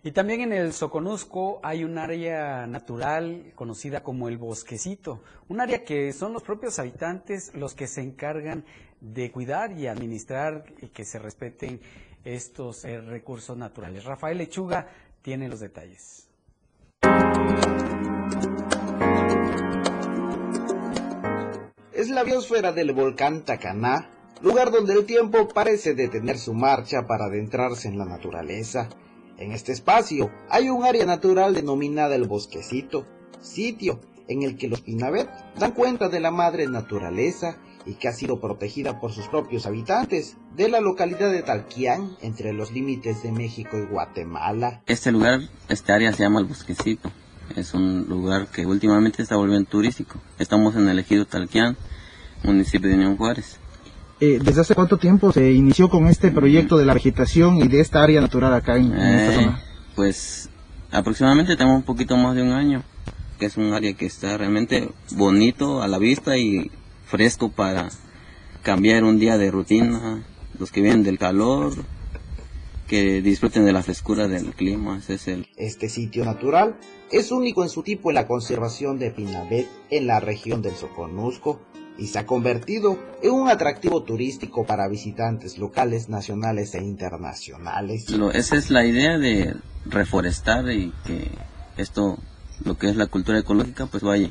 Y 0.03 0.11
también 0.13 0.43
en 0.43 0.53
el 0.53 0.75
Soconusco 0.75 1.61
hay 1.63 1.83
un 1.83 1.97
área 1.97 2.67
natural 2.67 3.53
conocida 3.55 4.03
como 4.03 4.29
el 4.29 4.37
Bosquecito, 4.37 5.23
un 5.49 5.63
área 5.63 5.83
que 5.83 6.13
son 6.13 6.35
los 6.35 6.43
propios 6.43 6.79
habitantes 6.79 7.55
los 7.55 7.75
que 7.75 7.87
se 7.87 8.03
encargan 8.03 8.65
de 9.01 9.31
cuidar 9.31 9.73
y 9.73 9.87
administrar 9.87 10.65
y 10.81 10.89
que 10.89 11.05
se 11.07 11.19
respeten 11.19 11.81
estos 12.25 12.85
eh, 12.85 13.01
recursos 13.01 13.57
naturales. 13.57 14.05
Rafael 14.05 14.39
Lechuga 14.39 14.89
tiene 15.23 15.49
los 15.49 15.61
detalles. 15.61 16.29
Es 21.93 22.11
la 22.11 22.25
biosfera 22.25 22.73
del 22.73 22.93
volcán 22.93 23.45
Tacaná, 23.45 24.11
lugar 24.43 24.71
donde 24.71 24.95
el 24.95 25.07
tiempo 25.07 25.49
parece 25.49 25.95
detener 25.95 26.39
su 26.39 26.53
marcha 26.53 27.07
para 27.07 27.27
adentrarse 27.27 27.89
en 27.89 27.99
la 27.99 28.05
naturaleza. 28.05 28.89
En 29.39 29.53
este 29.53 29.73
espacio 29.73 30.31
hay 30.49 30.69
un 30.69 30.85
área 30.85 31.07
natural 31.07 31.55
denominada 31.55 32.15
el 32.15 32.29
Bosquecito, 32.29 33.07
sitio 33.41 34.01
en 34.29 34.43
el 34.43 34.57
que 34.57 34.69
los 34.69 34.81
Pinabet 34.81 35.29
dan 35.59 35.73
cuenta 35.73 36.09
de 36.09 36.21
la 36.21 36.31
madre 36.31 36.67
naturaleza 36.67 37.59
y 37.87 37.95
que 37.95 38.09
ha 38.09 38.13
sido 38.13 38.41
protegida 38.41 39.01
por 39.01 39.13
sus 39.13 39.27
propios 39.27 39.67
habitantes 39.67 40.37
de 40.57 40.69
la 40.69 40.81
localidad 40.81 41.31
de 41.31 41.43
Talquián, 41.43 42.17
entre 42.23 42.53
los 42.53 42.73
límites 42.73 43.23
de 43.23 43.33
México 43.33 43.77
y 43.79 43.87
Guatemala. 43.87 44.83
Este 44.87 45.13
lugar, 45.13 45.41
este 45.69 45.93
área 45.93 46.13
se 46.13 46.23
llama 46.23 46.41
el 46.41 46.47
Bosquecito. 46.47 47.11
Es 47.57 47.75
un 47.75 48.07
lugar 48.09 48.47
que 48.47 48.65
últimamente 48.65 49.23
está 49.23 49.37
volviendo 49.37 49.69
turístico. 49.69 50.19
Estamos 50.39 50.77
en 50.77 50.89
el 50.89 50.99
ejido 50.99 51.27
Talquián, 51.27 51.77
municipio 52.43 52.89
de 52.89 52.95
Unión 52.95 53.17
Juárez. 53.17 53.59
Eh, 54.21 54.39
¿Desde 54.43 54.63
hace 54.63 54.75
cuánto 54.75 54.97
tiempo 54.97 55.33
se 55.33 55.53
inició 55.53 55.91
con 55.91 56.07
este 56.07 56.31
proyecto 56.31 56.79
de 56.79 56.87
la 56.87 56.95
vegetación 56.95 57.57
y 57.59 57.69
de 57.69 57.81
esta 57.81 58.03
área 58.03 58.21
natural 58.21 58.55
acá 58.55 58.77
en, 58.77 58.95
en 58.95 59.15
esta 59.15 59.33
Eh, 59.33 59.45
zona? 59.45 59.63
Pues 59.95 60.49
aproximadamente 60.91 61.57
tenemos 61.57 61.79
un 61.79 61.83
poquito 61.83 62.17
más 62.17 62.35
de 62.35 62.43
un 62.43 62.53
año, 62.53 62.83
que 63.39 63.47
es 63.47 63.57
un 63.57 63.75
área 63.75 63.93
que 63.93 64.07
está 64.07 64.39
realmente 64.39 64.89
bonito 65.17 65.83
a 65.83 65.89
la 65.89 65.99
vista 65.99 66.39
y 66.39 66.71
fresco 67.07 67.51
para 67.51 67.89
cambiar 68.63 69.05
un 69.05 69.19
día 69.19 69.37
de 69.39 69.51
rutina, 69.51 70.23
los 70.59 70.71
que 70.71 70.81
vienen 70.81 71.03
del 71.03 71.19
calor, 71.19 71.75
que 72.87 73.23
disfruten 73.23 73.65
de 73.65 73.73
la 73.73 73.83
frescura 73.83 74.29
del 74.29 74.55
clima, 74.55 74.99
ese 74.99 75.15
es 75.15 75.29
el... 75.29 75.49
Este 75.57 75.89
sitio 75.89 76.25
natural 76.25 76.77
es 77.11 77.31
único 77.33 77.63
en 77.63 77.71
su 77.71 77.83
tipo 77.83 78.11
en 78.11 78.15
la 78.15 78.27
conservación 78.27 78.99
de 78.99 79.11
Pinabet 79.11 79.67
en 79.91 80.07
la 80.07 80.21
región 80.21 80.63
del 80.63 80.75
Soconusco 80.75 81.61
y 81.97 82.09
se 82.09 82.19
ha 82.19 82.27
convertido 82.27 82.99
en 83.23 83.31
un 83.33 83.49
atractivo 83.49 84.03
turístico 84.03 84.67
para 84.67 84.89
visitantes 84.89 85.59
locales, 85.59 86.09
nacionales 86.09 86.75
e 86.75 86.83
internacionales. 86.83 88.11
Lo- 88.11 88.33
esa 88.33 88.57
es 88.57 88.71
la 88.71 88.85
idea 88.85 89.17
de 89.19 89.55
reforestar 89.87 90.71
y 90.71 90.93
que 91.07 91.31
esto, 91.77 92.19
lo 92.65 92.77
que 92.77 92.89
es 92.91 92.97
la 92.97 93.07
cultura 93.07 93.39
ecológica, 93.39 93.87
pues 93.87 94.03
vaya 94.03 94.31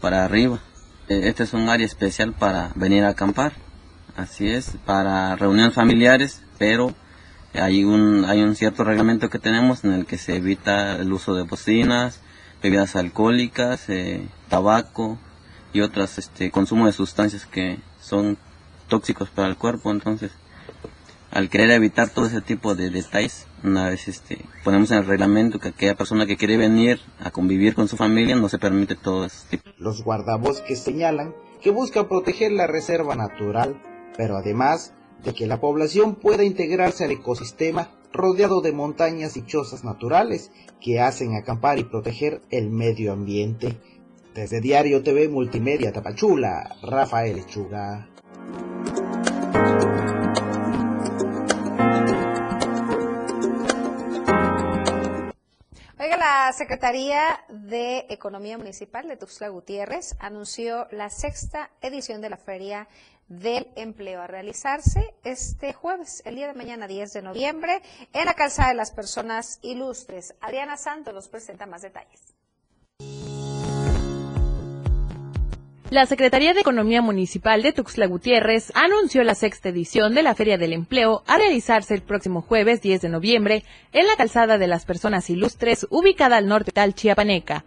para 0.00 0.24
arriba. 0.24 0.60
Eh, 1.08 1.28
Este 1.28 1.44
es 1.44 1.54
un 1.54 1.68
área 1.68 1.86
especial 1.86 2.34
para 2.34 2.70
venir 2.74 3.04
a 3.04 3.08
acampar, 3.10 3.52
así 4.16 4.48
es, 4.48 4.72
para 4.84 5.36
reuniones 5.36 5.74
familiares, 5.74 6.42
pero 6.58 6.94
hay 7.54 7.84
un, 7.84 8.26
hay 8.26 8.42
un 8.42 8.54
cierto 8.56 8.84
reglamento 8.84 9.30
que 9.30 9.38
tenemos 9.38 9.84
en 9.84 9.92
el 9.94 10.04
que 10.04 10.18
se 10.18 10.36
evita 10.36 10.96
el 10.96 11.12
uso 11.12 11.34
de 11.34 11.42
bocinas, 11.44 12.20
bebidas 12.62 12.94
alcohólicas, 12.94 13.88
eh, 13.88 14.28
tabaco 14.50 15.18
y 15.72 15.80
otras, 15.80 16.18
este, 16.18 16.50
consumo 16.50 16.86
de 16.86 16.92
sustancias 16.92 17.46
que 17.46 17.78
son 18.02 18.36
tóxicos 18.88 19.30
para 19.30 19.48
el 19.48 19.56
cuerpo, 19.56 19.90
entonces 19.90 20.32
al 21.30 21.48
querer 21.48 21.70
evitar 21.70 22.10
todo 22.10 22.26
ese 22.26 22.40
tipo 22.42 22.74
de 22.74 22.90
detalles, 22.90 23.46
una 23.64 23.88
vez 23.90 24.08
este, 24.08 24.38
ponemos 24.64 24.90
en 24.90 24.98
el 24.98 25.06
reglamento 25.06 25.58
que 25.58 25.68
aquella 25.68 25.94
persona 25.94 26.26
que 26.26 26.36
quiere 26.36 26.56
venir 26.56 27.00
a 27.20 27.30
convivir 27.30 27.74
con 27.74 27.88
su 27.88 27.96
familia 27.96 28.36
no 28.36 28.48
se 28.48 28.58
permite 28.58 28.94
todo 28.94 29.26
tipo. 29.50 29.70
Los 29.78 30.02
guardabosques 30.02 30.80
señalan 30.80 31.34
que 31.60 31.70
buscan 31.70 32.08
proteger 32.08 32.52
la 32.52 32.66
reserva 32.66 33.16
natural, 33.16 33.80
pero 34.16 34.36
además 34.36 34.94
de 35.24 35.34
que 35.34 35.46
la 35.46 35.60
población 35.60 36.14
pueda 36.14 36.44
integrarse 36.44 37.04
al 37.04 37.10
ecosistema 37.10 37.90
rodeado 38.12 38.60
de 38.60 38.72
montañas 38.72 39.36
y 39.36 39.44
chozas 39.44 39.84
naturales 39.84 40.50
que 40.80 41.00
hacen 41.00 41.34
acampar 41.34 41.78
y 41.78 41.84
proteger 41.84 42.42
el 42.50 42.70
medio 42.70 43.12
ambiente. 43.12 43.76
Desde 44.34 44.60
Diario 44.60 45.02
TV 45.02 45.28
Multimedia 45.28 45.92
Tapachula, 45.92 46.76
Rafael 46.82 47.36
Lechuga. 47.36 48.08
La 56.28 56.52
Secretaría 56.52 57.42
de 57.48 58.04
Economía 58.10 58.58
Municipal 58.58 59.08
de 59.08 59.16
Tuxtla 59.16 59.48
Gutiérrez 59.48 60.14
anunció 60.18 60.86
la 60.90 61.08
sexta 61.08 61.70
edición 61.80 62.20
de 62.20 62.28
la 62.28 62.36
Feria 62.36 62.86
del 63.28 63.66
Empleo 63.76 64.20
a 64.20 64.26
realizarse 64.26 65.14
este 65.24 65.72
jueves, 65.72 66.22
el 66.26 66.34
día 66.34 66.48
de 66.48 66.52
mañana 66.52 66.86
10 66.86 67.14
de 67.14 67.22
noviembre, 67.22 67.80
en 68.12 68.26
la 68.26 68.34
Calzada 68.34 68.68
de 68.68 68.74
las 68.74 68.90
Personas 68.90 69.58
Ilustres. 69.62 70.34
Adriana 70.42 70.76
Santos 70.76 71.14
nos 71.14 71.28
presenta 71.28 71.64
más 71.64 71.80
detalles. 71.80 72.37
La 75.90 76.04
Secretaría 76.04 76.52
de 76.52 76.60
Economía 76.60 77.00
Municipal 77.00 77.62
de 77.62 77.72
Tuxtla 77.72 78.06
Gutiérrez 78.06 78.70
anunció 78.74 79.24
la 79.24 79.34
sexta 79.34 79.70
edición 79.70 80.14
de 80.14 80.22
la 80.22 80.34
Feria 80.34 80.58
del 80.58 80.74
Empleo 80.74 81.22
a 81.26 81.38
realizarse 81.38 81.94
el 81.94 82.02
próximo 82.02 82.42
jueves 82.42 82.82
10 82.82 83.00
de 83.00 83.08
noviembre 83.08 83.64
en 83.92 84.06
la 84.06 84.14
Calzada 84.16 84.58
de 84.58 84.66
las 84.66 84.84
Personas 84.84 85.30
Ilustres 85.30 85.86
ubicada 85.88 86.36
al 86.36 86.46
norte 86.46 86.72
tal 86.72 86.94
Chiapaneca. 86.94 87.64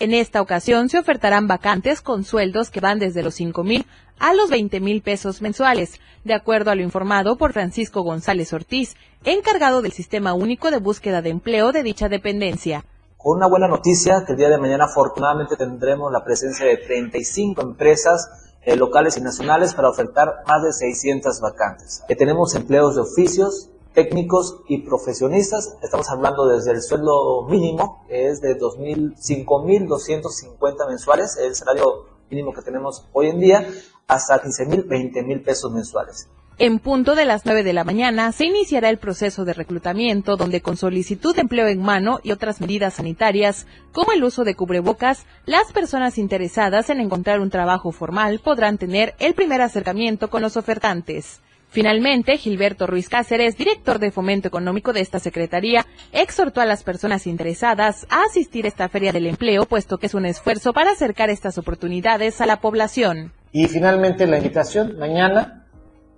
En 0.00 0.12
esta 0.12 0.42
ocasión 0.42 0.90
se 0.90 0.98
ofertarán 0.98 1.46
vacantes 1.46 2.02
con 2.02 2.24
sueldos 2.24 2.68
que 2.68 2.80
van 2.80 2.98
desde 2.98 3.22
los 3.22 3.36
5 3.36 3.64
mil 3.64 3.86
a 4.18 4.34
los 4.34 4.50
20 4.50 4.78
mil 4.80 5.00
pesos 5.00 5.40
mensuales, 5.40 5.98
de 6.24 6.34
acuerdo 6.34 6.72
a 6.72 6.74
lo 6.74 6.82
informado 6.82 7.38
por 7.38 7.54
Francisco 7.54 8.02
González 8.02 8.52
Ortiz, 8.52 8.96
encargado 9.24 9.80
del 9.80 9.92
Sistema 9.92 10.34
Único 10.34 10.70
de 10.70 10.78
Búsqueda 10.78 11.22
de 11.22 11.30
Empleo 11.30 11.72
de 11.72 11.82
dicha 11.82 12.10
dependencia. 12.10 12.84
Con 13.22 13.36
una 13.36 13.46
buena 13.46 13.68
noticia, 13.68 14.24
que 14.24 14.32
el 14.32 14.38
día 14.38 14.48
de 14.48 14.58
mañana 14.58 14.86
afortunadamente 14.86 15.54
tendremos 15.56 16.10
la 16.10 16.24
presencia 16.24 16.66
de 16.66 16.76
35 16.76 17.62
empresas 17.62 18.28
eh, 18.62 18.74
locales 18.74 19.16
y 19.16 19.20
nacionales 19.20 19.74
para 19.74 19.90
ofertar 19.90 20.42
más 20.48 20.64
de 20.64 20.72
600 20.72 21.40
vacantes. 21.40 22.02
Que 22.08 22.16
tenemos 22.16 22.56
empleos 22.56 22.96
de 22.96 23.02
oficios, 23.02 23.70
técnicos 23.94 24.62
y 24.66 24.78
profesionistas. 24.78 25.76
Estamos 25.82 26.10
hablando 26.10 26.48
desde 26.48 26.72
el 26.72 26.82
sueldo 26.82 27.46
mínimo, 27.48 28.04
que 28.08 28.26
es 28.26 28.40
de 28.40 28.58
2.000, 28.58 29.14
5.250 29.46 30.88
mensuales, 30.88 31.36
el 31.36 31.54
salario 31.54 32.06
mínimo 32.28 32.52
que 32.52 32.62
tenemos 32.62 33.06
hoy 33.12 33.28
en 33.28 33.38
día, 33.38 33.68
hasta 34.08 34.42
15.000, 34.42 34.88
20.000 34.88 35.44
pesos 35.44 35.70
mensuales. 35.70 36.28
En 36.58 36.78
punto 36.78 37.14
de 37.14 37.24
las 37.24 37.46
9 37.46 37.62
de 37.62 37.72
la 37.72 37.82
mañana 37.82 38.30
se 38.30 38.44
iniciará 38.44 38.90
el 38.90 38.98
proceso 38.98 39.44
de 39.44 39.54
reclutamiento 39.54 40.36
donde 40.36 40.60
con 40.60 40.76
solicitud 40.76 41.34
de 41.34 41.40
empleo 41.40 41.66
en 41.66 41.82
mano 41.82 42.20
y 42.22 42.30
otras 42.30 42.60
medidas 42.60 42.94
sanitarias, 42.94 43.66
como 43.90 44.12
el 44.12 44.22
uso 44.22 44.44
de 44.44 44.54
cubrebocas, 44.54 45.24
las 45.46 45.72
personas 45.72 46.18
interesadas 46.18 46.90
en 46.90 47.00
encontrar 47.00 47.40
un 47.40 47.50
trabajo 47.50 47.90
formal 47.90 48.38
podrán 48.38 48.76
tener 48.76 49.14
el 49.18 49.34
primer 49.34 49.62
acercamiento 49.62 50.28
con 50.28 50.42
los 50.42 50.56
ofertantes. 50.56 51.40
Finalmente, 51.70 52.36
Gilberto 52.36 52.86
Ruiz 52.86 53.08
Cáceres, 53.08 53.56
director 53.56 53.98
de 53.98 54.10
Fomento 54.10 54.46
Económico 54.46 54.92
de 54.92 55.00
esta 55.00 55.18
Secretaría, 55.18 55.86
exhortó 56.12 56.60
a 56.60 56.66
las 56.66 56.84
personas 56.84 57.26
interesadas 57.26 58.06
a 58.10 58.24
asistir 58.24 58.66
a 58.66 58.68
esta 58.68 58.90
Feria 58.90 59.10
del 59.10 59.26
Empleo, 59.26 59.64
puesto 59.64 59.96
que 59.96 60.04
es 60.04 60.12
un 60.12 60.26
esfuerzo 60.26 60.74
para 60.74 60.90
acercar 60.90 61.30
estas 61.30 61.56
oportunidades 61.56 62.42
a 62.42 62.46
la 62.46 62.60
población. 62.60 63.32
Y 63.52 63.68
finalmente 63.68 64.26
la 64.26 64.36
invitación, 64.36 64.98
mañana, 64.98 65.61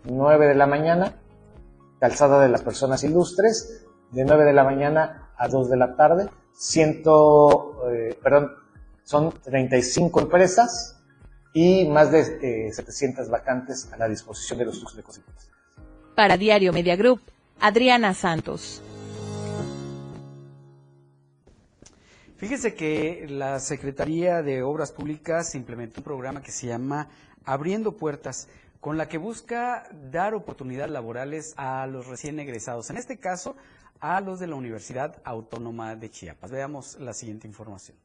9 0.04 0.46
de 0.46 0.54
la 0.54 0.66
mañana, 0.66 1.16
calzada 1.98 2.42
de 2.42 2.48
las 2.48 2.62
personas 2.62 3.02
ilustres, 3.04 3.86
de 4.10 4.24
9 4.24 4.44
de 4.44 4.52
la 4.52 4.64
mañana 4.64 5.30
a 5.36 5.48
2 5.48 5.70
de 5.70 5.76
la 5.76 5.96
tarde, 5.96 6.28
ciento, 6.52 7.90
eh, 7.90 8.18
perdón, 8.22 8.52
son 9.02 9.32
35 9.32 10.20
empresas 10.20 11.00
y 11.52 11.86
más 11.88 12.10
de 12.10 12.66
eh, 12.68 12.72
700 12.72 13.28
vacantes 13.28 13.90
a 13.92 13.96
la 13.96 14.08
disposición 14.08 14.58
de 14.58 14.66
los 14.66 14.80
tuxtlecos. 14.80 15.20
Para 16.14 16.36
Diario 16.36 16.72
Media 16.72 16.96
Group, 16.96 17.20
Adriana 17.60 18.14
Santos. 18.14 18.82
Fíjese 22.36 22.74
que 22.74 23.26
la 23.28 23.58
Secretaría 23.60 24.42
de 24.42 24.62
Obras 24.62 24.92
Públicas 24.92 25.54
implementó 25.54 26.00
un 26.00 26.04
programa 26.04 26.42
que 26.42 26.50
se 26.50 26.66
llama 26.66 27.08
Abriendo 27.44 27.92
Puertas, 27.92 28.48
con 28.84 28.98
la 28.98 29.08
que 29.08 29.16
busca 29.16 29.88
dar 30.10 30.34
oportunidades 30.34 30.92
laborales 30.92 31.54
a 31.56 31.86
los 31.86 32.06
recién 32.06 32.38
egresados, 32.38 32.90
en 32.90 32.98
este 32.98 33.16
caso 33.16 33.56
a 33.98 34.20
los 34.20 34.40
de 34.40 34.46
la 34.46 34.56
Universidad 34.56 35.22
Autónoma 35.24 35.96
de 35.96 36.10
Chiapas. 36.10 36.50
Veamos 36.50 37.00
la 37.00 37.14
siguiente 37.14 37.46
información. 37.48 37.96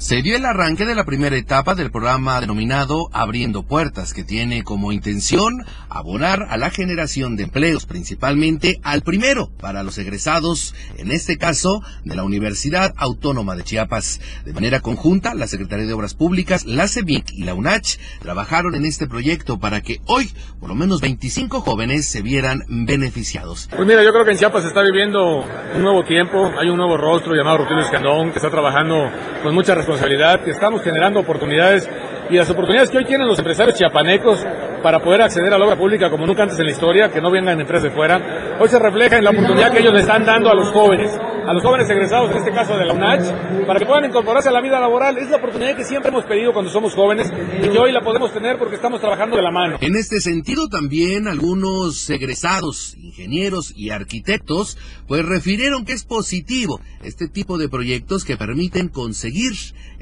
Se 0.00 0.22
dio 0.22 0.34
el 0.34 0.46
arranque 0.46 0.86
de 0.86 0.94
la 0.94 1.04
primera 1.04 1.36
etapa 1.36 1.74
del 1.74 1.90
programa 1.90 2.40
denominado 2.40 3.10
Abriendo 3.12 3.64
Puertas, 3.64 4.14
que 4.14 4.24
tiene 4.24 4.64
como 4.64 4.92
intención 4.92 5.66
abonar 5.90 6.46
a 6.48 6.56
la 6.56 6.70
generación 6.70 7.36
de 7.36 7.42
empleos, 7.42 7.84
principalmente 7.84 8.80
al 8.82 9.02
primero 9.02 9.50
para 9.60 9.82
los 9.82 9.98
egresados, 9.98 10.74
en 10.96 11.12
este 11.12 11.36
caso 11.36 11.82
de 12.02 12.16
la 12.16 12.24
Universidad 12.24 12.94
Autónoma 12.96 13.54
de 13.56 13.62
Chiapas. 13.62 14.22
De 14.46 14.54
manera 14.54 14.80
conjunta, 14.80 15.34
la 15.34 15.46
Secretaría 15.46 15.84
de 15.84 15.92
Obras 15.92 16.14
Públicas, 16.14 16.64
la 16.64 16.88
CEMIC 16.88 17.32
y 17.32 17.44
la 17.44 17.52
UNACH 17.52 17.98
trabajaron 18.22 18.74
en 18.74 18.86
este 18.86 19.06
proyecto 19.06 19.60
para 19.60 19.82
que 19.82 20.00
hoy 20.06 20.30
por 20.60 20.70
lo 20.70 20.74
menos 20.74 21.02
25 21.02 21.60
jóvenes 21.60 22.08
se 22.08 22.22
vieran 22.22 22.64
beneficiados. 22.68 23.68
Pues 23.68 23.86
mira, 23.86 24.02
yo 24.02 24.12
creo 24.12 24.24
que 24.24 24.30
en 24.30 24.38
Chiapas 24.38 24.62
se 24.62 24.68
está 24.68 24.80
viviendo 24.82 25.44
un 25.74 25.82
nuevo 25.82 26.04
tiempo, 26.04 26.50
hay 26.58 26.70
un 26.70 26.78
nuevo 26.78 26.96
rostro 26.96 27.34
llamado 27.34 27.58
Rutilio 27.58 27.84
Escandón 27.84 28.30
que 28.30 28.38
está 28.38 28.50
trabajando 28.50 28.94
con 29.42 29.54
mucha 29.54 29.74
responsabilidad 29.74 29.89
responsabilidad, 29.90 30.44
que 30.44 30.50
estamos 30.52 30.82
generando 30.82 31.18
oportunidades 31.18 31.88
y 32.30 32.36
las 32.36 32.48
oportunidades 32.48 32.90
que 32.90 32.98
hoy 32.98 33.04
tienen 33.04 33.26
los 33.26 33.38
empresarios 33.38 33.76
chiapanecos 33.76 34.46
para 34.82 35.00
poder 35.00 35.22
acceder 35.22 35.52
a 35.52 35.58
la 35.58 35.66
obra 35.66 35.76
pública 35.76 36.08
como 36.08 36.26
nunca 36.26 36.44
antes 36.44 36.58
en 36.58 36.66
la 36.66 36.72
historia, 36.72 37.10
que 37.10 37.20
no 37.20 37.30
vengan 37.30 37.60
empresas 37.60 37.84
de 37.84 37.90
fuera, 37.90 38.56
hoy 38.58 38.68
se 38.68 38.78
refleja 38.78 39.18
en 39.18 39.24
la 39.24 39.30
oportunidad 39.30 39.72
que 39.72 39.80
ellos 39.80 39.92
le 39.92 40.00
están 40.00 40.24
dando 40.24 40.50
a 40.50 40.54
los 40.54 40.68
jóvenes, 40.68 41.10
a 41.46 41.52
los 41.52 41.62
jóvenes 41.62 41.90
egresados, 41.90 42.30
en 42.30 42.38
este 42.38 42.52
caso 42.52 42.76
de 42.76 42.86
la 42.86 42.94
UNACH, 42.94 43.66
para 43.66 43.78
que 43.80 43.86
puedan 43.86 44.04
incorporarse 44.04 44.48
a 44.48 44.52
la 44.52 44.60
vida 44.60 44.78
laboral. 44.78 45.18
Es 45.18 45.28
la 45.28 45.36
oportunidad 45.36 45.76
que 45.76 45.84
siempre 45.84 46.10
hemos 46.10 46.24
pedido 46.24 46.52
cuando 46.52 46.70
somos 46.70 46.94
jóvenes 46.94 47.30
y 47.58 47.68
que 47.68 47.78
hoy 47.78 47.92
la 47.92 48.00
podemos 48.00 48.32
tener 48.32 48.58
porque 48.58 48.76
estamos 48.76 49.00
trabajando 49.00 49.36
de 49.36 49.42
la 49.42 49.50
mano. 49.50 49.76
En 49.80 49.96
este 49.96 50.20
sentido 50.20 50.68
también 50.68 51.26
algunos 51.28 52.08
egresados, 52.08 52.96
ingenieros 52.96 53.72
y 53.76 53.90
arquitectos, 53.90 54.78
pues 55.08 55.24
refirieron 55.24 55.84
que 55.84 55.92
es 55.92 56.04
positivo 56.04 56.80
este 57.02 57.28
tipo 57.28 57.58
de 57.58 57.68
proyectos 57.68 58.24
que 58.24 58.36
permiten 58.36 58.88
conseguir 58.88 59.52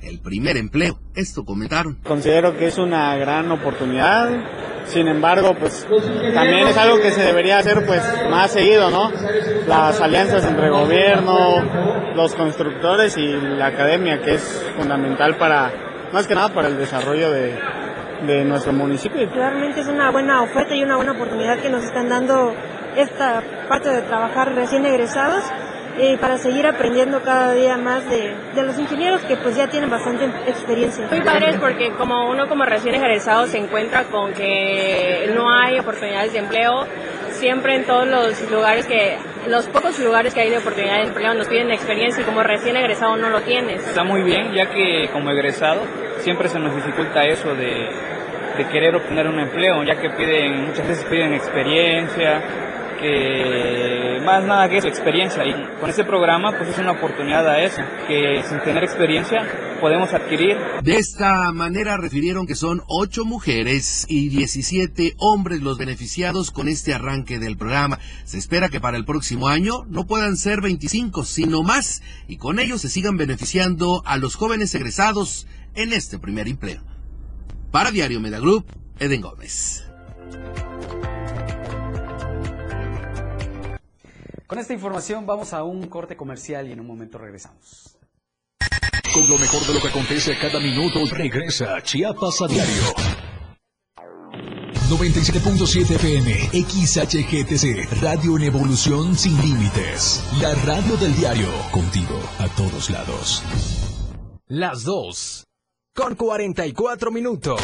el 0.02 0.20
primer 0.20 0.56
empleo. 0.56 0.98
Esto 1.14 1.44
comentaron. 1.44 1.98
Considero 2.04 2.56
que 2.56 2.66
es 2.66 2.78
una 2.78 3.16
gran 3.16 3.50
oportunidad. 3.50 4.30
Sin 4.86 5.06
embargo, 5.06 5.54
pues 5.58 5.86
también 6.34 6.66
es 6.66 6.76
algo 6.78 6.98
que 6.98 7.10
se 7.10 7.20
debería 7.20 7.58
hacer 7.58 7.84
pues 7.84 8.02
más 8.30 8.50
seguido, 8.50 8.90
¿no? 8.90 9.12
Las 9.66 10.00
alianzas 10.00 10.44
entre 10.46 10.70
gobierno, 10.70 12.14
los 12.14 12.34
constructores 12.34 13.18
y 13.18 13.26
la 13.26 13.66
academia, 13.66 14.22
que 14.22 14.34
es 14.34 14.64
fundamental 14.78 15.36
para, 15.36 15.70
más 16.12 16.26
que 16.26 16.34
nada 16.34 16.54
para 16.54 16.68
el 16.68 16.78
desarrollo 16.78 17.30
de, 17.30 17.54
de 18.26 18.44
nuestro 18.44 18.72
municipio. 18.72 19.28
Realmente 19.30 19.80
es 19.80 19.88
una 19.88 20.10
buena 20.10 20.42
oferta 20.42 20.74
y 20.74 20.82
una 20.82 20.96
buena 20.96 21.12
oportunidad 21.12 21.58
que 21.58 21.68
nos 21.68 21.84
están 21.84 22.08
dando 22.08 22.54
esta 22.96 23.42
parte 23.68 23.90
de 23.90 24.02
trabajar 24.02 24.54
recién 24.54 24.86
egresados 24.86 25.44
eh, 25.98 26.16
para 26.18 26.38
seguir 26.38 26.66
aprendiendo 26.66 27.22
cada 27.22 27.52
día 27.52 27.76
más 27.76 28.08
de, 28.08 28.34
de, 28.54 28.62
los 28.62 28.78
ingenieros 28.78 29.22
que 29.22 29.36
pues 29.36 29.56
ya 29.56 29.68
tienen 29.68 29.90
bastante 29.90 30.26
experiencia. 30.46 31.06
Muy 31.10 31.22
padres 31.22 31.56
porque 31.58 31.92
como 31.92 32.30
uno 32.30 32.48
como 32.48 32.64
recién 32.64 32.94
egresado 32.94 33.46
se 33.46 33.58
encuentra 33.58 34.04
con 34.04 34.32
que 34.32 35.30
no 35.34 35.50
hay 35.50 35.78
oportunidades 35.78 36.32
de 36.32 36.38
empleo, 36.38 36.86
siempre 37.30 37.76
en 37.76 37.84
todos 37.84 38.06
los 38.06 38.50
lugares 38.50 38.86
que, 38.86 39.16
los 39.48 39.66
pocos 39.68 39.98
lugares 40.00 40.34
que 40.34 40.40
hay 40.40 40.50
de 40.50 40.58
oportunidades 40.58 41.04
de 41.04 41.08
empleo 41.08 41.34
nos 41.34 41.48
piden 41.48 41.70
experiencia 41.70 42.22
y 42.22 42.24
como 42.24 42.42
recién 42.42 42.76
egresado 42.76 43.16
no 43.16 43.30
lo 43.30 43.40
tienes. 43.40 43.86
Está 43.86 44.04
muy 44.04 44.22
bien, 44.22 44.52
ya 44.52 44.66
que 44.70 45.08
como 45.12 45.30
egresado 45.30 45.80
siempre 46.18 46.48
se 46.48 46.58
nos 46.58 46.74
dificulta 46.74 47.24
eso 47.24 47.54
de, 47.54 47.88
de 48.56 48.68
querer 48.70 48.94
obtener 48.96 49.26
un 49.26 49.38
empleo, 49.40 49.82
ya 49.84 49.96
que 49.96 50.10
piden, 50.10 50.66
muchas 50.66 50.86
veces 50.86 51.04
piden 51.04 51.32
experiencia, 51.34 52.42
que 53.00 54.20
más 54.24 54.44
nada 54.44 54.68
que 54.68 54.78
es 54.78 54.84
experiencia 54.84 55.46
y 55.46 55.52
con 55.80 55.88
este 55.88 56.04
programa 56.04 56.52
pues 56.56 56.70
es 56.70 56.78
una 56.78 56.92
oportunidad 56.92 57.48
a 57.48 57.62
eso, 57.62 57.80
que 58.06 58.42
sin 58.48 58.60
tener 58.60 58.84
experiencia 58.84 59.46
podemos 59.80 60.12
adquirir. 60.12 60.56
De 60.82 60.96
esta 60.96 61.50
manera 61.52 61.96
refirieron 61.96 62.46
que 62.46 62.54
son 62.54 62.82
8 62.88 63.24
mujeres 63.24 64.04
y 64.08 64.28
17 64.28 65.14
hombres 65.18 65.62
los 65.62 65.78
beneficiados 65.78 66.50
con 66.50 66.68
este 66.68 66.94
arranque 66.94 67.38
del 67.38 67.56
programa. 67.56 67.98
Se 68.24 68.38
espera 68.38 68.68
que 68.68 68.80
para 68.80 68.96
el 68.96 69.04
próximo 69.04 69.48
año 69.48 69.84
no 69.88 70.06
puedan 70.06 70.36
ser 70.36 70.60
25, 70.60 71.24
sino 71.24 71.62
más, 71.62 72.02
y 72.26 72.36
con 72.36 72.58
ello 72.58 72.78
se 72.78 72.88
sigan 72.88 73.16
beneficiando 73.16 74.02
a 74.04 74.16
los 74.18 74.34
jóvenes 74.34 74.74
egresados 74.74 75.46
en 75.74 75.92
este 75.92 76.18
primer 76.18 76.48
empleo. 76.48 76.82
Para 77.70 77.90
Diario 77.90 78.20
Media 78.20 78.40
Group, 78.40 78.66
Eden 78.98 79.20
Gómez. 79.20 79.84
Con 84.48 84.58
esta 84.58 84.72
información 84.72 85.26
vamos 85.26 85.52
a 85.52 85.62
un 85.62 85.88
corte 85.88 86.16
comercial 86.16 86.66
y 86.66 86.72
en 86.72 86.80
un 86.80 86.86
momento 86.86 87.18
regresamos. 87.18 87.98
Con 89.12 89.28
lo 89.28 89.36
mejor 89.36 89.60
de 89.66 89.74
lo 89.74 89.80
que 89.80 89.88
acontece 89.88 90.32
a 90.32 90.38
cada 90.38 90.58
minuto, 90.58 91.04
regresa 91.14 91.82
Chiapas 91.82 92.40
a 92.40 92.46
diario. 92.46 92.82
97.7 94.88 95.96
FM, 95.96 96.32
XHGTC, 96.64 98.00
Radio 98.00 98.38
en 98.38 98.44
Evolución 98.44 99.14
Sin 99.14 99.38
Límites. 99.42 100.24
La 100.40 100.54
radio 100.64 100.96
del 100.96 101.14
diario, 101.14 101.50
contigo 101.70 102.18
a 102.38 102.48
todos 102.48 102.88
lados. 102.88 103.42
Las 104.46 104.82
2, 104.84 105.44
con 105.94 106.14
44 106.14 107.10
minutos. 107.10 107.60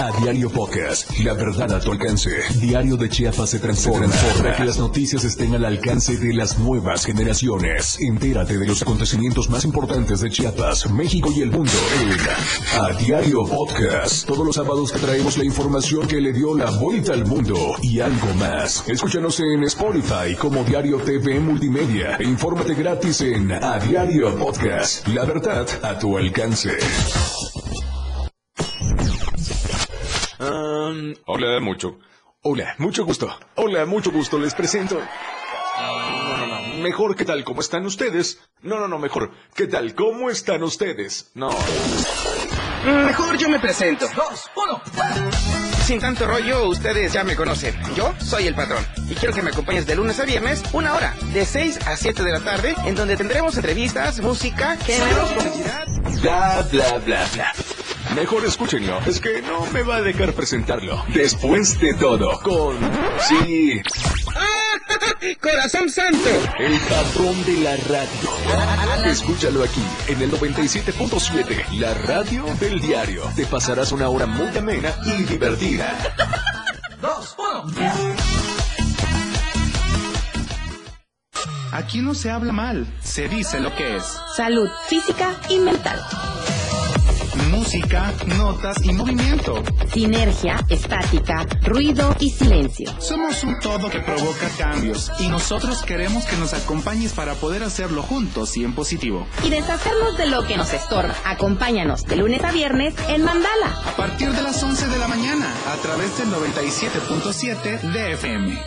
A 0.00 0.10
Diario 0.20 0.50
Podcast, 0.50 1.10
la 1.20 1.34
verdad 1.34 1.72
a 1.72 1.80
tu 1.80 1.92
alcance. 1.92 2.30
Diario 2.60 2.96
de 2.96 3.08
Chiapas 3.08 3.50
se 3.50 3.58
transforma, 3.58 4.12
para 4.36 4.56
que 4.56 4.64
las 4.64 4.78
noticias 4.78 5.24
estén 5.24 5.54
al 5.54 5.64
alcance 5.64 6.16
de 6.16 6.34
las 6.34 6.58
nuevas 6.58 7.04
generaciones. 7.04 7.98
Entérate 8.00 8.58
de 8.58 8.66
los 8.66 8.82
acontecimientos 8.82 9.48
más 9.50 9.64
importantes 9.64 10.20
de 10.20 10.30
Chiapas, 10.30 10.90
México 10.90 11.30
y 11.34 11.42
el 11.42 11.50
mundo 11.50 11.72
en 12.00 12.80
A 12.80 12.92
Diario 12.98 13.44
Podcast. 13.44 14.26
Todos 14.26 14.44
los 14.44 14.56
sábados 14.56 14.92
te 14.92 14.98
traemos 14.98 15.38
la 15.38 15.44
información 15.44 16.06
que 16.06 16.20
le 16.20 16.32
dio 16.32 16.56
la 16.56 16.70
vuelta 16.72 17.12
al 17.12 17.24
mundo 17.24 17.56
y 17.82 18.00
algo 18.00 18.34
más. 18.34 18.88
Escúchanos 18.88 19.38
en 19.40 19.62
Spotify 19.64 20.34
como 20.38 20.64
Diario 20.64 20.98
TV 20.98 21.38
Multimedia 21.38 22.16
e 22.16 22.24
infórmate 22.24 22.74
gratis 22.74 23.20
en 23.20 23.52
A 23.52 23.78
Diario 23.78 24.36
Podcast. 24.36 25.06
La 25.08 25.24
verdad 25.24 25.66
a 25.82 25.98
tu 25.98 26.18
alcance. 26.18 26.70
Um, 30.94 31.14
hola, 31.26 31.60
mucho. 31.60 31.98
Hola, 32.42 32.74
mucho 32.78 33.04
gusto. 33.04 33.26
Hola, 33.56 33.84
mucho 33.84 34.12
gusto. 34.12 34.38
Les 34.38 34.54
presento. 34.54 34.96
No, 34.96 36.36
no, 36.38 36.46
no. 36.46 36.82
Mejor, 36.82 37.16
¿qué 37.16 37.24
tal? 37.24 37.42
¿Cómo 37.42 37.60
están 37.60 37.84
ustedes? 37.84 38.38
No, 38.62 38.78
no, 38.78 38.86
no, 38.86 38.98
mejor. 38.98 39.32
¿Qué 39.56 39.66
tal? 39.66 39.94
¿Cómo 39.94 40.30
están 40.30 40.62
ustedes? 40.62 41.32
No. 41.34 41.50
Mejor 42.84 43.36
yo 43.38 43.48
me 43.48 43.58
presento. 43.58 44.06
Dos, 44.14 44.50
uno. 44.56 45.73
Sin 45.84 46.00
tanto 46.00 46.26
rollo, 46.26 46.66
ustedes 46.70 47.12
ya 47.12 47.24
me 47.24 47.36
conocen. 47.36 47.74
Yo 47.94 48.14
soy 48.18 48.46
el 48.46 48.54
patrón. 48.54 48.82
Y 49.06 49.14
quiero 49.14 49.34
que 49.34 49.42
me 49.42 49.50
acompañes 49.50 49.86
de 49.86 49.94
lunes 49.94 50.18
a 50.18 50.24
viernes, 50.24 50.62
una 50.72 50.94
hora, 50.94 51.14
de 51.34 51.44
6 51.44 51.80
a 51.86 51.94
7 51.94 52.22
de 52.22 52.32
la 52.32 52.40
tarde, 52.40 52.74
en 52.86 52.94
donde 52.94 53.18
tendremos 53.18 53.54
entrevistas, 53.56 54.18
música, 54.20 54.78
géneros, 54.78 55.30
publicidad. 55.32 55.86
Bla, 56.22 56.66
bla, 56.72 56.98
bla, 57.04 57.26
bla. 57.34 57.52
Mejor 58.16 58.46
escúchenlo, 58.46 58.98
es 59.06 59.20
que 59.20 59.42
no 59.42 59.66
me 59.72 59.82
va 59.82 59.96
a 59.96 60.02
dejar 60.02 60.32
presentarlo. 60.32 61.04
Después 61.12 61.78
de 61.78 61.92
todo, 61.94 62.40
con... 62.40 62.78
Sí... 63.28 63.82
¡Corazón 65.40 65.90
Santo! 65.90 66.28
El 66.58 66.78
patrón 66.80 67.44
de 67.44 67.56
la 67.58 67.76
radio. 67.76 69.10
Escúchalo 69.10 69.64
aquí, 69.64 69.82
en 70.08 70.22
el 70.22 70.30
97.7, 70.30 71.78
la 71.78 71.94
radio 71.94 72.44
del 72.60 72.80
diario. 72.80 73.22
Te 73.34 73.46
pasarás 73.46 73.92
una 73.92 74.08
hora 74.08 74.26
muy 74.26 74.56
amena 74.56 74.94
y 75.04 75.22
divertida. 75.24 75.73
Dos, 77.00 77.36
uno. 77.38 77.72
Aquí 81.72 82.00
no 82.00 82.14
se 82.14 82.30
habla 82.30 82.52
mal, 82.52 82.86
se 83.02 83.28
dice 83.28 83.58
lo 83.58 83.74
que 83.74 83.96
es. 83.96 84.04
Salud 84.36 84.68
física 84.88 85.34
y 85.48 85.58
mental. 85.58 86.00
Música, 87.50 88.12
notas 88.26 88.76
y 88.84 88.92
movimiento. 88.92 89.62
Sinergia, 89.92 90.64
estática, 90.68 91.46
ruido 91.62 92.14
y 92.20 92.30
silencio. 92.30 92.94
Somos 93.00 93.42
un 93.44 93.58
todo 93.60 93.90
que 93.90 94.00
provoca 94.00 94.48
cambios 94.56 95.10
y 95.18 95.28
nosotros 95.28 95.82
queremos 95.82 96.24
que 96.24 96.36
nos 96.36 96.54
acompañes 96.54 97.12
para 97.12 97.34
poder 97.34 97.62
hacerlo 97.62 98.02
juntos 98.02 98.56
y 98.56 98.64
en 98.64 98.74
positivo. 98.74 99.26
Y 99.44 99.50
deshacernos 99.50 100.16
de 100.16 100.26
lo 100.26 100.46
que 100.46 100.56
nos 100.56 100.72
estorba. 100.72 101.14
Acompáñanos 101.24 102.04
de 102.04 102.16
lunes 102.16 102.42
a 102.44 102.52
viernes 102.52 102.94
en 103.08 103.24
Mandala. 103.24 103.82
A 103.86 103.96
partir 103.96 104.30
de 104.30 104.42
las 104.42 104.62
11 104.62 104.88
de 104.88 104.98
la 104.98 105.08
mañana 105.08 105.52
a 105.72 105.76
través 105.76 106.16
del 106.18 106.28
97.7 106.28 107.80
de 107.92 108.12
FM. 108.12 108.58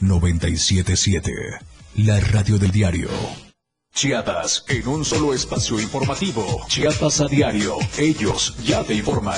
977, 0.00 1.32
la 1.96 2.20
radio 2.20 2.58
del 2.58 2.70
diario. 2.70 3.08
Chiapas, 3.98 4.64
en 4.68 4.86
un 4.86 5.04
solo 5.04 5.34
espacio 5.34 5.80
informativo. 5.80 6.64
Chiapas 6.68 7.20
a 7.20 7.26
diario. 7.26 7.78
Ellos 7.98 8.54
ya 8.62 8.84
te 8.84 8.94
informan. 8.94 9.34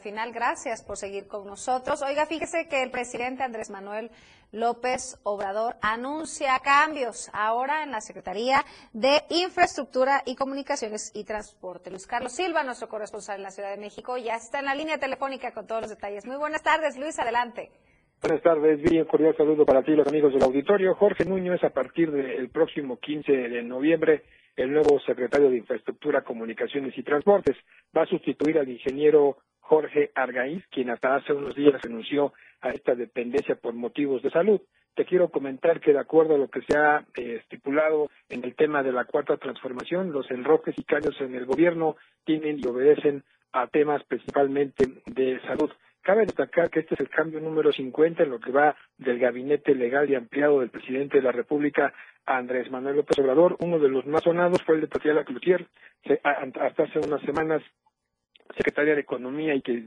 Final. 0.00 0.32
Gracias 0.32 0.82
por 0.82 0.96
seguir 0.96 1.26
con 1.28 1.46
nosotros. 1.46 2.02
Oiga, 2.02 2.26
fíjese 2.26 2.66
que 2.68 2.82
el 2.82 2.90
presidente 2.90 3.42
Andrés 3.42 3.70
Manuel 3.70 4.10
López 4.52 5.20
Obrador 5.22 5.76
anuncia 5.80 6.58
cambios 6.58 7.30
ahora 7.32 7.84
en 7.84 7.92
la 7.92 8.00
Secretaría 8.00 8.64
de 8.92 9.22
Infraestructura 9.30 10.22
y 10.26 10.34
Comunicaciones 10.34 11.12
y 11.14 11.24
Transporte. 11.24 11.90
Luis 11.90 12.06
Carlos 12.06 12.32
Silva, 12.32 12.64
nuestro 12.64 12.88
corresponsal 12.88 13.36
en 13.36 13.44
la 13.44 13.50
Ciudad 13.50 13.70
de 13.70 13.80
México, 13.80 14.16
ya 14.18 14.34
está 14.34 14.58
en 14.58 14.64
la 14.64 14.74
línea 14.74 14.98
telefónica 14.98 15.52
con 15.52 15.66
todos 15.66 15.82
los 15.82 15.90
detalles. 15.90 16.26
Muy 16.26 16.36
buenas 16.36 16.62
tardes, 16.62 16.98
Luis, 16.98 17.18
adelante. 17.18 17.70
Buenas 18.20 18.42
tardes, 18.42 18.82
bien 18.82 19.06
cordial 19.06 19.34
saludo 19.34 19.64
para 19.64 19.82
ti, 19.82 19.92
los 19.92 20.06
amigos 20.06 20.34
del 20.34 20.42
auditorio. 20.42 20.94
Jorge 20.94 21.24
Núñez, 21.24 21.62
a 21.64 21.70
partir 21.70 22.10
del 22.10 22.50
próximo 22.50 22.98
15 22.98 23.32
de 23.32 23.62
noviembre, 23.62 24.24
el 24.56 24.72
nuevo 24.72 25.00
secretario 25.00 25.48
de 25.48 25.56
Infraestructura, 25.56 26.22
Comunicaciones 26.22 26.92
y 26.98 27.02
Transportes 27.02 27.56
va 27.96 28.02
a 28.02 28.06
sustituir 28.06 28.58
al 28.58 28.68
ingeniero 28.68 29.38
Jorge 29.70 30.10
Argaiz, 30.16 30.66
quien 30.66 30.90
hasta 30.90 31.14
hace 31.14 31.32
unos 31.32 31.54
días 31.54 31.80
renunció 31.80 32.32
a 32.60 32.70
esta 32.70 32.96
dependencia 32.96 33.54
por 33.54 33.72
motivos 33.72 34.20
de 34.20 34.28
salud. 34.30 34.60
Te 34.96 35.04
quiero 35.04 35.28
comentar 35.28 35.78
que 35.78 35.92
de 35.92 36.00
acuerdo 36.00 36.34
a 36.34 36.38
lo 36.38 36.48
que 36.48 36.62
se 36.62 36.76
ha 36.76 37.04
eh, 37.16 37.36
estipulado 37.40 38.10
en 38.28 38.42
el 38.42 38.56
tema 38.56 38.82
de 38.82 38.90
la 38.90 39.04
cuarta 39.04 39.36
transformación, 39.36 40.10
los 40.10 40.28
enroques 40.32 40.76
y 40.76 40.82
cambios 40.82 41.20
en 41.20 41.36
el 41.36 41.46
gobierno 41.46 41.94
tienen 42.24 42.58
y 42.58 42.66
obedecen 42.66 43.22
a 43.52 43.68
temas 43.68 44.02
principalmente 44.08 44.88
de 45.06 45.40
salud. 45.42 45.70
Cabe 46.02 46.26
destacar 46.26 46.68
que 46.68 46.80
este 46.80 46.94
es 46.94 47.00
el 47.00 47.08
cambio 47.08 47.38
número 47.38 47.70
50 47.70 48.24
en 48.24 48.30
lo 48.30 48.40
que 48.40 48.50
va 48.50 48.74
del 48.98 49.20
gabinete 49.20 49.76
legal 49.76 50.10
y 50.10 50.16
ampliado 50.16 50.58
del 50.58 50.70
presidente 50.70 51.18
de 51.18 51.22
la 51.22 51.32
República, 51.32 51.94
Andrés 52.26 52.72
Manuel 52.72 52.96
López 52.96 53.16
Obrador. 53.20 53.56
Uno 53.60 53.78
de 53.78 53.88
los 53.88 54.04
más 54.04 54.24
sonados 54.24 54.60
fue 54.64 54.74
el 54.74 54.80
de 54.80 54.88
Tatiana 54.88 55.22
Cloutier, 55.22 55.64
hasta 56.24 56.82
hace 56.82 56.98
unas 56.98 57.20
semanas 57.20 57.62
secretaria 58.56 58.94
de 58.94 59.00
Economía 59.00 59.54
y 59.54 59.62
que 59.62 59.84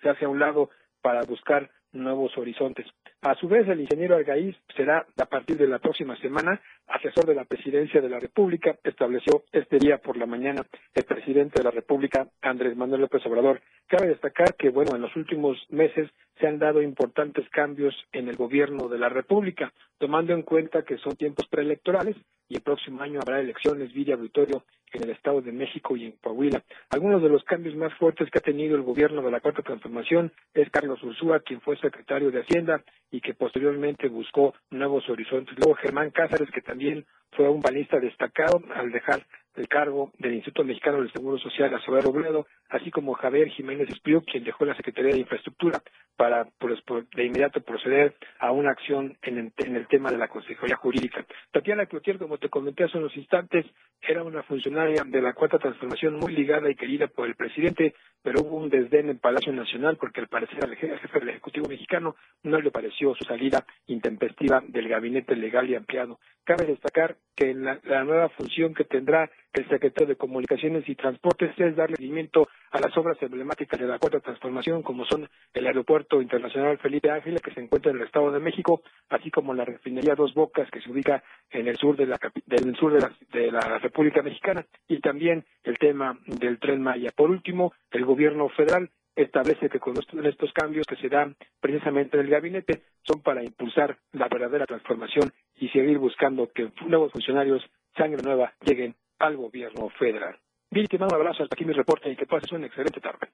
se 0.00 0.08
hace 0.08 0.24
a 0.24 0.28
un 0.28 0.38
lado 0.38 0.70
para 1.00 1.22
buscar 1.22 1.70
nuevos 1.92 2.36
horizontes. 2.36 2.86
A 3.24 3.34
su 3.36 3.48
vez, 3.48 3.66
el 3.68 3.80
ingeniero 3.80 4.16
Argaiz 4.16 4.54
será, 4.76 5.06
a 5.16 5.24
partir 5.24 5.56
de 5.56 5.66
la 5.66 5.78
próxima 5.78 6.14
semana, 6.18 6.60
asesor 6.86 7.24
de 7.24 7.34
la 7.34 7.46
presidencia 7.46 8.02
de 8.02 8.10
la 8.10 8.20
República. 8.20 8.76
Estableció 8.84 9.44
este 9.50 9.78
día 9.78 9.96
por 9.96 10.18
la 10.18 10.26
mañana 10.26 10.66
el 10.92 11.04
presidente 11.04 11.54
de 11.56 11.64
la 11.64 11.70
República, 11.70 12.28
Andrés 12.42 12.76
Manuel 12.76 13.00
López 13.00 13.24
Obrador. 13.24 13.62
Cabe 13.86 14.08
destacar 14.08 14.56
que, 14.56 14.68
bueno, 14.68 14.94
en 14.94 15.00
los 15.00 15.16
últimos 15.16 15.56
meses 15.70 16.10
se 16.38 16.46
han 16.46 16.58
dado 16.58 16.82
importantes 16.82 17.48
cambios 17.48 17.94
en 18.12 18.28
el 18.28 18.36
gobierno 18.36 18.88
de 18.88 18.98
la 18.98 19.08
República, 19.08 19.72
tomando 19.96 20.34
en 20.34 20.42
cuenta 20.42 20.82
que 20.82 20.98
son 20.98 21.16
tiempos 21.16 21.46
preelectorales 21.48 22.16
y 22.50 22.56
el 22.56 22.62
próximo 22.62 23.00
año 23.00 23.20
habrá 23.22 23.40
elecciones 23.40 23.94
vía 23.94 24.16
auditorio 24.16 24.64
en 24.92 25.02
el 25.02 25.10
Estado 25.10 25.40
de 25.40 25.52
México 25.52 25.96
y 25.96 26.06
en 26.06 26.12
Coahuila. 26.12 26.62
Algunos 26.90 27.22
de 27.22 27.28
los 27.28 27.42
cambios 27.44 27.74
más 27.74 27.92
fuertes 27.94 28.30
que 28.30 28.38
ha 28.38 28.42
tenido 28.42 28.76
el 28.76 28.82
gobierno 28.82 29.22
de 29.22 29.30
la 29.30 29.40
Cuarta 29.40 29.62
Transformación 29.62 30.32
es 30.52 30.70
Carlos 30.70 31.02
Ursúa, 31.02 31.40
quien 31.40 31.60
fue 31.60 31.76
secretario 31.78 32.30
de 32.30 32.40
Hacienda 32.42 32.82
y 33.14 33.20
que 33.20 33.32
posteriormente 33.32 34.08
buscó 34.08 34.54
nuevos 34.70 35.08
horizontes. 35.08 35.56
Luego 35.56 35.76
Germán 35.76 36.10
Cázares, 36.10 36.50
que 36.50 36.60
también 36.60 37.06
fue 37.30 37.48
un 37.48 37.60
balista 37.60 38.00
destacado 38.00 38.60
al 38.74 38.90
dejar 38.90 39.24
el 39.56 39.68
cargo 39.68 40.12
del 40.18 40.34
Instituto 40.34 40.64
Mexicano 40.64 40.98
del 40.98 41.12
Seguro 41.12 41.38
Social 41.38 41.74
a 41.74 41.80
Sober 41.80 42.04
Robledo, 42.04 42.46
así 42.68 42.90
como 42.90 43.14
Javier 43.14 43.48
Jiménez 43.48 43.88
Espriu, 43.88 44.22
quien 44.22 44.44
dejó 44.44 44.64
la 44.64 44.76
Secretaría 44.76 45.12
de 45.12 45.20
Infraestructura 45.20 45.80
para 46.16 46.46
pues, 46.58 46.80
de 47.14 47.24
inmediato 47.24 47.60
proceder 47.60 48.14
a 48.38 48.52
una 48.52 48.70
acción 48.70 49.16
en 49.22 49.38
el, 49.38 49.52
en 49.58 49.86
tema 49.86 50.10
de 50.10 50.18
la 50.18 50.28
Consejería 50.28 50.76
Jurídica. 50.76 51.24
Tatiana 51.52 51.86
Cloutier, 51.86 52.18
como 52.18 52.38
te 52.38 52.48
comenté 52.48 52.84
hace 52.84 52.98
unos 52.98 53.16
instantes, 53.16 53.66
era 54.00 54.22
una 54.22 54.42
funcionaria 54.42 55.02
de 55.04 55.22
la 55.22 55.32
Cuarta 55.32 55.58
Transformación 55.58 56.16
muy 56.16 56.32
ligada 56.34 56.70
y 56.70 56.74
querida 56.74 57.06
por 57.06 57.26
el 57.26 57.34
presidente, 57.34 57.94
pero 58.22 58.42
hubo 58.42 58.56
un 58.56 58.70
desdén 58.70 59.08
en 59.08 59.18
Palacio 59.18 59.52
Nacional 59.52 59.96
porque 59.96 60.20
al 60.20 60.28
parecer 60.28 60.62
al 60.62 60.76
jefe 60.76 61.20
del 61.20 61.30
Ejecutivo 61.30 61.68
mexicano 61.68 62.16
no 62.42 62.60
le 62.60 62.70
pareció 62.70 63.14
su 63.14 63.24
salida 63.24 63.64
intempestiva 63.86 64.62
del 64.66 64.88
gabinete 64.88 65.36
legal 65.36 65.68
y 65.68 65.74
ampliado. 65.74 66.18
Cabe 66.44 66.66
destacar 66.66 67.16
que 67.34 67.54
la, 67.54 67.80
la 67.84 68.04
nueva 68.04 68.28
función 68.30 68.74
que 68.74 68.84
tendrá 68.84 69.30
el 69.54 69.68
secretario 69.68 70.08
de 70.08 70.16
Comunicaciones 70.16 70.88
y 70.88 70.94
Transportes 70.94 71.52
es 71.58 71.76
darle 71.76 71.96
seguimiento 71.96 72.48
a 72.70 72.80
las 72.80 72.96
obras 72.96 73.16
emblemáticas 73.22 73.78
de 73.78 73.86
la 73.86 73.98
cuarta 73.98 74.20
transformación, 74.20 74.82
como 74.82 75.04
son 75.04 75.28
el 75.52 75.66
Aeropuerto 75.66 76.20
Internacional 76.20 76.78
Felipe 76.78 77.10
Ángeles, 77.10 77.40
que 77.40 77.52
se 77.52 77.60
encuentra 77.60 77.90
en 77.92 77.98
el 77.98 78.06
Estado 78.06 78.32
de 78.32 78.40
México, 78.40 78.82
así 79.08 79.30
como 79.30 79.54
la 79.54 79.64
refinería 79.64 80.14
Dos 80.14 80.34
Bocas, 80.34 80.70
que 80.70 80.80
se 80.80 80.90
ubica 80.90 81.22
en 81.50 81.68
el 81.68 81.76
sur 81.76 81.96
de 81.96 82.06
la, 82.06 82.18
del 82.46 82.74
sur 82.76 82.92
de 82.92 83.00
la, 83.00 83.12
de 83.32 83.52
la 83.52 83.78
República 83.78 84.22
Mexicana, 84.22 84.66
y 84.88 85.00
también 85.00 85.44
el 85.62 85.78
tema 85.78 86.18
del 86.26 86.58
Tren 86.58 86.82
Maya. 86.82 87.10
Por 87.14 87.30
último, 87.30 87.72
el 87.90 88.04
gobierno 88.04 88.48
federal 88.48 88.90
establece 89.16 89.68
que 89.68 89.78
con 89.78 89.94
estos 89.96 90.52
cambios 90.52 90.86
que 90.86 90.96
se 90.96 91.08
dan 91.08 91.36
precisamente 91.60 92.16
en 92.16 92.24
el 92.24 92.30
gabinete 92.30 92.82
son 93.02 93.22
para 93.22 93.44
impulsar 93.44 93.98
la 94.12 94.28
verdadera 94.28 94.66
transformación 94.66 95.32
y 95.56 95.68
seguir 95.68 95.98
buscando 95.98 96.50
que 96.52 96.72
nuevos 96.86 97.12
funcionarios, 97.12 97.62
sangre 97.96 98.22
nueva, 98.22 98.52
lleguen 98.64 98.96
al 99.18 99.36
gobierno 99.36 99.88
federal. 99.98 100.38
Bien, 100.70 100.86
te 100.86 100.98
mando 100.98 101.16
un 101.16 101.22
abrazo 101.22 101.44
hasta 101.44 101.54
aquí 101.54 101.64
mi 101.64 101.72
reporte 101.72 102.10
y 102.10 102.16
que 102.16 102.26
pases 102.26 102.50
una 102.52 102.66
excelente 102.66 103.00
tarde. 103.00 103.30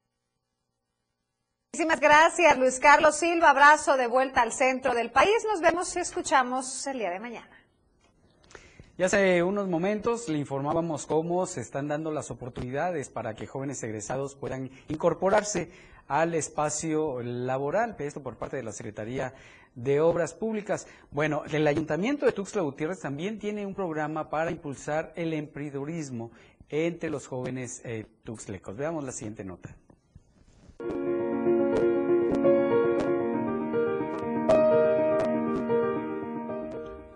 Muchísimas 1.72 2.00
gracias, 2.00 2.58
Luis 2.58 2.80
Carlos 2.80 3.16
Silva. 3.16 3.50
Abrazo 3.50 3.96
de 3.96 4.08
vuelta 4.08 4.42
al 4.42 4.52
centro 4.52 4.94
del 4.94 5.10
país. 5.10 5.46
Nos 5.50 5.60
vemos 5.60 5.94
y 5.96 6.00
escuchamos 6.00 6.86
el 6.86 6.98
día 6.98 7.10
de 7.10 7.20
mañana. 7.20 7.56
Ya 8.98 9.06
hace 9.06 9.42
unos 9.42 9.66
momentos 9.68 10.28
le 10.28 10.36
informábamos 10.36 11.06
cómo 11.06 11.46
se 11.46 11.62
están 11.62 11.88
dando 11.88 12.10
las 12.10 12.30
oportunidades 12.30 13.08
para 13.08 13.34
que 13.34 13.46
jóvenes 13.46 13.82
egresados 13.82 14.34
puedan 14.34 14.70
incorporarse 14.88 15.72
al 16.10 16.34
espacio 16.34 17.22
laboral, 17.22 17.94
esto 18.00 18.20
por 18.20 18.36
parte 18.36 18.56
de 18.56 18.64
la 18.64 18.72
Secretaría 18.72 19.32
de 19.76 20.00
Obras 20.00 20.34
Públicas. 20.34 20.88
Bueno, 21.12 21.44
el 21.48 21.64
Ayuntamiento 21.68 22.26
de 22.26 22.32
Tuxtla 22.32 22.62
Gutiérrez 22.62 22.98
también 22.98 23.38
tiene 23.38 23.64
un 23.64 23.76
programa 23.76 24.28
para 24.28 24.50
impulsar 24.50 25.12
el 25.14 25.32
emprendedurismo 25.32 26.32
entre 26.68 27.10
los 27.10 27.28
jóvenes 27.28 27.80
eh, 27.84 28.06
tuxtlecos. 28.24 28.76
Veamos 28.76 29.04
la 29.04 29.12
siguiente 29.12 29.44
nota. 29.44 29.76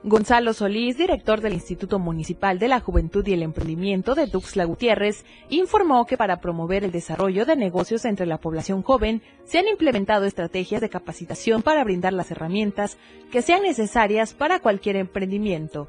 Gonzalo 0.07 0.53
Solís, 0.53 0.99
director 0.99 1.41
del 1.41 1.55
Instituto 1.55 1.99
Municipal 1.99 2.59
de 2.59 2.69
la 2.69 2.79
Juventud 2.79 3.27
y 3.27 3.33
el 3.33 3.43
Emprendimiento 3.43 4.15
de 4.15 4.27
Tuxtla 4.27 4.67
Gutiérrez, 4.67 5.25
informó 5.49 6.05
que 6.05 6.19
para 6.19 6.43
promover 6.43 6.85
el 6.85 6.93
desarrollo 6.93 7.47
de 7.47 7.57
negocios 7.57 8.05
entre 8.05 8.27
la 8.27 8.37
población 8.37 8.83
joven 8.83 9.23
se 9.45 9.61
han 9.61 9.67
implementado 9.67 10.27
estrategias 10.27 10.83
de 10.83 10.91
capacitación 10.91 11.63
para 11.63 11.83
brindar 11.85 12.13
las 12.13 12.31
herramientas 12.31 12.99
que 13.33 13.41
sean 13.41 13.63
necesarias 13.63 14.35
para 14.35 14.61
cualquier 14.61 14.97
emprendimiento. 14.97 15.89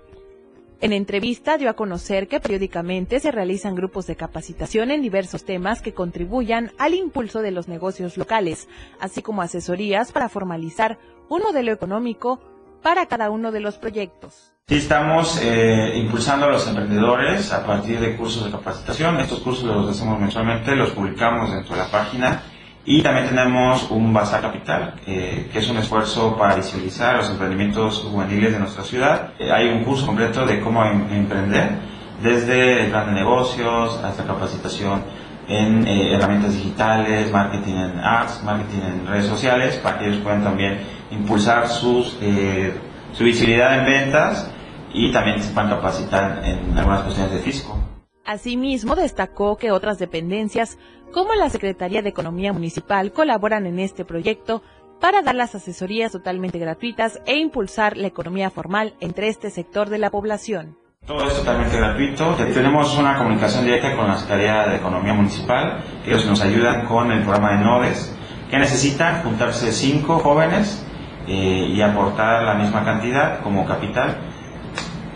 En 0.80 0.94
entrevista 0.94 1.58
dio 1.58 1.70
a 1.70 1.76
conocer 1.76 2.30
que 2.30 2.40
periódicamente 2.40 3.20
se 3.20 3.32
realizan 3.32 3.76
grupos 3.76 4.08
de 4.08 4.16
capacitación 4.16 4.92
en 4.92 5.02
diversos 5.02 5.44
temas 5.44 5.82
que 5.82 5.94
contribuyan 5.94 6.72
al 6.78 6.94
impulso 6.94 7.42
de 7.42 7.52
los 7.52 7.68
negocios 7.68 8.16
locales, 8.16 8.70
así 8.98 9.22
como 9.22 9.42
asesorías 9.42 10.14
para 10.14 10.30
formalizar 10.30 11.00
un 11.28 11.42
modelo 11.42 11.74
económico 11.74 12.40
para 12.86 13.08
cada 13.08 13.32
uno 13.32 13.52
de 13.52 13.62
los 13.62 13.80
proyectos. 13.80 14.52
Sí, 14.68 14.76
estamos 14.76 15.42
eh, 15.42 15.94
impulsando 15.96 16.46
a 16.46 16.50
los 16.50 16.68
emprendedores 16.68 17.52
a 17.52 17.66
partir 17.66 18.00
de 18.00 18.16
cursos 18.16 18.46
de 18.46 18.52
capacitación. 18.52 19.20
Estos 19.20 19.40
cursos 19.40 19.64
los 19.64 19.90
hacemos 19.90 20.20
mensualmente, 20.20 20.76
los 20.76 20.92
publicamos 20.92 21.52
dentro 21.52 21.74
de 21.74 21.82
la 21.82 21.88
página. 21.88 22.44
Y 22.86 23.02
también 23.02 23.28
tenemos 23.28 23.90
un 23.90 24.14
Bazar 24.14 24.42
Capital, 24.42 25.02
eh, 25.08 25.50
que 25.52 25.58
es 25.58 25.68
un 25.68 25.78
esfuerzo 25.78 26.38
para 26.38 26.58
visibilizar 26.58 27.16
los 27.16 27.28
emprendimientos 27.32 28.02
juveniles 28.02 28.54
de 28.54 28.60
nuestra 28.60 28.84
ciudad. 28.84 29.32
Eh, 29.40 29.52
hay 29.52 29.68
un 29.70 29.84
curso 29.84 30.06
completo 30.06 30.46
de 30.46 30.62
cómo 30.62 30.86
em 30.86 31.12
emprender, 31.12 31.80
desde 32.22 32.84
el 32.84 32.92
plan 32.92 33.08
de 33.08 33.14
negocios 33.14 34.00
hasta 34.04 34.24
capacitación 34.26 35.02
en 35.48 35.88
herramientas 35.88 36.54
digitales, 36.54 37.32
marketing 37.32 37.74
en 37.74 38.00
ads, 38.00 38.44
marketing 38.44 38.82
en 38.82 39.08
redes 39.08 39.26
sociales, 39.26 39.76
para 39.78 39.98
que 39.98 40.08
ellos 40.08 40.22
puedan 40.22 40.44
también 40.44 40.95
impulsar 41.12 41.68
sus, 41.68 42.18
eh, 42.22 42.74
su 43.14 43.24
visibilidad 43.24 43.80
en 43.80 43.86
ventas 43.86 44.52
y 44.94 45.12
también 45.12 45.42
se 45.42 45.54
puedan 45.54 45.70
capacitar 45.70 46.42
en 46.44 46.78
algunas 46.78 47.02
cuestiones 47.04 47.34
de 47.34 47.40
fisco. 47.40 47.78
Asimismo, 48.26 48.96
destacó 48.96 49.58
que 49.58 49.72
otras 49.72 50.00
dependencias, 50.00 50.80
como 51.14 51.36
la 51.36 51.50
Secretaría 51.50 52.02
de 52.02 52.10
Economía 52.10 52.54
Municipal, 52.54 53.12
colaboran 53.12 53.68
en 53.68 53.80
este 53.80 54.04
proyecto 54.04 54.64
para 55.00 55.22
dar 55.22 55.36
las 55.36 55.54
asesorías 55.54 56.12
totalmente 56.12 56.58
gratuitas 56.58 57.22
e 57.26 57.38
impulsar 57.38 57.98
la 57.98 58.08
economía 58.08 58.50
formal 58.50 58.96
entre 59.00 59.28
este 59.28 59.50
sector 59.52 59.90
de 59.90 60.00
la 60.00 60.10
población. 60.10 60.78
Todo 61.06 61.28
es 61.28 61.36
totalmente 61.36 61.78
gratuito. 61.78 62.34
Tenemos 62.52 62.98
una 62.98 63.16
comunicación 63.18 63.66
directa 63.66 63.96
con 63.96 64.08
la 64.08 64.18
Secretaría 64.18 64.66
de 64.70 64.78
Economía 64.78 65.14
Municipal. 65.14 65.84
Ellos 66.04 66.26
nos 66.26 66.42
ayudan 66.42 66.88
con 66.88 67.12
el 67.12 67.22
programa 67.22 67.52
de 67.52 67.64
NODES, 67.64 68.16
que 68.50 68.58
necesitan 68.58 69.22
juntarse 69.22 69.72
cinco 69.72 70.18
jóvenes 70.18 70.85
eh, 71.28 71.72
y 71.74 71.82
aportar 71.82 72.44
la 72.44 72.56
misma 72.56 72.84
cantidad 72.84 73.42
como 73.42 73.66
capital. 73.66 74.18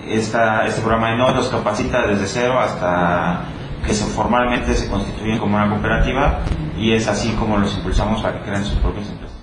Este 0.08 0.38
programa 0.82 1.12
de 1.12 1.18
no 1.18 1.32
los 1.34 1.50
capacita 1.50 2.08
desde 2.08 2.26
cero 2.26 2.60
hasta 2.60 3.44
que 3.86 3.94
formalmente 3.94 4.74
se 4.74 4.90
constituyen 4.90 5.38
como 5.38 5.56
una 5.56 5.70
cooperativa 5.70 6.40
y 6.78 6.94
es 6.94 7.08
así 7.08 7.32
como 7.34 7.58
los 7.58 7.76
impulsamos 7.78 8.24
a 8.26 8.34
que 8.34 8.42
creen 8.42 8.64
sus 8.64 8.78
propias 8.80 9.10
empresas. 9.10 9.38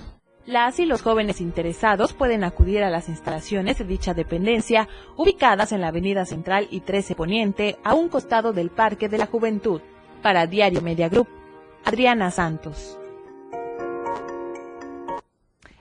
Las 0.45 0.79
y 0.79 0.85
los 0.85 1.01
jóvenes 1.01 1.41
interesados 1.41 2.13
pueden 2.13 2.45
acudir 2.45 2.81
a 2.81 2.89
las 2.89 3.09
instalaciones 3.09 3.77
de 3.79 3.83
dicha 3.83 4.13
dependencia, 4.13 4.87
ubicadas 5.17 5.73
en 5.73 5.81
la 5.81 5.89
Avenida 5.89 6.25
Central 6.25 6.67
y 6.71 6.79
13 6.79 7.15
Poniente, 7.15 7.77
a 7.83 7.93
un 7.93 8.07
costado 8.07 8.53
del 8.53 8.69
Parque 8.69 9.09
de 9.09 9.17
la 9.17 9.25
Juventud. 9.25 9.81
Para 10.23 10.47
Diario 10.47 10.81
Media 10.81 11.09
Group, 11.09 11.27
Adriana 11.83 12.31
Santos. 12.31 12.97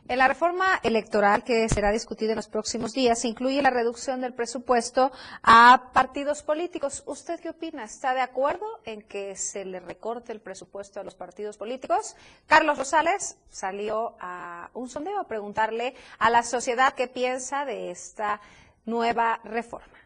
En 0.09 0.19
la 0.19 0.29
reforma 0.29 0.79
electoral 0.85 1.43
que 1.43 1.69
será 1.69 1.91
discutida 1.91 2.31
en 2.31 2.37
los 2.37 2.47
próximos 2.47 2.93
días 2.93 3.25
incluye 3.25 3.61
la 3.61 3.71
reducción 3.71 4.21
del 4.21 4.35
presupuesto 4.35 5.11
a 5.43 5.91
partidos 5.93 6.45
políticos. 6.45 7.03
¿Usted 7.07 7.41
qué 7.41 7.51
opina? 7.51 7.83
¿Está 7.83 8.15
de 8.15 8.21
acuerdo 8.21 8.67
en 8.85 9.03
que 9.03 9.35
se 9.35 9.65
le 9.65 9.81
recorte 9.81 10.31
el 10.31 10.41
presupuesto 10.41 11.01
a 11.01 11.03
los 11.03 11.17
partidos 11.17 11.57
políticos? 11.57 12.15
Carlos 12.47 12.79
Rosales 12.79 13.37
salió 13.51 14.15
a 14.21 14.71
un 14.75 14.89
sondeo 14.89 15.19
a 15.19 15.27
preguntarle 15.27 15.97
a 16.21 16.31
la 16.31 16.45
sociedad 16.45 16.95
qué 16.95 17.09
piensa 17.09 17.65
de 17.65 17.91
esta 17.91 18.41
nueva 18.85 19.41
reforma. 19.43 20.06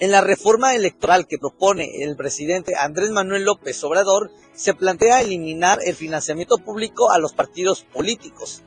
En 0.00 0.10
la 0.10 0.20
reforma 0.20 0.74
electoral 0.74 1.26
que 1.28 1.38
propone 1.38 2.02
el 2.02 2.16
presidente 2.16 2.74
Andrés 2.76 3.10
Manuel 3.10 3.44
López 3.44 3.82
Obrador, 3.84 4.30
se 4.52 4.74
plantea 4.74 5.20
eliminar 5.20 5.78
el 5.84 5.94
financiamiento 5.94 6.58
público 6.58 7.10
a 7.10 7.18
los 7.18 7.32
partidos 7.32 7.82
políticos. 7.84 8.62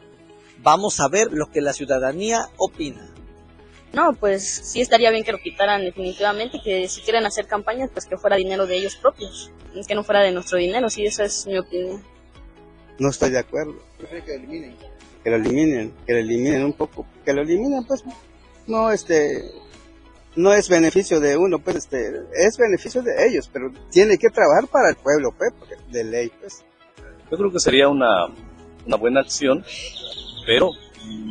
Vamos 0.59 0.99
a 0.99 1.07
ver 1.09 1.31
lo 1.31 1.51
que 1.51 1.61
la 1.61 1.73
ciudadanía 1.73 2.49
opina. 2.57 3.13
No, 3.93 4.13
pues 4.13 4.43
sí 4.43 4.81
estaría 4.81 5.09
bien 5.11 5.23
que 5.23 5.31
lo 5.31 5.37
quitaran 5.37 5.81
definitivamente, 5.81 6.59
que 6.63 6.87
si 6.87 7.01
quieren 7.01 7.25
hacer 7.25 7.47
campañas, 7.47 7.89
pues 7.93 8.05
que 8.05 8.17
fuera 8.17 8.35
dinero 8.35 8.65
de 8.65 8.77
ellos 8.77 8.95
propios, 8.95 9.51
que 9.87 9.95
no 9.95 10.03
fuera 10.03 10.21
de 10.21 10.31
nuestro 10.31 10.57
dinero, 10.57 10.89
sí, 10.89 11.05
esa 11.05 11.23
es 11.23 11.47
mi 11.47 11.57
opinión. 11.57 12.03
No 12.99 13.09
estoy 13.09 13.29
de 13.29 13.39
acuerdo. 13.39 13.75
que 13.97 14.21
lo 14.25 14.33
eliminen. 14.33 14.75
Que 15.23 15.29
lo 15.29 15.35
eliminen, 15.37 15.93
que 16.05 16.13
lo 16.13 16.19
eliminen 16.19 16.65
un 16.65 16.73
poco, 16.73 17.05
que 17.23 17.33
lo 17.33 17.41
eliminen, 17.41 17.85
pues, 17.85 18.03
no, 18.67 18.91
este, 18.91 19.51
no 20.35 20.53
es 20.53 20.69
beneficio 20.69 21.19
de 21.19 21.37
uno, 21.37 21.59
pues 21.59 21.77
este, 21.77 22.23
es 22.33 22.57
beneficio 22.57 23.01
de 23.01 23.27
ellos, 23.27 23.49
pero 23.51 23.71
tiene 23.91 24.17
que 24.17 24.29
trabajar 24.29 24.67
para 24.67 24.89
el 24.89 24.95
pueblo, 24.95 25.33
pues, 25.37 25.53
de 25.91 26.03
ley, 26.03 26.31
pues. 26.39 26.65
Yo 27.31 27.37
creo 27.37 27.51
que 27.51 27.59
sería 27.59 27.87
una, 27.87 28.27
una 28.85 28.97
buena 28.97 29.21
acción, 29.21 29.63
pero 30.45 30.71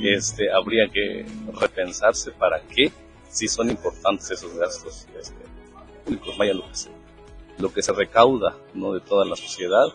este, 0.03 0.51
habría 0.53 0.89
que 0.89 1.27
repensarse 1.61 2.33
para 2.33 2.61
qué, 2.63 2.93
si 3.29 3.49
son 3.49 3.71
importantes 3.71 4.31
esos 4.31 4.57
gastos 4.57 5.07
este, 5.19 5.37
públicos, 6.05 6.37
vaya 6.39 6.55
lo 6.55 6.69
que 6.69 6.75
se, 6.75 6.91
lo 7.59 7.73
que 7.73 7.83
se 7.83 7.93
recauda 7.93 8.57
¿no? 8.75 8.93
de 8.93 9.01
toda 9.01 9.25
la 9.25 9.37
sociedad, 9.37 9.87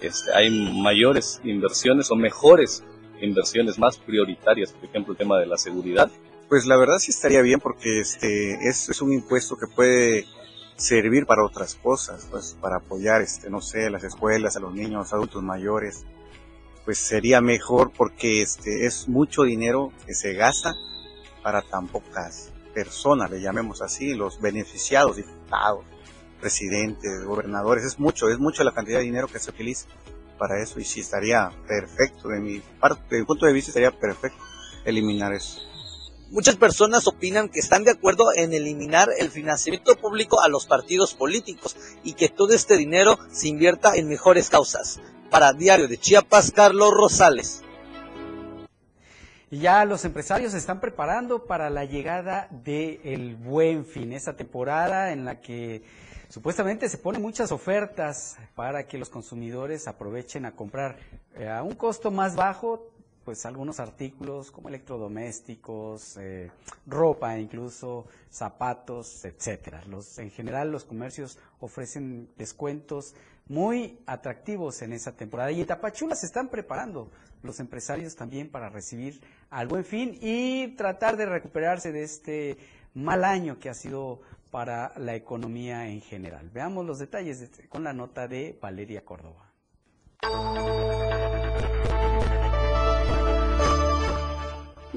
este, 0.00 0.32
hay 0.32 0.50
mayores 0.50 1.40
inversiones 1.44 2.10
o 2.10 2.16
mejores 2.16 2.84
inversiones 3.20 3.78
más 3.78 3.98
prioritarias, 3.98 4.72
por 4.72 4.84
ejemplo 4.88 5.12
el 5.12 5.18
tema 5.18 5.38
de 5.38 5.46
la 5.46 5.56
seguridad, 5.56 6.10
pues 6.50 6.66
la 6.66 6.76
verdad 6.76 6.98
sí 6.98 7.12
estaría 7.12 7.42
bien 7.42 7.60
porque 7.60 8.00
este 8.00 8.68
es, 8.68 9.00
un 9.00 9.12
impuesto 9.12 9.56
que 9.56 9.68
puede 9.68 10.26
servir 10.76 11.24
para 11.24 11.44
otras 11.44 11.76
cosas, 11.76 12.26
pues 12.28 12.56
para 12.60 12.78
apoyar, 12.78 13.22
este, 13.22 13.48
no 13.48 13.60
sé, 13.60 13.88
las 13.88 14.02
escuelas, 14.02 14.56
a 14.56 14.60
los 14.60 14.74
niños, 14.74 15.12
adultos 15.12 15.44
mayores, 15.44 16.04
pues 16.84 16.98
sería 16.98 17.40
mejor 17.40 17.92
porque 17.96 18.42
este 18.42 18.84
es 18.84 19.06
mucho 19.08 19.44
dinero 19.44 19.92
que 20.04 20.12
se 20.12 20.34
gasta 20.34 20.74
para 21.40 21.62
tan 21.62 21.86
pocas 21.86 22.50
personas, 22.74 23.30
le 23.30 23.40
llamemos 23.40 23.80
así, 23.80 24.14
los 24.14 24.40
beneficiados, 24.40 25.18
diputados, 25.18 25.84
presidentes, 26.40 27.24
gobernadores, 27.24 27.84
es 27.84 28.00
mucho, 28.00 28.28
es 28.28 28.40
mucho 28.40 28.64
la 28.64 28.74
cantidad 28.74 28.98
de 28.98 29.04
dinero 29.04 29.28
que 29.28 29.38
se 29.38 29.50
utiliza 29.50 29.86
para 30.36 30.60
eso 30.60 30.80
y 30.80 30.84
sí 30.84 30.98
estaría 30.98 31.52
perfecto, 31.68 32.28
de 32.28 32.40
mi 32.40 32.58
parte, 32.58 33.14
de 33.14 33.20
mi 33.20 33.26
punto 33.26 33.46
de 33.46 33.52
vista 33.52 33.70
estaría 33.70 33.92
perfecto 33.92 34.42
eliminar 34.84 35.32
eso. 35.32 35.69
Muchas 36.30 36.54
personas 36.54 37.08
opinan 37.08 37.48
que 37.48 37.58
están 37.58 37.82
de 37.82 37.90
acuerdo 37.90 38.26
en 38.36 38.52
eliminar 38.52 39.08
el 39.18 39.30
financiamiento 39.30 39.96
público 39.96 40.40
a 40.40 40.48
los 40.48 40.64
partidos 40.64 41.12
políticos 41.12 41.76
y 42.04 42.12
que 42.12 42.28
todo 42.28 42.54
este 42.54 42.76
dinero 42.76 43.18
se 43.32 43.48
invierta 43.48 43.96
en 43.96 44.08
mejores 44.08 44.48
causas. 44.48 45.00
Para 45.28 45.52
Diario 45.52 45.88
de 45.88 45.98
Chiapas, 45.98 46.52
Carlos 46.52 46.92
Rosales. 46.94 47.64
Y 49.50 49.58
ya 49.58 49.84
los 49.84 50.04
empresarios 50.04 50.52
se 50.52 50.58
están 50.58 50.78
preparando 50.78 51.46
para 51.46 51.68
la 51.68 51.84
llegada 51.84 52.46
del 52.52 53.34
Buen 53.34 53.84
Fin, 53.84 54.12
esa 54.12 54.36
temporada 54.36 55.10
en 55.10 55.24
la 55.24 55.40
que 55.40 55.82
supuestamente 56.28 56.88
se 56.88 56.98
ponen 56.98 57.22
muchas 57.22 57.50
ofertas 57.50 58.36
para 58.54 58.86
que 58.86 58.98
los 58.98 59.08
consumidores 59.08 59.88
aprovechen 59.88 60.46
a 60.46 60.52
comprar 60.52 60.96
eh, 61.34 61.48
a 61.48 61.64
un 61.64 61.74
costo 61.74 62.12
más 62.12 62.36
bajo 62.36 62.92
pues 63.24 63.44
algunos 63.46 63.80
artículos 63.80 64.50
como 64.50 64.68
electrodomésticos, 64.68 66.16
eh, 66.16 66.50
ropa, 66.86 67.38
incluso 67.38 68.06
zapatos, 68.30 69.24
etcétera. 69.24 69.82
Los, 69.86 70.18
en 70.18 70.30
general 70.30 70.72
los 70.72 70.84
comercios 70.84 71.38
ofrecen 71.60 72.28
descuentos 72.36 73.14
muy 73.48 73.98
atractivos 74.06 74.80
en 74.82 74.92
esa 74.92 75.12
temporada 75.12 75.50
y 75.50 75.60
en 75.60 75.66
Tapachula 75.66 76.14
se 76.14 76.26
están 76.26 76.48
preparando 76.48 77.10
los 77.42 77.58
empresarios 77.58 78.14
también 78.14 78.48
para 78.48 78.68
recibir 78.68 79.20
al 79.50 79.66
buen 79.66 79.84
fin 79.84 80.16
y 80.20 80.68
tratar 80.76 81.16
de 81.16 81.26
recuperarse 81.26 81.90
de 81.92 82.04
este 82.04 82.58
mal 82.94 83.24
año 83.24 83.58
que 83.58 83.68
ha 83.68 83.74
sido 83.74 84.20
para 84.50 84.92
la 84.96 85.14
economía 85.14 85.88
en 85.88 86.00
general. 86.00 86.50
Veamos 86.50 86.86
los 86.86 86.98
detalles 86.98 87.50
con 87.68 87.84
la 87.84 87.92
nota 87.92 88.28
de 88.28 88.58
Valeria 88.60 89.04
Córdoba. 89.04 89.50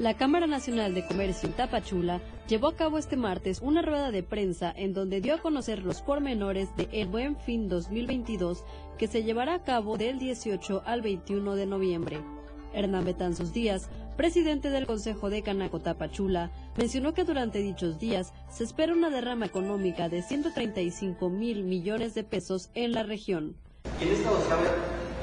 La 0.04 0.12
Cámara 0.12 0.46
Nacional 0.46 0.92
de 0.92 1.06
Comercio 1.06 1.48
Tapachula 1.48 2.20
llevó 2.46 2.68
a 2.68 2.76
cabo 2.76 2.98
este 2.98 3.16
martes 3.16 3.60
una 3.62 3.80
rueda 3.80 4.10
de 4.10 4.22
prensa 4.22 4.70
en 4.76 4.92
donde 4.92 5.22
dio 5.22 5.34
a 5.34 5.38
conocer 5.40 5.82
los 5.82 6.02
pormenores 6.02 6.68
de 6.76 6.90
El 6.92 7.08
Buen 7.08 7.38
Fin 7.38 7.70
2022 7.70 8.64
que 8.98 9.06
se 9.06 9.22
llevará 9.22 9.54
a 9.54 9.64
cabo 9.64 9.96
del 9.96 10.18
18 10.18 10.82
al 10.84 11.00
21 11.00 11.54
de 11.54 11.64
noviembre. 11.64 12.20
Hernán 12.74 13.06
Betanzos 13.06 13.54
Díaz, 13.54 13.88
presidente 14.18 14.68
del 14.68 14.86
Consejo 14.86 15.30
de 15.30 15.40
Canaco 15.40 15.80
Tapachula, 15.80 16.50
mencionó 16.76 17.14
que 17.14 17.24
durante 17.24 17.60
dichos 17.60 17.98
días 17.98 18.34
se 18.50 18.64
espera 18.64 18.92
una 18.92 19.08
derrama 19.08 19.46
económica 19.46 20.10
de 20.10 20.20
135 20.20 21.30
mil 21.30 21.64
millones 21.64 22.12
de 22.12 22.24
pesos 22.24 22.68
en 22.74 22.92
la 22.92 23.04
región. 23.04 23.56
En 24.02 24.08
esta 24.08 24.30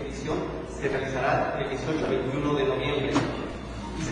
edición 0.03 0.38
se 0.75 0.89
realizará 0.89 1.61
el 1.61 1.69
18 1.69 2.03
al 2.03 2.09
21 2.09 2.53
de 2.55 2.63
noviembre 2.63 3.30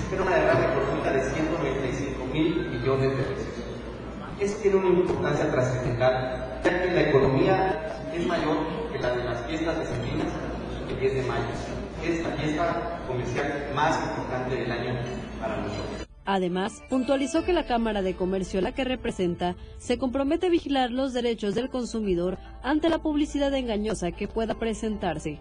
espera 0.09 0.23
una 0.23 0.35
derrama 0.37 0.65
económica 0.65 1.11
de 1.11 1.21
195 1.21 2.25
mil 2.33 2.67
millones 2.71 3.15
de 3.15 3.23
pesos. 3.23 3.45
Esto 4.39 4.61
tiene 4.63 4.77
una 4.77 4.99
importancia 5.01 5.51
trascendental, 5.51 6.61
ya 6.63 6.81
que 6.81 6.91
la 6.91 7.01
economía 7.09 8.11
es 8.11 8.25
mayor 8.25 8.57
que 8.91 8.97
la 8.97 9.15
de 9.15 9.23
las 9.23 9.45
fiestas 9.45 9.75
de 9.75 9.81
decembrinas 9.81 10.33
el 10.89 10.99
10 10.99 11.13
de 11.13 11.23
mayo. 11.23 11.43
Es 12.03 12.23
la 12.23 12.29
fiesta 12.37 13.01
comercial 13.07 13.71
más 13.75 14.01
importante 14.01 14.55
del 14.55 14.71
año 14.71 14.95
para 15.39 15.57
nosotros. 15.57 16.07
Además, 16.25 16.81
puntualizó 16.89 17.43
que 17.43 17.53
la 17.53 17.67
Cámara 17.67 18.01
de 18.01 18.15
Comercio, 18.15 18.61
la 18.61 18.71
que 18.71 18.85
representa, 18.85 19.55
se 19.77 19.99
compromete 19.99 20.47
a 20.47 20.49
vigilar 20.49 20.89
los 20.89 21.13
derechos 21.13 21.53
del 21.53 21.69
consumidor 21.69 22.39
ante 22.63 22.89
la 22.89 22.99
publicidad 22.99 23.53
engañosa 23.53 24.11
que 24.11 24.27
pueda 24.27 24.55
presentarse. 24.55 25.39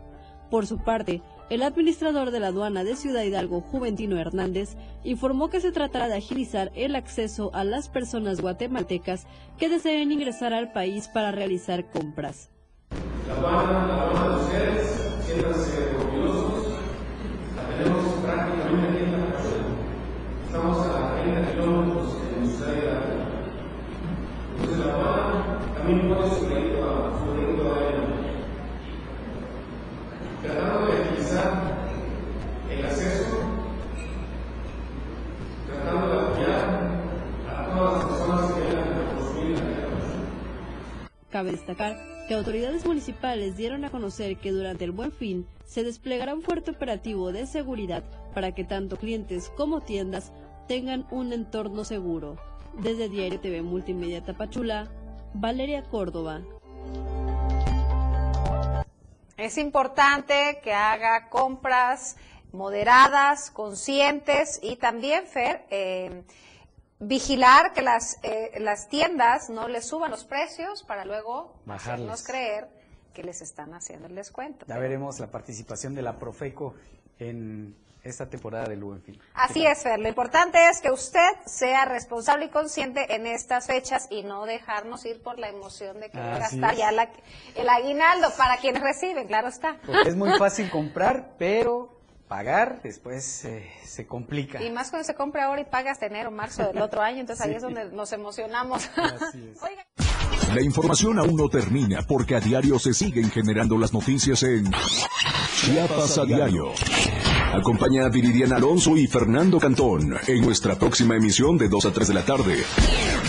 Por 0.50 0.66
su 0.66 0.78
parte, 0.78 1.22
el 1.50 1.62
administrador 1.62 2.30
de 2.30 2.40
la 2.40 2.48
aduana 2.48 2.84
de 2.84 2.94
Ciudad 2.94 3.22
Hidalgo, 3.22 3.62
Juventino 3.62 4.18
Hernández, 4.18 4.76
informó 5.02 5.48
que 5.48 5.60
se 5.60 5.72
tratará 5.72 6.08
de 6.08 6.16
agilizar 6.16 6.70
el 6.74 6.94
acceso 6.94 7.50
a 7.54 7.64
las 7.64 7.88
personas 7.88 8.40
guatemaltecas 8.40 9.26
que 9.56 9.70
deseen 9.70 10.12
ingresar 10.12 10.52
al 10.52 10.72
país 10.72 11.08
para 11.08 11.32
realizar 11.32 11.90
compras. 11.90 12.50
La 13.26 13.34
aduana, 13.34 13.86
la 13.86 14.02
aduana 14.02 14.28
de 14.28 14.44
ustedes, 14.44 15.14
siéntanse 15.24 15.96
orgullosos, 15.98 16.68
la 17.56 17.76
tenemos 17.76 18.14
prácticamente 18.24 19.04
en 19.04 19.12
la 19.12 19.32
casa. 19.32 19.48
Estamos 20.46 20.86
a 20.86 21.22
30 21.22 21.52
kilómetros 21.52 22.16
en 22.36 22.48
Ciudad 22.50 22.76
Hidalgo. 22.76 23.18
Entonces 24.56 24.86
la 24.86 24.92
aduana 24.92 25.60
también 25.76 26.08
puede 26.08 26.30
su 26.30 26.46
crédito 26.46 26.84
a 26.84 27.18
su 27.18 27.32
crédito 27.32 27.72
a 27.72 27.88
Tratando 30.42 30.86
de 30.86 30.97
el 31.30 32.86
acceso, 32.86 33.38
tratando 35.66 36.08
de 36.08 36.26
apoyar 36.26 36.60
a 37.46 37.74
todas 37.74 37.92
las 37.92 38.04
personas 38.06 38.52
que 38.52 38.62
hayan 38.62 39.14
construido 39.14 39.60
Cabe 41.30 41.50
destacar 41.50 41.98
que 42.28 42.34
autoridades 42.34 42.86
municipales 42.86 43.58
dieron 43.58 43.84
a 43.84 43.90
conocer 43.90 44.38
que 44.38 44.52
durante 44.52 44.84
el 44.84 44.92
Buen 44.92 45.12
Fin 45.12 45.46
se 45.66 45.84
desplegará 45.84 46.34
un 46.34 46.40
fuerte 46.40 46.70
operativo 46.70 47.30
de 47.30 47.46
seguridad 47.46 48.04
para 48.34 48.52
que 48.52 48.64
tanto 48.64 48.96
clientes 48.96 49.52
como 49.54 49.82
tiendas 49.82 50.32
tengan 50.66 51.06
un 51.10 51.34
entorno 51.34 51.84
seguro. 51.84 52.36
Desde 52.80 53.10
Diario 53.10 53.40
TV 53.40 53.60
Multimedia 53.60 54.22
Tapachula, 54.22 54.88
Valeria 55.34 55.82
Córdoba. 55.82 56.40
Es 59.38 59.56
importante 59.56 60.58
que 60.64 60.74
haga 60.74 61.28
compras 61.28 62.16
moderadas, 62.50 63.52
conscientes 63.52 64.58
y 64.62 64.74
también, 64.76 65.26
Fer, 65.28 65.64
eh, 65.70 66.24
vigilar 66.98 67.72
que 67.72 67.82
las, 67.82 68.18
eh, 68.24 68.58
las 68.58 68.88
tiendas 68.88 69.48
no 69.48 69.68
le 69.68 69.80
suban 69.80 70.10
los 70.10 70.24
precios 70.24 70.82
para 70.82 71.04
luego 71.04 71.54
Bajarles. 71.66 72.10
hacernos 72.10 72.24
creer 72.24 72.68
que 73.14 73.22
les 73.22 73.40
están 73.40 73.74
haciendo 73.74 74.08
el 74.08 74.16
descuento. 74.16 74.66
Ya 74.66 74.76
veremos 74.76 75.20
la 75.20 75.28
participación 75.28 75.94
de 75.94 76.02
la 76.02 76.18
Profeco 76.18 76.74
en 77.20 77.76
esta 78.08 78.28
temporada 78.28 78.66
del 78.68 78.82
Buen 78.82 79.02
Fin. 79.02 79.18
Así 79.34 79.64
es, 79.66 79.82
Fer. 79.82 79.98
Lo 79.98 80.08
importante 80.08 80.58
es 80.70 80.80
que 80.80 80.90
usted 80.90 81.20
sea 81.46 81.84
responsable 81.84 82.46
y 82.46 82.48
consciente 82.48 83.14
en 83.14 83.26
estas 83.26 83.66
fechas 83.66 84.06
y 84.10 84.22
no 84.22 84.46
dejarnos 84.46 85.04
ir 85.06 85.22
por 85.22 85.38
la 85.38 85.48
emoción 85.48 86.00
de 86.00 86.10
querer 86.10 86.42
Así 86.42 86.58
gastar 86.58 86.72
es. 86.72 86.78
ya 86.78 86.92
la- 86.92 87.10
el 87.54 87.68
aguinaldo 87.68 88.28
para 88.36 88.56
quienes 88.58 88.82
reciben, 88.82 89.26
claro 89.26 89.48
está. 89.48 89.76
Porque 89.86 90.08
es 90.08 90.16
muy 90.16 90.30
fácil 90.38 90.70
comprar, 90.70 91.34
pero 91.38 91.96
pagar 92.28 92.82
después 92.82 93.44
eh, 93.46 93.70
se 93.84 94.06
complica. 94.06 94.62
Y 94.62 94.70
más 94.70 94.90
cuando 94.90 95.06
se 95.06 95.14
compra 95.14 95.46
ahora 95.46 95.62
y 95.62 95.64
pagas 95.64 95.98
de 96.00 96.06
enero, 96.08 96.30
marzo 96.30 96.62
del 96.66 96.82
otro 96.82 97.00
año, 97.00 97.20
entonces 97.20 97.44
ahí 97.44 97.52
Sí. 97.52 97.56
es 97.56 97.62
donde 97.62 97.86
nos 97.86 98.12
emocionamos. 98.12 98.90
Oiga, 99.62 99.86
La 100.54 100.60
información 100.62 101.18
aún 101.18 101.36
no 101.36 101.48
termina 101.48 102.02
porque 102.06 102.34
a 102.36 102.40
diario 102.40 102.78
se 102.78 102.92
siguen 102.92 103.30
generando 103.30 103.78
las 103.78 103.92
noticias 103.94 104.42
en 104.42 104.70
Chiapas 105.60 106.18
a 106.18 106.24
diario. 106.24 106.72
Acompaña 107.52 108.04
a 108.04 108.08
Viridiana 108.08 108.56
Alonso 108.56 108.96
y 108.96 109.06
Fernando 109.06 109.58
Cantón 109.58 110.14
en 110.26 110.40
nuestra 110.42 110.78
próxima 110.78 111.16
emisión 111.16 111.56
de 111.56 111.68
2 111.68 111.86
a 111.86 111.92
3 111.92 112.08
de 112.08 112.14
la 112.14 112.24
tarde. 112.24 112.56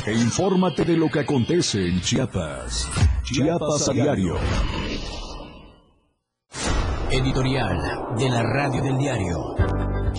E 0.05 0.13
infórmate 0.13 0.83
de 0.83 0.97
lo 0.97 1.09
que 1.09 1.19
acontece 1.19 1.87
en 1.87 2.01
Chiapas. 2.01 2.89
Chiapas 3.23 3.89
a 3.89 3.93
diario. 3.93 4.35
Editorial 7.09 7.77
de 8.17 8.29
la 8.29 8.43
Radio 8.43 8.83
del 8.83 8.97
Diario. 8.97 9.55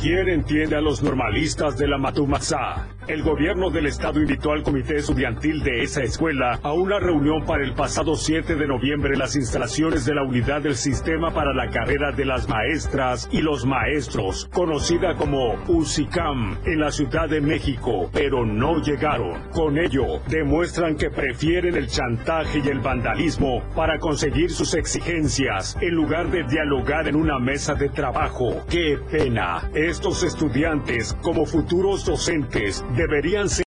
¿Quién 0.00 0.28
entiende 0.28 0.76
a 0.76 0.80
los 0.80 1.02
normalistas 1.02 1.76
de 1.76 1.86
la 1.86 1.98
Matumaxá? 1.98 2.88
El 3.08 3.22
gobierno 3.22 3.70
del 3.70 3.86
estado 3.86 4.20
invitó 4.20 4.52
al 4.52 4.62
comité 4.62 4.96
estudiantil 4.96 5.62
de 5.62 5.82
esa 5.82 6.02
escuela 6.02 6.60
a 6.62 6.72
una 6.74 7.00
reunión 7.00 7.44
para 7.44 7.64
el 7.64 7.72
pasado 7.72 8.14
7 8.14 8.54
de 8.54 8.66
noviembre 8.66 9.14
en 9.14 9.18
las 9.18 9.36
instalaciones 9.36 10.04
de 10.04 10.14
la 10.14 10.22
unidad 10.22 10.60
del 10.60 10.76
sistema 10.76 11.32
para 11.32 11.54
la 11.54 11.70
carrera 11.70 12.12
de 12.12 12.26
las 12.26 12.48
maestras 12.48 13.28
y 13.32 13.40
los 13.40 13.64
maestros, 13.64 14.48
conocida 14.52 15.16
como 15.16 15.54
UCICAM, 15.66 16.58
en 16.66 16.80
la 16.80 16.90
Ciudad 16.90 17.28
de 17.28 17.40
México, 17.40 18.10
pero 18.12 18.44
no 18.44 18.80
llegaron. 18.82 19.48
Con 19.50 19.78
ello, 19.78 20.20
demuestran 20.28 20.96
que 20.96 21.10
prefieren 21.10 21.76
el 21.76 21.88
chantaje 21.88 22.60
y 22.64 22.68
el 22.68 22.80
vandalismo 22.80 23.62
para 23.74 23.98
conseguir 23.98 24.50
sus 24.50 24.74
exigencias 24.74 25.76
en 25.80 25.94
lugar 25.94 26.30
de 26.30 26.44
dialogar 26.44 27.08
en 27.08 27.16
una 27.16 27.38
mesa 27.38 27.74
de 27.74 27.88
trabajo. 27.88 28.64
¡Qué 28.68 28.98
pena! 29.10 29.68
Estos 29.74 30.22
estudiantes, 30.22 31.16
como 31.22 31.46
futuros 31.46 32.04
docentes, 32.04 32.84
deberían 32.96 33.48
ser 33.48 33.58